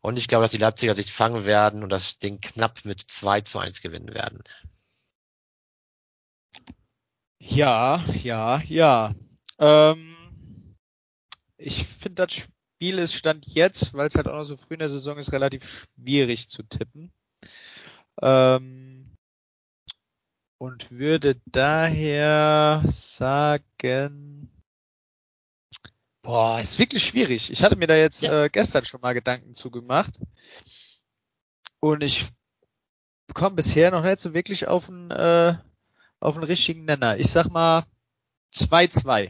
Und 0.00 0.18
ich 0.18 0.28
glaube, 0.28 0.44
dass 0.44 0.50
die 0.50 0.58
Leipziger 0.58 0.94
sich 0.94 1.12
fangen 1.12 1.46
werden 1.46 1.82
und 1.82 1.88
das 1.88 2.18
Ding 2.18 2.40
knapp 2.40 2.84
mit 2.84 3.00
2 3.00 3.40
zu 3.40 3.58
1 3.58 3.80
gewinnen 3.80 4.12
werden. 4.12 4.42
Ja, 7.38 8.04
ja, 8.22 8.60
ja. 8.66 9.14
Ähm, 9.58 10.76
ich 11.56 11.86
finde, 11.86 12.26
das 12.26 12.34
Spiel 12.34 12.98
ist 12.98 13.14
Stand 13.14 13.46
jetzt, 13.46 13.94
weil 13.94 14.08
es 14.08 14.14
halt 14.14 14.28
auch 14.28 14.36
noch 14.36 14.44
so 14.44 14.56
früh 14.56 14.74
in 14.74 14.80
der 14.80 14.88
Saison 14.88 15.16
ist, 15.18 15.32
relativ 15.32 15.64
schwierig 15.66 16.48
zu 16.48 16.62
tippen. 16.64 17.12
Ähm, 18.20 18.93
und 20.58 20.90
würde 20.90 21.40
daher 21.46 22.82
sagen, 22.86 24.50
boah, 26.22 26.60
ist 26.60 26.78
wirklich 26.78 27.04
schwierig. 27.04 27.50
Ich 27.50 27.62
hatte 27.62 27.76
mir 27.76 27.86
da 27.86 27.96
jetzt 27.96 28.22
Ja. 28.22 28.44
äh, 28.44 28.48
gestern 28.50 28.84
schon 28.84 29.00
mal 29.00 29.12
Gedanken 29.14 29.54
zu 29.54 29.70
gemacht. 29.70 30.18
Und 31.80 32.02
ich 32.02 32.26
bekomme 33.26 33.56
bisher 33.56 33.90
noch 33.90 34.02
nicht 34.02 34.18
so 34.18 34.32
wirklich 34.32 34.66
auf 34.68 34.88
einen, 34.88 35.10
äh, 35.10 35.56
auf 36.20 36.36
einen 36.36 36.44
richtigen 36.44 36.84
Nenner. 36.86 37.18
Ich 37.18 37.30
sag 37.30 37.48
mal 37.48 37.84
2-2. 38.54 39.28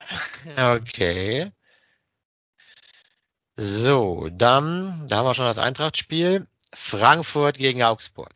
Okay. 0.56 1.52
So, 3.56 4.28
dann, 4.32 5.06
da 5.08 5.18
haben 5.18 5.26
wir 5.26 5.34
schon 5.34 5.44
das 5.44 5.58
Eintrachtspiel. 5.58 6.46
Frankfurt 6.72 7.58
gegen 7.58 7.82
Augsburg. 7.82 8.32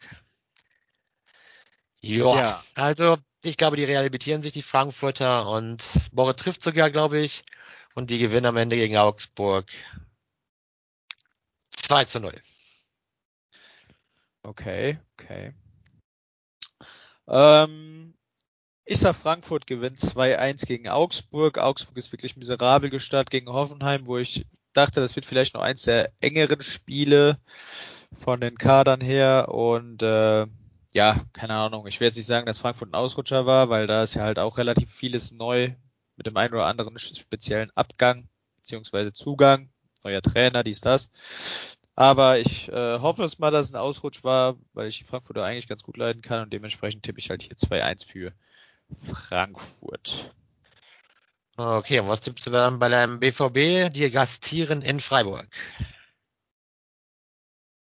Joa. 2.05 2.36
Ja. 2.36 2.64
Also, 2.74 3.16
ich 3.42 3.57
glaube, 3.57 3.76
die 3.76 3.84
rehabilitieren 3.84 4.42
sich, 4.42 4.52
die 4.52 4.62
Frankfurter, 4.62 5.48
und 5.48 5.84
Borre 6.12 6.36
trifft 6.36 6.62
sogar, 6.62 6.90
glaube 6.90 7.20
ich, 7.20 7.44
und 7.94 8.11
die 8.11 8.18
gewinnen 8.18 8.46
am 8.46 8.57
Ende 8.57 8.76
gegen 8.76 8.96
Augsburg 8.96 9.66
2 11.70 12.05
zu 12.05 12.20
0. 12.20 12.32
Okay, 14.42 14.98
okay. 15.14 15.55
Ähm, 17.26 18.14
ich 18.84 18.98
sag 18.98 19.16
Frankfurt 19.16 19.66
gewinnt 19.66 19.98
2-1 19.98 20.66
gegen 20.66 20.88
Augsburg. 20.88 21.59
Augsburg 21.59 21.96
ist 21.96 22.12
wirklich 22.12 22.36
miserabel 22.36 22.90
gestartet 22.90 23.30
gegen 23.30 23.48
Hoffenheim, 23.50 24.07
wo 24.07 24.18
ich 24.18 24.44
dachte, 24.74 25.00
das 25.00 25.16
wird 25.16 25.24
vielleicht 25.24 25.55
noch 25.55 25.62
eins 25.62 25.82
der 25.82 26.12
engeren 26.20 26.61
Spiele 26.61 27.38
von 28.18 28.40
den 28.40 28.59
Kadern 28.59 29.00
her 29.00 29.48
und 29.48 30.02
äh, 30.02 30.46
ja, 30.95 31.24
keine 31.32 31.55
Ahnung. 31.55 31.86
Ich 31.88 32.01
will 32.01 32.07
jetzt 32.07 32.16
nicht 32.16 32.26
sagen, 32.26 32.47
dass 32.47 32.59
Frankfurt 32.59 32.90
ein 32.90 32.95
Ausrutscher 32.95 33.47
war, 33.47 33.68
weil 33.68 33.86
da 33.86 34.05
ist 34.05 34.14
ja 34.14 34.22
halt 34.22 34.38
auch 34.38 34.59
relativ 34.59 34.92
vieles 34.92 35.32
neu 35.32 35.74
mit 36.16 36.26
dem 36.26 36.36
einen 36.36 36.55
oder 36.55 36.66
anderen 36.66 36.97
speziellen 36.99 37.70
Abgang 37.74 38.28
beziehungsweise 38.57 39.12
Zugang, 39.12 39.68
neuer 40.05 40.22
Trainer, 40.22 40.62
dies, 40.62 40.80
das. 40.80 41.11
Aber 41.97 42.38
ich 42.38 42.68
äh, 42.68 42.99
hoffe 43.01 43.24
es 43.24 43.38
mal, 43.38 43.51
dass 43.51 43.66
es 43.66 43.74
ein 43.74 43.80
Ausrutsch 43.80 44.24
war, 44.24 44.57
weil 44.72 44.88
ich 44.88 44.99
die 44.99 45.05
Frankfurter 45.05 45.45
eigentlich 45.45 45.68
ganz 45.68 45.82
gut 45.82 45.97
leiden 45.97 46.22
kann 46.22 46.42
und 46.42 46.53
dementsprechend 46.53 47.03
tippe 47.03 47.18
ich 47.18 47.28
halt 47.28 47.42
hier 47.42 47.57
2-1 47.57 48.07
für 48.07 48.32
Frankfurt. 49.12 50.32
Okay, 51.57 52.01
und 52.01 52.09
was 52.09 52.20
tippst 52.20 52.47
du 52.47 52.51
dann 52.51 52.78
bei 52.78 52.88
deinem 52.88 53.20
BVB? 53.20 53.92
Die 53.92 54.11
gastieren 54.11 54.82
in 54.82 54.99
Freiburg. 54.99 55.49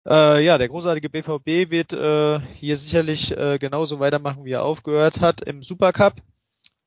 Äh, 0.09 0.43
ja, 0.43 0.57
der 0.57 0.69
großartige 0.69 1.09
BVB 1.09 1.69
wird 1.69 1.93
äh, 1.93 2.39
hier 2.55 2.75
sicherlich 2.75 3.35
äh, 3.37 3.59
genauso 3.59 3.99
weitermachen, 3.99 4.43
wie 4.43 4.51
er 4.51 4.63
aufgehört 4.63 5.21
hat 5.21 5.41
im 5.41 5.61
Supercup 5.61 6.15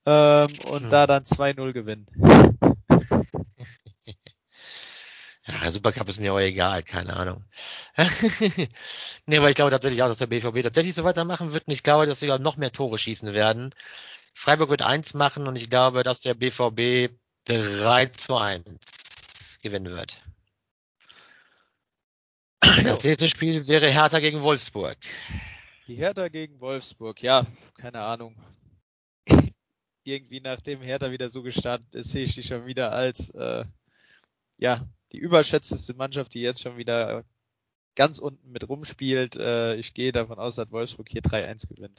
ähm, 0.07 0.49
und 0.71 0.83
Hm. 0.83 0.91
da 0.91 1.07
dann 1.07 1.25
2-0 1.25 1.73
gewinnen. 1.73 2.07
Ja, 5.45 5.73
Supercup 5.73 6.09
ist 6.09 6.21
mir 6.21 6.33
auch 6.33 6.39
egal, 6.39 6.85
keine 6.85 7.15
Ahnung. 7.17 7.45
nee, 9.27 9.39
aber 9.39 9.51
ich 9.51 9.57
glaube 9.57 9.73
tatsächlich 9.73 10.01
auch, 10.03 10.09
dass 10.09 10.19
der 10.19 10.29
BVB 10.29 10.63
tatsächlich 10.63 10.95
so 10.95 11.03
weitermachen 11.03 11.53
wird 11.53 11.67
und 11.67 11.73
ich 11.73 11.83
glaube, 11.83 12.07
dass 12.07 12.21
sie 12.21 12.29
noch 12.39 12.57
mehr 12.57 12.71
Tore 12.71 12.97
schießen 12.97 13.35
werden. 13.35 13.75
Freiburg 14.35 14.71
wird 14.71 14.83
eins 14.83 15.15
machen 15.15 15.49
und 15.49 15.57
ich 15.57 15.69
glaube, 15.69 16.05
dass 16.05 16.21
der 16.21 16.35
BVB 16.35 17.13
3 17.45 18.07
zu 18.07 18.37
1 18.37 18.63
gewinnen 19.63 19.91
wird. 19.91 20.23
Das 22.77 23.05
nächste 23.05 23.29
Spiel 23.29 23.69
wäre 23.69 23.89
Hertha 23.89 24.19
gegen 24.19 24.43
Wolfsburg. 24.43 24.97
Die 25.87 25.97
Hertha 25.97 26.29
gegen 26.29 26.59
Wolfsburg, 26.61 27.23
ja, 27.23 27.47
keine 27.77 28.01
Ahnung. 28.01 28.35
Irgendwie 30.05 30.41
nachdem 30.41 30.81
Hertha 30.81 31.11
wieder 31.11 31.29
so 31.29 31.43
gestartet 31.43 31.95
ist, 31.95 32.11
sehe 32.11 32.25
ich 32.25 32.35
die 32.35 32.43
schon 32.43 32.67
wieder 32.67 32.93
als 32.93 33.31
äh, 33.31 33.65
ja 34.59 34.87
die 35.13 35.19
überschätzteste 35.19 35.95
Mannschaft, 35.95 36.35
die 36.35 36.41
jetzt 36.41 36.63
schon 36.63 36.77
wieder 36.77 37.25
ganz 37.95 38.19
unten 38.19 38.51
mit 38.51 38.69
rumspielt. 38.69 39.37
Äh, 39.37 39.75
ich 39.75 39.93
gehe 39.95 40.13
davon 40.13 40.39
aus, 40.39 40.57
dass 40.57 40.71
Wolfsburg 40.71 41.09
hier 41.11 41.23
3-1 41.23 41.69
gewinnt. 41.69 41.99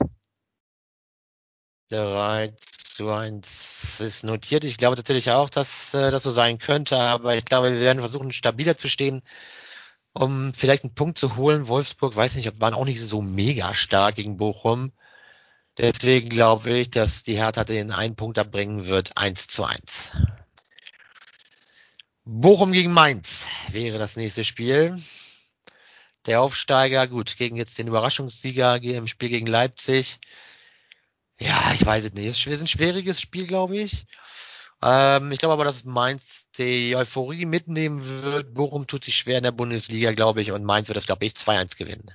3 1.90 2.54
zu 2.74 3.10
1 3.10 4.00
ist 4.00 4.24
notiert. 4.24 4.64
Ich 4.64 4.78
glaube 4.78 4.96
tatsächlich 4.96 5.32
auch, 5.32 5.50
dass 5.50 5.94
äh, 5.94 6.10
das 6.12 6.24
so 6.24 6.32
sein 6.32 6.58
könnte, 6.58 6.98
aber 6.98 7.36
ich 7.36 7.46
glaube, 7.46 7.72
wir 7.72 7.80
werden 7.80 8.00
versuchen, 8.00 8.32
stabiler 8.32 8.78
zu 8.78 8.90
stehen, 8.90 9.22
um 10.14 10.54
vielleicht 10.54 10.84
einen 10.84 10.96
Punkt 10.96 11.18
zu 11.18 11.36
holen. 11.36 11.68
Wolfsburg, 11.68 12.16
weiß 12.16 12.36
nicht, 12.36 12.60
waren 12.60 12.74
auch 12.74 12.86
nicht 12.86 13.02
so 13.02 13.22
mega 13.22 13.74
stark 13.74 14.16
gegen 14.16 14.38
Bochum. 14.38 14.92
Deswegen 15.78 16.30
glaube 16.30 16.72
ich, 16.78 16.92
dass 16.92 17.24
die 17.24 17.38
Hertha 17.38 17.64
den 17.64 17.92
einen 17.92 18.16
Punkt 18.16 18.38
abbringen 18.38 18.86
wird, 18.86 19.18
1 19.18 19.48
zu 19.48 19.66
1. 19.66 20.12
Bochum 22.26 22.72
gegen 22.72 22.94
Mainz 22.94 23.48
wäre 23.70 23.98
das 23.98 24.16
nächste 24.16 24.44
Spiel. 24.44 25.02
Der 26.26 26.42
Aufsteiger, 26.42 27.08
gut, 27.08 27.36
gegen 27.38 27.58
jetzt 27.58 27.78
den 27.80 27.88
Überraschungssieger 27.88 28.82
im 28.82 29.08
Spiel 29.08 29.30
gegen 29.30 29.48
Leipzig. 29.48 30.20
Ja, 31.40 31.74
ich 31.74 31.86
weiß 31.86 32.06
es 32.06 32.14
nicht. 32.14 32.28
Es 32.28 32.46
ist 32.48 32.62
ein 32.62 32.68
schwieriges 32.68 33.20
Spiel, 33.20 33.46
glaube 33.46 33.78
ich. 33.78 34.06
Ähm, 34.82 35.32
ich 35.32 35.40
glaube 35.40 35.54
aber, 35.54 35.66
dass 35.66 35.84
Mainz 35.84 36.22
die 36.58 36.96
Euphorie 36.96 37.46
mitnehmen 37.46 38.04
wird. 38.04 38.54
Bochum 38.54 38.88
tut 38.88 39.04
sich 39.04 39.16
schwer 39.16 39.38
in 39.38 39.44
der 39.44 39.52
Bundesliga, 39.52 40.12
glaube 40.12 40.42
ich, 40.42 40.52
und 40.52 40.64
Mainz 40.64 40.88
wird 40.88 40.98
das, 40.98 41.06
glaube 41.06 41.26
ich, 41.26 41.34
2-1 41.34 41.78
gewinnen. 41.78 42.12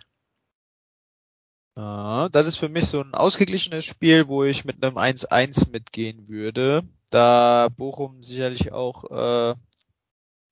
Ja, 1.76 2.28
das 2.30 2.46
ist 2.48 2.56
für 2.56 2.68
mich 2.68 2.86
so 2.86 3.00
ein 3.00 3.14
ausgeglichenes 3.14 3.84
Spiel, 3.84 4.28
wo 4.28 4.42
ich 4.42 4.64
mit 4.64 4.82
einem 4.82 4.98
1-1 4.98 5.70
mitgehen 5.70 6.28
würde, 6.28 6.82
da 7.10 7.68
Bochum 7.68 8.22
sicherlich 8.24 8.72
auch 8.72 9.04
äh, 9.10 9.54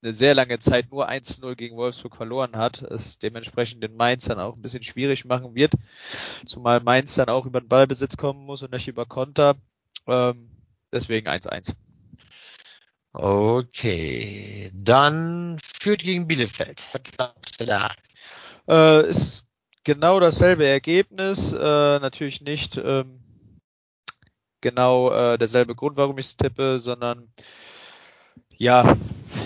eine 0.03 0.12
sehr 0.12 0.34
lange 0.34 0.61
Zeit 0.61 0.93
nur 0.93 1.09
1-0 1.09 1.57
gegen 1.57 1.76
Wolfsburg 1.76 2.14
verloren 2.14 2.57
hat, 2.57 2.82
es 2.82 3.18
dementsprechend 3.18 3.82
den 3.82 3.97
Mainz 3.97 4.26
dann 4.26 4.39
auch 4.39 4.55
ein 4.55 4.62
bisschen 4.62 4.84
schwierig 4.84 5.24
machen 5.24 5.57
wird, 5.57 5.72
zumal 6.45 6.80
Mainz 6.80 7.16
dann 7.16 7.28
auch 7.28 7.45
über 7.45 7.61
den 7.61 7.68
Ballbesitz 7.68 8.16
kommen 8.16 8.45
muss 8.45 8.62
und 8.62 8.72
nicht 8.72 8.87
über 8.87 9.05
Konter. 9.05 9.57
Ähm, 10.07 10.51
deswegen 10.93 11.26
1-1. 11.26 11.74
Okay, 13.18 14.70
dann 14.74 15.58
führt 15.62 16.02
gegen 16.02 16.26
Bielefeld. 16.26 16.86
Was 16.92 17.02
glaubst 17.02 17.60
du 17.60 17.64
da? 17.64 17.90
Äh, 18.68 19.08
ist 19.08 19.48
genau 19.84 20.20
dasselbe 20.20 20.66
Ergebnis, 20.66 21.54
äh, 21.54 21.56
natürlich 21.56 22.42
nicht 22.42 22.76
ähm, 22.76 23.20
genau 24.60 25.10
äh, 25.12 25.38
derselbe 25.38 25.74
Grund, 25.74 25.96
warum 25.96 26.18
ich 26.18 26.26
es 26.26 26.36
tippe, 26.36 26.78
sondern 26.78 27.32
ja, 28.58 28.98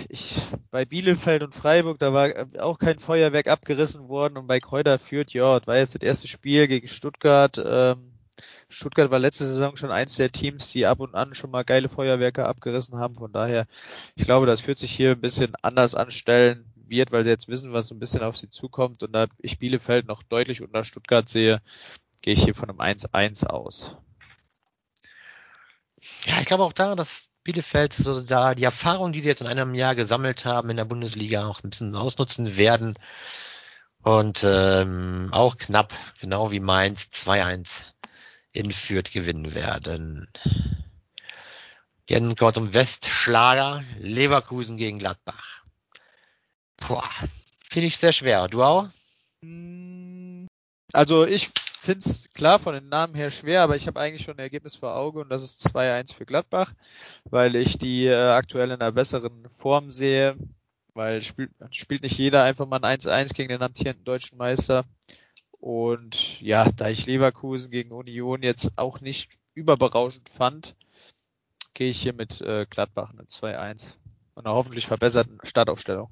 ich 0.08 0.40
bei 0.72 0.84
Bielefeld 0.84 1.44
und 1.44 1.54
Freiburg, 1.54 2.00
da 2.00 2.12
war 2.12 2.28
äh, 2.28 2.46
auch 2.58 2.78
kein 2.80 2.98
Feuerwerk 2.98 3.46
abgerissen 3.46 4.08
worden 4.08 4.36
und 4.36 4.48
bei 4.48 4.58
Kräuter 4.58 4.98
führt, 4.98 5.32
ja, 5.32 5.60
das 5.60 5.68
war 5.68 5.76
jetzt 5.76 5.94
das 5.94 6.02
erste 6.02 6.26
Spiel 6.26 6.66
gegen 6.66 6.88
Stuttgart. 6.88 7.56
Ähm, 7.64 8.14
Stuttgart 8.70 9.10
war 9.10 9.18
letzte 9.18 9.46
Saison 9.46 9.76
schon 9.76 9.90
eins 9.90 10.14
der 10.14 10.30
Teams, 10.30 10.70
die 10.70 10.86
ab 10.86 11.00
und 11.00 11.14
an 11.16 11.34
schon 11.34 11.50
mal 11.50 11.64
geile 11.64 11.88
Feuerwerke 11.88 12.46
abgerissen 12.46 12.98
haben. 12.98 13.16
Von 13.16 13.32
daher, 13.32 13.66
ich 14.14 14.24
glaube, 14.24 14.46
das 14.46 14.60
fühlt 14.60 14.78
sich 14.78 14.92
hier 14.92 15.10
ein 15.10 15.20
bisschen 15.20 15.54
anders 15.60 15.96
anstellen 15.96 16.72
wird, 16.86 17.10
weil 17.10 17.24
sie 17.24 17.30
jetzt 17.30 17.48
wissen, 17.48 17.72
was 17.72 17.88
so 17.88 17.94
ein 17.96 17.98
bisschen 17.98 18.22
auf 18.22 18.36
sie 18.36 18.48
zukommt. 18.48 19.02
Und 19.02 19.12
da 19.12 19.26
ich 19.38 19.58
Bielefeld 19.58 20.06
noch 20.06 20.22
deutlich 20.22 20.62
unter 20.62 20.84
Stuttgart 20.84 21.28
sehe, 21.28 21.60
gehe 22.22 22.32
ich 22.32 22.44
hier 22.44 22.54
von 22.54 22.70
einem 22.70 22.80
1-1 22.80 23.46
aus. 23.46 23.96
Ja, 26.24 26.40
ich 26.40 26.46
glaube 26.46 26.62
auch 26.62 26.72
da, 26.72 26.94
dass 26.94 27.28
Bielefeld 27.42 27.92
so 27.94 28.20
da 28.20 28.54
die 28.54 28.64
Erfahrung, 28.64 29.12
die 29.12 29.20
sie 29.20 29.28
jetzt 29.28 29.40
in 29.40 29.48
einem 29.48 29.74
Jahr 29.74 29.96
gesammelt 29.96 30.44
haben 30.44 30.70
in 30.70 30.76
der 30.76 30.84
Bundesliga, 30.84 31.46
auch 31.46 31.64
ein 31.64 31.70
bisschen 31.70 31.94
ausnutzen 31.96 32.56
werden. 32.56 32.96
Und 34.02 34.44
ähm, 34.44 35.28
auch 35.32 35.58
knapp, 35.58 35.92
genau 36.20 36.52
wie 36.52 36.60
Mainz, 36.60 37.08
2-1 37.12 37.84
in 38.52 38.72
Fürth 38.72 39.12
gewinnen 39.12 39.54
werden. 39.54 40.28
Jetzt 42.08 42.36
kommen 42.36 42.48
wir 42.48 42.52
zum 42.52 42.74
Westschlager. 42.74 43.84
Leverkusen 43.98 44.76
gegen 44.76 44.98
Gladbach. 44.98 45.64
Boah, 46.76 47.08
finde 47.70 47.86
ich 47.86 47.98
sehr 47.98 48.12
schwer. 48.12 48.48
Du 48.48 48.62
auch? 48.62 48.88
Also 50.92 51.24
ich 51.24 51.50
finde 51.80 52.00
es 52.00 52.28
klar 52.34 52.58
von 52.58 52.74
den 52.74 52.88
Namen 52.88 53.14
her 53.14 53.30
schwer, 53.30 53.62
aber 53.62 53.76
ich 53.76 53.86
habe 53.86 54.00
eigentlich 54.00 54.24
schon 54.24 54.34
ein 54.34 54.40
Ergebnis 54.40 54.76
vor 54.76 54.96
Auge 54.96 55.20
und 55.20 55.30
das 55.30 55.44
ist 55.44 55.66
2-1 55.68 56.14
für 56.14 56.26
Gladbach, 56.26 56.74
weil 57.24 57.56
ich 57.56 57.78
die 57.78 58.06
äh, 58.06 58.14
aktuell 58.14 58.70
in 58.70 58.80
einer 58.80 58.92
besseren 58.92 59.48
Form 59.48 59.90
sehe, 59.90 60.36
weil 60.94 61.22
spielt, 61.22 61.52
spielt 61.70 62.02
nicht 62.02 62.18
jeder 62.18 62.42
einfach 62.42 62.66
mal 62.66 62.84
ein 62.84 62.98
1-1 62.98 63.34
gegen 63.34 63.48
den 63.48 63.62
amtierenden 63.62 64.04
deutschen 64.04 64.36
Meister. 64.36 64.84
Und 65.60 66.40
ja, 66.40 66.70
da 66.72 66.88
ich 66.88 67.06
Leverkusen 67.06 67.70
gegen 67.70 67.92
Union 67.92 68.42
jetzt 68.42 68.72
auch 68.76 69.00
nicht 69.00 69.30
überberauschend 69.54 70.30
fand, 70.30 70.74
gehe 71.74 71.90
ich 71.90 72.00
hier 72.00 72.14
mit 72.14 72.40
äh, 72.40 72.66
Gladbach 72.68 73.10
eine 73.10 73.24
2-1 73.24 73.92
und 74.34 74.46
einer 74.46 74.54
hoffentlich 74.54 74.86
verbesserten 74.86 75.38
Startaufstellung. 75.42 76.10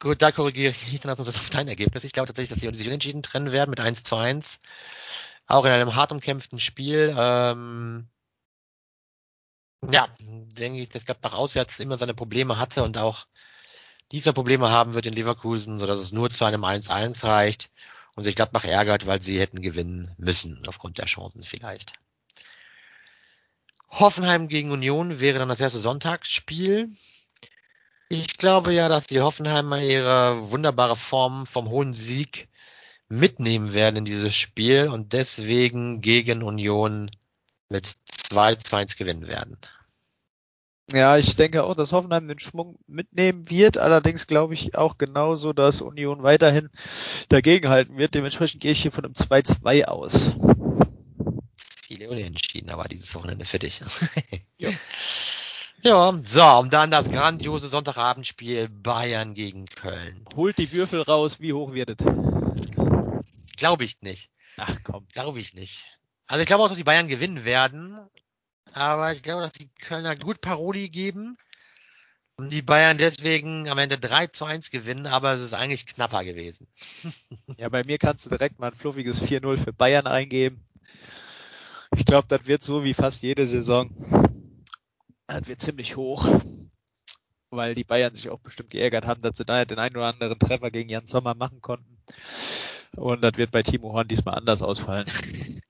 Gut, 0.00 0.20
da 0.22 0.32
korrigiere 0.32 0.74
ich 0.92 1.00
dann 1.00 1.10
also 1.10 1.28
auf 1.30 1.50
dein 1.50 1.68
Ergebnis. 1.68 2.04
Ich 2.04 2.12
glaube 2.12 2.26
tatsächlich, 2.26 2.50
dass 2.50 2.60
sie 2.60 2.78
sich 2.78 2.86
unentschieden 2.86 3.22
trennen 3.22 3.52
werden 3.52 3.70
mit 3.70 3.80
1 3.80 4.02
zu 4.02 4.16
1. 4.16 4.58
Auch 5.46 5.64
in 5.64 5.70
einem 5.70 5.94
hart 5.94 6.12
umkämpften 6.12 6.58
Spiel. 6.58 7.14
Ähm, 7.18 8.08
ja, 9.90 10.08
denke 10.20 10.80
ich, 10.80 10.88
dass 10.90 11.06
Gladbach 11.06 11.32
auswärts 11.32 11.80
immer 11.80 11.96
seine 11.96 12.14
Probleme 12.14 12.58
hatte 12.58 12.82
und 12.82 12.98
auch 12.98 13.26
diese 14.12 14.32
Probleme 14.32 14.70
haben 14.70 14.94
wird 14.94 15.06
in 15.06 15.14
Leverkusen, 15.14 15.78
so 15.78 15.86
dass 15.86 16.00
es 16.00 16.12
nur 16.12 16.30
zu 16.30 16.44
einem 16.44 16.64
1-1 16.64 17.24
reicht 17.24 17.70
und 18.16 18.24
sich 18.24 18.34
Gladbach 18.34 18.64
ärgert, 18.64 19.06
weil 19.06 19.22
sie 19.22 19.40
hätten 19.40 19.62
gewinnen 19.62 20.14
müssen, 20.18 20.62
aufgrund 20.66 20.98
der 20.98 21.06
Chancen 21.06 21.44
vielleicht. 21.44 21.94
Hoffenheim 23.88 24.48
gegen 24.48 24.70
Union 24.70 25.20
wäre 25.20 25.38
dann 25.38 25.48
das 25.48 25.60
erste 25.60 25.78
Sonntagsspiel. 25.78 26.90
Ich 28.08 28.38
glaube 28.38 28.72
ja, 28.72 28.88
dass 28.88 29.06
die 29.06 29.20
Hoffenheimer 29.20 29.80
ihre 29.80 30.50
wunderbare 30.50 30.96
Form 30.96 31.46
vom 31.46 31.68
hohen 31.68 31.94
Sieg 31.94 32.48
mitnehmen 33.08 33.72
werden 33.74 33.96
in 33.96 34.04
dieses 34.04 34.34
Spiel 34.34 34.88
und 34.88 35.12
deswegen 35.12 36.00
gegen 36.00 36.42
Union 36.42 37.10
mit 37.68 37.96
2 38.06 38.56
zu 38.56 38.76
1 38.76 38.96
gewinnen 38.96 39.26
werden. 39.26 39.58
Ja, 40.92 41.16
ich 41.16 41.36
denke 41.36 41.64
auch, 41.64 41.74
dass 41.74 41.92
Hoffenheim 41.92 42.26
den 42.26 42.38
Schwung 42.40 42.78
mitnehmen 42.86 43.48
wird. 43.48 43.78
Allerdings 43.78 44.26
glaube 44.26 44.54
ich 44.54 44.76
auch 44.76 44.98
genauso, 44.98 45.52
dass 45.52 45.80
Union 45.80 46.22
weiterhin 46.22 46.70
dagegenhalten 47.28 47.96
wird. 47.96 48.14
Dementsprechend 48.14 48.60
gehe 48.60 48.72
ich 48.72 48.82
hier 48.82 48.92
von 48.92 49.04
einem 49.04 49.14
2-2 49.14 49.84
aus. 49.84 50.32
Viele 51.86 52.10
Unentschieden, 52.10 52.70
aber 52.70 52.84
dieses 52.84 53.14
Wochenende 53.14 53.44
für 53.44 53.58
dich. 53.58 53.80
ja. 54.58 54.70
ja, 55.82 56.20
so, 56.24 56.44
und 56.58 56.72
dann 56.72 56.90
das 56.90 57.08
grandiose 57.08 57.68
Sonntagabendspiel 57.68 58.68
Bayern 58.68 59.34
gegen 59.34 59.66
Köln. 59.66 60.24
Holt 60.34 60.58
die 60.58 60.72
Würfel 60.72 61.02
raus, 61.02 61.40
wie 61.40 61.52
hoch 61.52 61.72
wird 61.72 61.90
es? 61.90 62.06
Glaube 63.56 63.84
ich 63.84 64.00
nicht. 64.02 64.30
Ach 64.56 64.76
komm. 64.82 65.06
Glaube 65.12 65.38
ich 65.40 65.54
nicht. 65.54 65.84
Also 66.26 66.40
ich 66.40 66.46
glaube 66.46 66.62
auch, 66.62 66.68
dass 66.68 66.76
die 66.76 66.84
Bayern 66.84 67.08
gewinnen 67.08 67.44
werden. 67.44 67.98
Aber 68.72 69.12
ich 69.12 69.22
glaube, 69.22 69.42
dass 69.42 69.52
die 69.52 69.68
Kölner 69.68 70.16
gut 70.16 70.40
Paroli 70.40 70.88
geben 70.88 71.36
und 72.36 72.50
die 72.50 72.62
Bayern 72.62 72.96
deswegen 72.96 73.68
am 73.68 73.78
Ende 73.78 73.98
3 73.98 74.28
zu 74.28 74.44
1 74.44 74.70
gewinnen, 74.70 75.06
aber 75.06 75.34
es 75.34 75.40
ist 75.42 75.54
eigentlich 75.54 75.86
knapper 75.86 76.24
gewesen. 76.24 76.66
ja, 77.58 77.68
bei 77.68 77.84
mir 77.84 77.98
kannst 77.98 78.24
du 78.24 78.30
direkt 78.30 78.58
mal 78.58 78.68
ein 78.68 78.74
fluffiges 78.74 79.22
4-0 79.22 79.58
für 79.58 79.72
Bayern 79.72 80.06
eingeben. 80.06 80.64
Ich 81.96 82.04
glaube, 82.04 82.28
das 82.28 82.46
wird 82.46 82.62
so 82.62 82.84
wie 82.84 82.94
fast 82.94 83.22
jede 83.22 83.46
Saison. 83.46 83.90
Das 85.26 85.46
wird 85.48 85.60
ziemlich 85.60 85.96
hoch, 85.96 86.26
weil 87.50 87.74
die 87.74 87.84
Bayern 87.84 88.14
sich 88.14 88.30
auch 88.30 88.40
bestimmt 88.40 88.70
geärgert 88.70 89.06
haben, 89.06 89.20
dass 89.22 89.36
sie 89.36 89.44
da 89.44 89.64
den 89.64 89.78
einen 89.78 89.96
oder 89.96 90.06
anderen 90.06 90.38
Treffer 90.38 90.70
gegen 90.70 90.88
Jan 90.88 91.04
Sommer 91.04 91.34
machen 91.34 91.60
konnten. 91.60 91.98
Und 92.96 93.22
das 93.22 93.36
wird 93.36 93.50
bei 93.50 93.62
Timo 93.62 93.92
Horn 93.92 94.08
diesmal 94.08 94.36
anders 94.36 94.62
ausfallen. 94.62 95.06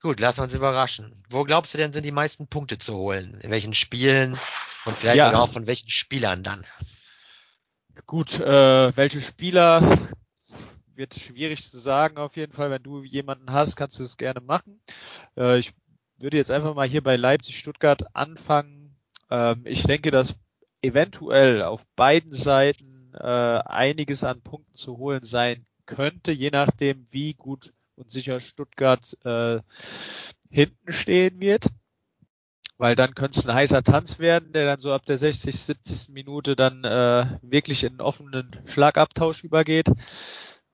Gut, 0.00 0.18
lassen 0.18 0.38
wir 0.38 0.44
uns 0.44 0.54
überraschen. 0.54 1.12
Wo 1.28 1.44
glaubst 1.44 1.74
du 1.74 1.78
denn, 1.78 1.92
sind 1.92 2.04
die 2.04 2.10
meisten 2.10 2.46
Punkte 2.46 2.78
zu 2.78 2.94
holen? 2.94 3.38
In 3.42 3.50
welchen 3.50 3.74
Spielen 3.74 4.38
und 4.86 4.96
vielleicht 4.96 5.18
ja. 5.18 5.38
auch 5.38 5.50
von 5.50 5.66
welchen 5.66 5.90
Spielern 5.90 6.42
dann? 6.42 6.64
Gut, 8.06 8.40
äh, 8.40 8.96
welche 8.96 9.20
Spieler 9.20 9.98
wird 10.94 11.14
schwierig 11.14 11.70
zu 11.70 11.78
sagen 11.78 12.16
auf 12.16 12.36
jeden 12.36 12.52
Fall. 12.52 12.70
Wenn 12.70 12.82
du 12.82 13.02
jemanden 13.02 13.52
hast, 13.52 13.76
kannst 13.76 13.98
du 13.98 14.04
es 14.04 14.16
gerne 14.16 14.40
machen. 14.40 14.80
Äh, 15.36 15.58
ich 15.58 15.72
würde 16.18 16.38
jetzt 16.38 16.50
einfach 16.50 16.74
mal 16.74 16.88
hier 16.88 17.02
bei 17.02 17.16
Leipzig-Stuttgart 17.16 18.14
anfangen. 18.14 18.96
Ähm, 19.30 19.62
ich 19.64 19.82
denke, 19.82 20.10
dass 20.10 20.40
eventuell 20.80 21.62
auf 21.62 21.86
beiden 21.94 22.32
Seiten 22.32 23.12
äh, 23.14 23.26
einiges 23.66 24.24
an 24.24 24.40
Punkten 24.40 24.74
zu 24.74 24.96
holen 24.96 25.24
sein 25.24 25.66
könnte, 25.84 26.32
je 26.32 26.50
nachdem, 26.50 27.04
wie 27.10 27.34
gut 27.34 27.74
und 28.00 28.10
sicher 28.10 28.40
Stuttgart 28.40 29.16
äh, 29.24 29.60
hinten 30.50 30.92
stehen 30.92 31.38
wird. 31.40 31.66
Weil 32.78 32.96
dann 32.96 33.14
könnte 33.14 33.38
es 33.38 33.46
ein 33.46 33.54
heißer 33.54 33.82
Tanz 33.82 34.18
werden, 34.18 34.52
der 34.52 34.64
dann 34.64 34.80
so 34.80 34.92
ab 34.92 35.04
der 35.04 35.18
60, 35.18 35.54
70. 35.54 36.08
Minute 36.14 36.56
dann 36.56 36.82
äh, 36.82 37.38
wirklich 37.42 37.84
in 37.84 37.90
einen 37.90 38.00
offenen 38.00 38.56
Schlagabtausch 38.64 39.44
übergeht. 39.44 39.88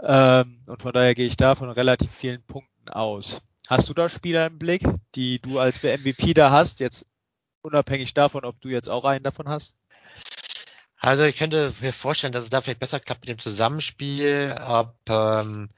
Ähm, 0.01 0.63
und 0.67 0.83
von 0.83 0.93
daher 0.93 1.15
gehe 1.17 1.27
ich 1.27 1.37
da 1.37 1.57
von 1.57 1.69
relativ 1.69 2.13
vielen 2.13 2.43
Punkten 2.45 2.89
aus. 2.89 3.43
Hast 3.69 3.89
du 3.89 3.95
da 3.95 4.09
Spieler 4.09 4.47
im 4.47 4.59
Blick, 4.59 4.85
die 5.17 5.41
du 5.41 5.59
als 5.59 5.83
MVP 5.83 6.35
da 6.35 6.53
hast, 6.53 6.79
jetzt 6.79 7.07
unabhängig 7.63 8.15
davon, 8.15 8.45
ob 8.45 8.61
du 8.61 8.69
jetzt 8.69 8.89
auch 8.89 9.05
einen 9.05 9.25
davon 9.25 9.49
hast? 9.49 9.75
Also 10.99 11.25
ich 11.25 11.37
könnte 11.37 11.73
mir 11.81 11.93
vorstellen, 11.93 12.33
dass 12.33 12.45
es 12.45 12.51
da 12.51 12.61
vielleicht 12.61 12.79
besser 12.79 13.01
klappt 13.01 13.23
mit 13.23 13.31
dem 13.31 13.39
Zusammenspiel, 13.41 14.55
ob 14.65 14.95
ähm, 15.09 15.71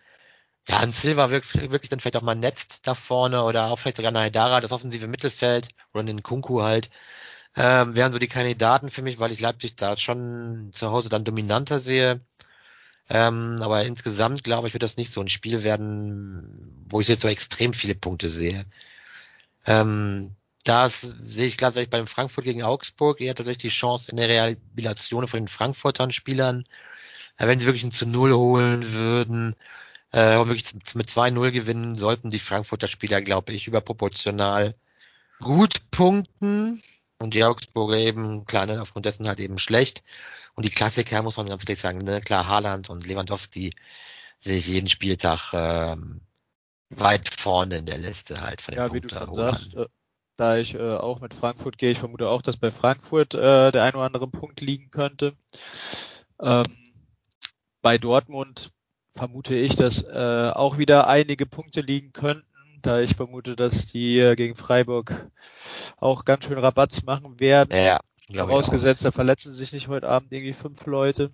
ja, 0.69 0.79
ein 0.81 0.93
Silva 0.93 1.31
wirklich, 1.31 1.71
wirklich 1.71 1.89
dann 1.89 2.01
vielleicht 2.01 2.17
auch 2.17 2.23
mal 2.23 2.35
netzt 2.35 2.87
da 2.87 2.95
vorne 2.95 3.43
oder 3.45 3.67
auch 3.67 3.79
vielleicht 3.79 3.97
sogar 3.97 4.13
ein 4.13 4.19
Haidara, 4.19 4.61
das 4.61 4.73
offensive 4.73 5.07
Mittelfeld 5.09 5.69
oder 5.93 6.01
einen 6.03 6.23
Kunku 6.23 6.63
halt. 6.63 6.91
ähm, 7.57 7.97
wären 7.97 8.13
so 8.13 8.19
die 8.21 8.29
Kandidaten 8.29 8.91
für 8.91 9.03
mich, 9.03 9.19
weil 9.21 9.33
ich 9.33 9.41
Leipzig 9.41 9.77
da 9.77 9.97
schon 9.99 10.71
zu 10.75 10.91
Hause 10.93 11.09
dann 11.11 11.25
dominanter 11.25 11.81
sehe. 11.81 12.21
Ähm, 13.11 13.61
aber 13.63 13.85
insgesamt 13.87 14.45
glaube 14.45 14.69
ich, 14.69 14.75
wird 14.75 14.83
das 14.83 14.97
nicht 14.97 15.13
so 15.13 15.21
ein 15.21 15.29
Spiel 15.29 15.63
werden, 15.63 16.87
wo 16.91 17.01
ich 17.01 17.09
jetzt 17.09 17.23
so 17.23 17.29
extrem 17.29 17.73
viele 17.75 17.95
Punkte 17.95 18.29
sehe. 18.29 18.67
Ähm, 19.67 20.37
da 20.65 20.91
sehe 20.91 21.47
ich 21.47 21.57
gleichzeitig 21.57 21.91
bei 21.91 21.99
dem 21.99 22.07
Frankfurt 22.07 22.45
gegen 22.45 22.63
Augsburg 22.63 23.21
eher 23.21 23.35
tatsächlich 23.35 23.73
die 23.73 23.77
Chance 23.77 24.11
in 24.11 24.17
der 24.17 24.29
Rehabilitation 24.29 25.29
von 25.29 25.41
den 25.41 25.49
Frankfurtern 25.49 26.13
Spielern. 26.13 26.65
Äh, 27.39 27.49
wenn 27.49 27.61
sie 27.61 27.67
wirklich 27.67 27.85
ein 27.85 27.93
zu 27.93 28.07
Null 28.07 28.35
holen 28.35 28.93
würden, 28.93 29.57
äh, 30.13 30.37
wirklich 30.47 30.75
mit 30.95 31.09
2-0 31.09 31.51
gewinnen, 31.51 31.99
sollten 31.99 32.31
die 32.31 32.39
Frankfurter 32.39 32.89
Spieler, 32.89 33.21
glaube 33.23 33.53
ich, 33.53 33.67
überproportional 33.67 34.75
gut 35.41 35.91
punkten. 35.91 36.83
Und 37.21 37.35
die 37.35 37.43
Augsburger 37.43 37.97
eben, 37.97 38.45
klar, 38.45 38.67
ne, 38.67 38.81
aufgrund 38.81 39.05
dessen 39.05 39.27
halt 39.27 39.41
eben 39.41 39.59
schlecht. 39.59 40.05
Und 40.55 40.65
die 40.65 40.71
Klassiker 40.71 41.23
muss 41.23 41.37
man 41.37 41.49
ganz 41.49 41.63
ehrlich 41.63 41.81
sagen, 41.81 41.99
ne, 41.99 42.21
klar, 42.21 42.47
Haaland 42.47 42.91
und 42.91 43.07
Lewandowski 43.07 43.73
sehe 44.41 44.59
ich 44.59 44.69
jeden 44.69 44.89
Spieltag 44.89 45.53
ähm, 45.53 46.21
weit 46.91 47.29
vorne 47.29 47.79
in 47.79 47.87
der 47.87 47.99
Liste 47.99 48.41
halt 48.41 48.61
von 48.61 48.73
den 48.73 48.79
Ja, 48.79 48.89
Punkten 48.89 49.09
wie 49.09 49.09
du 49.09 49.15
schon 49.15 49.35
sagst, 49.35 49.75
äh, 49.75 49.87
da 50.37 50.57
ich 50.57 50.75
äh, 50.75 50.97
auch 50.97 51.21
mit 51.21 51.35
Frankfurt 51.35 51.79
gehe, 51.79 51.91
ich 51.91 51.99
vermute 51.99 52.29
auch, 52.29 52.43
dass 52.43 52.57
bei 52.57 52.71
Frankfurt 52.71 53.35
äh, 53.35 53.73
der 53.73 53.83
ein 53.83 53.95
oder 53.95 54.05
andere 54.05 54.29
Punkt 54.29 54.61
liegen 54.61 54.91
könnte. 54.91 55.35
Ähm, 56.41 56.65
bei 57.83 57.99
Dortmund 57.99 58.71
vermute 59.19 59.57
ich, 59.57 59.77
dass 59.77 60.03
äh, 60.03 60.51
auch 60.55 60.79
wieder 60.79 61.09
einige 61.09 61.45
Punkte 61.45 61.81
liegen 61.81 62.13
könnten, 62.13 62.47
da 62.83 63.01
ich 63.01 63.17
vermute, 63.17 63.57
dass 63.57 63.87
die 63.87 64.19
äh, 64.21 64.37
gegen 64.37 64.55
Freiburg 64.55 65.29
auch 65.99 66.25
ganz 66.25 66.45
schön 66.45 66.59
Rabatz 66.59 67.03
machen 67.03 67.41
werden. 67.41 67.71
Ja, 68.29 68.47
Vorausgesetzt, 68.47 69.05
da 69.05 69.11
verletzen 69.11 69.53
sich 69.53 69.73
nicht 69.73 69.89
heute 69.89 70.09
Abend 70.09 70.33
irgendwie 70.33 70.53
fünf 70.53 70.87
Leute. 70.87 71.33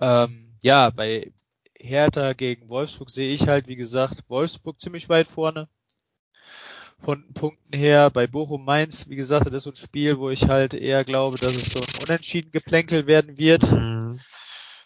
Ähm, 0.00 0.52
ja, 0.62 0.90
bei 0.90 1.32
Hertha 1.76 2.32
gegen 2.34 2.68
Wolfsburg 2.68 3.10
sehe 3.10 3.32
ich 3.34 3.48
halt, 3.48 3.66
wie 3.66 3.76
gesagt, 3.76 4.22
Wolfsburg 4.28 4.80
ziemlich 4.80 5.08
weit 5.08 5.26
vorne. 5.26 5.68
Von 7.00 7.32
Punkten 7.32 7.76
her, 7.76 8.10
bei 8.10 8.26
Bochum 8.26 8.64
Mainz, 8.64 9.08
wie 9.08 9.16
gesagt, 9.16 9.46
das 9.46 9.54
ist 9.54 9.62
so 9.64 9.70
ein 9.70 9.76
Spiel, 9.76 10.18
wo 10.18 10.30
ich 10.30 10.48
halt 10.48 10.74
eher 10.74 11.04
glaube, 11.04 11.38
dass 11.38 11.54
es 11.54 11.70
so 11.70 11.80
ein 11.80 12.04
unentschieden 12.04 12.50
Geplänkel 12.50 13.06
werden 13.06 13.38
wird. 13.38 13.70
Mhm. 13.70 14.20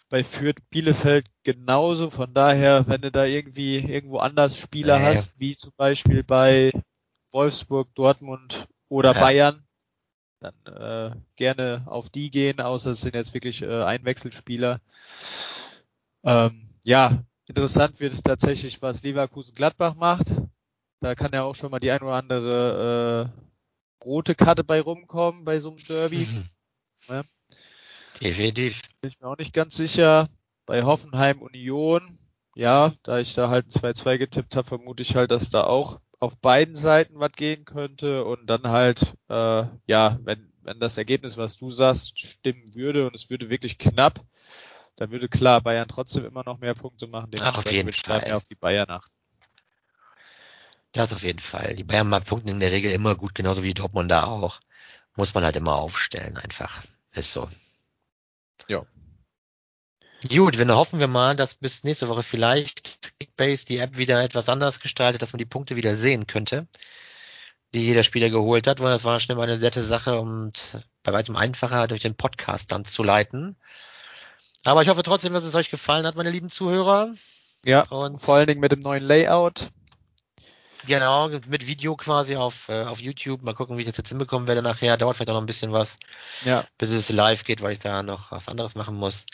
Bei 0.09 0.23
Fürth 0.23 0.57
Bielefeld 0.69 1.25
genauso, 1.43 2.09
von 2.09 2.33
daher, 2.33 2.87
wenn 2.87 3.01
du 3.01 3.11
da 3.11 3.25
irgendwie 3.25 3.79
irgendwo 3.79 4.19
anders 4.19 4.57
Spieler 4.57 4.99
Nee. 4.99 5.05
hast, 5.05 5.39
wie 5.39 5.55
zum 5.55 5.71
Beispiel 5.75 6.23
bei 6.23 6.71
Wolfsburg, 7.31 7.93
Dortmund 7.95 8.67
oder 8.89 9.13
Ja. 9.13 9.21
Bayern, 9.21 9.63
dann 10.39 10.53
äh, 10.67 11.15
gerne 11.35 11.83
auf 11.87 12.09
die 12.09 12.29
gehen, 12.29 12.59
außer 12.61 12.91
es 12.91 13.01
sind 13.01 13.15
jetzt 13.15 13.33
wirklich 13.33 13.61
äh, 13.63 13.83
Einwechselspieler. 13.83 14.81
Ähm, 16.23 16.69
ja, 16.83 17.23
interessant 17.47 17.99
wird 17.99 18.13
es 18.13 18.21
tatsächlich, 18.21 18.81
was 18.81 19.03
Leverkusen 19.03 19.55
Gladbach 19.55 19.95
macht. 19.95 20.27
Da 21.01 21.15
kann 21.15 21.33
ja 21.33 21.43
auch 21.43 21.55
schon 21.55 21.71
mal 21.71 21.79
die 21.79 21.91
ein 21.91 22.01
oder 22.01 22.13
andere 22.15 23.31
äh, 23.33 24.03
rote 24.03 24.35
Karte 24.35 24.63
bei 24.63 24.81
rumkommen 24.81 25.43
bei 25.45 25.59
so 25.59 25.69
einem 25.69 25.83
Derby. 25.87 26.27
Ja. 27.09 27.23
Definitiv. 28.21 28.81
Bin 29.01 29.09
ich 29.09 29.19
mir 29.19 29.27
auch 29.27 29.37
nicht 29.37 29.53
ganz 29.53 29.75
sicher. 29.75 30.29
Bei 30.65 30.83
Hoffenheim 30.83 31.41
Union, 31.41 32.17
ja, 32.55 32.93
da 33.03 33.19
ich 33.19 33.33
da 33.33 33.49
halt 33.49 33.67
ein 33.67 33.69
2-2 33.69 34.17
getippt 34.17 34.55
habe, 34.55 34.67
vermute 34.67 35.03
ich 35.03 35.15
halt, 35.15 35.31
dass 35.31 35.49
da 35.49 35.63
auch 35.63 35.99
auf 36.19 36.37
beiden 36.37 36.75
Seiten 36.75 37.19
was 37.19 37.33
gehen 37.33 37.65
könnte 37.65 38.23
und 38.23 38.47
dann 38.47 38.67
halt, 38.67 39.13
äh, 39.27 39.65
ja, 39.87 40.19
wenn, 40.23 40.53
wenn 40.61 40.79
das 40.79 40.97
Ergebnis, 40.97 41.35
was 41.35 41.57
du 41.57 41.69
sagst, 41.69 42.17
stimmen 42.17 42.73
würde 42.75 43.05
und 43.05 43.13
es 43.13 43.29
würde 43.29 43.49
wirklich 43.49 43.77
knapp, 43.77 44.21
dann 44.95 45.11
würde 45.11 45.27
klar 45.27 45.59
Bayern 45.59 45.89
trotzdem 45.89 46.23
immer 46.23 46.43
noch 46.45 46.59
mehr 46.59 46.75
Punkte 46.75 47.07
machen. 47.07 47.31
Ach, 47.41 47.57
auf 47.57 47.71
jeden 47.71 47.91
Fall. 47.91 48.21
mehr 48.21 48.37
auf 48.37 48.45
die 48.45 48.55
Bayern 48.55 48.89
achten. 48.89 49.11
Das 50.93 51.11
auf 51.11 51.23
jeden 51.23 51.39
Fall. 51.39 51.75
Die 51.75 51.83
Bayern 51.83 52.07
mal 52.07 52.21
punkten 52.21 52.49
in 52.49 52.59
der 52.59 52.71
Regel 52.71 52.91
immer 52.91 53.15
gut, 53.15 53.33
genauso 53.33 53.63
wie 53.63 53.73
Dortmund 53.73 54.11
da 54.11 54.25
auch. 54.25 54.59
Muss 55.15 55.33
man 55.33 55.43
halt 55.43 55.55
immer 55.55 55.75
aufstellen, 55.75 56.37
einfach. 56.37 56.83
Ist 57.11 57.33
so. 57.33 57.49
Ja. 58.67 58.85
Gut, 60.29 60.57
wir 60.57 60.67
hoffen 60.75 60.99
wir 60.99 61.07
mal, 61.07 61.35
dass 61.35 61.55
bis 61.55 61.83
nächste 61.83 62.07
Woche 62.07 62.23
vielleicht 62.23 62.99
Kickbase 63.19 63.65
die 63.65 63.77
App 63.79 63.97
wieder 63.97 64.23
etwas 64.23 64.47
anders 64.47 64.79
gestaltet, 64.79 65.21
dass 65.21 65.33
man 65.33 65.39
die 65.39 65.45
Punkte 65.45 65.75
wieder 65.75 65.97
sehen 65.97 66.27
könnte, 66.27 66.67
die 67.73 67.85
jeder 67.85 68.03
Spieler 68.03 68.29
geholt 68.29 68.65
hat, 68.67 68.79
weil 68.79 68.93
das 68.93 69.03
war 69.03 69.19
schon 69.19 69.35
immer 69.35 69.43
eine 69.43 69.57
nette 69.57 69.83
Sache 69.83 70.21
und 70.21 70.53
bei 71.03 71.11
weitem 71.11 71.35
einfacher 71.35 71.87
durch 71.87 72.01
den 72.01 72.15
Podcast 72.15 72.71
dann 72.71 72.85
zu 72.85 73.03
leiten. 73.03 73.57
Aber 74.63 74.81
ich 74.81 74.87
hoffe 74.87 75.03
trotzdem, 75.03 75.33
dass 75.33 75.43
es 75.43 75.55
euch 75.55 75.69
gefallen 75.69 76.05
hat, 76.05 76.15
meine 76.15 76.31
lieben 76.31 76.49
Zuhörer. 76.49 77.13
Ja, 77.65 77.83
Und 77.89 78.19
vor 78.19 78.35
allen 78.35 78.47
Dingen 78.47 78.61
mit 78.61 78.71
dem 78.71 78.79
neuen 78.79 79.03
Layout. 79.03 79.71
Genau, 80.85 81.29
mit 81.47 81.67
Video 81.67 81.95
quasi 81.95 82.35
auf, 82.35 82.69
äh, 82.69 82.83
auf 82.83 82.99
YouTube. 82.99 83.41
Mal 83.43 83.53
gucken, 83.53 83.77
wie 83.77 83.81
ich 83.81 83.87
das 83.87 83.97
jetzt 83.97 84.09
hinbekommen 84.09 84.47
werde 84.47 84.61
nachher. 84.61 84.97
Dauert 84.97 85.15
vielleicht 85.15 85.29
auch 85.29 85.35
noch 85.35 85.41
ein 85.41 85.47
bisschen 85.47 85.71
was, 85.71 85.95
Ja, 86.45 86.65
bis 86.77 86.91
es 86.91 87.09
live 87.09 87.43
geht, 87.43 87.61
weil 87.61 87.73
ich 87.73 87.79
da 87.79 88.03
noch 88.03 88.31
was 88.31 88.47
anderes 88.47 88.75
machen 88.75 88.95
muss. 88.95 89.25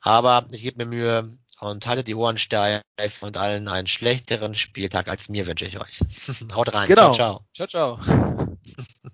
Aber 0.00 0.46
ich 0.50 0.62
gebe 0.62 0.84
mir 0.84 0.90
Mühe 0.90 1.38
und 1.60 1.86
haltet 1.86 2.06
die 2.06 2.14
Ohren 2.14 2.38
steif 2.38 2.82
und 3.20 3.36
allen 3.36 3.68
einen 3.68 3.86
schlechteren 3.86 4.54
Spieltag 4.54 5.08
als 5.08 5.28
mir 5.28 5.46
wünsche 5.46 5.66
ich 5.66 5.80
euch. 5.80 6.00
Haut 6.54 6.72
rein. 6.72 6.88
Genau. 6.88 7.12
Ciao, 7.12 7.40
ciao. 7.54 7.66
ciao, 7.66 7.98
ciao. 7.98 8.56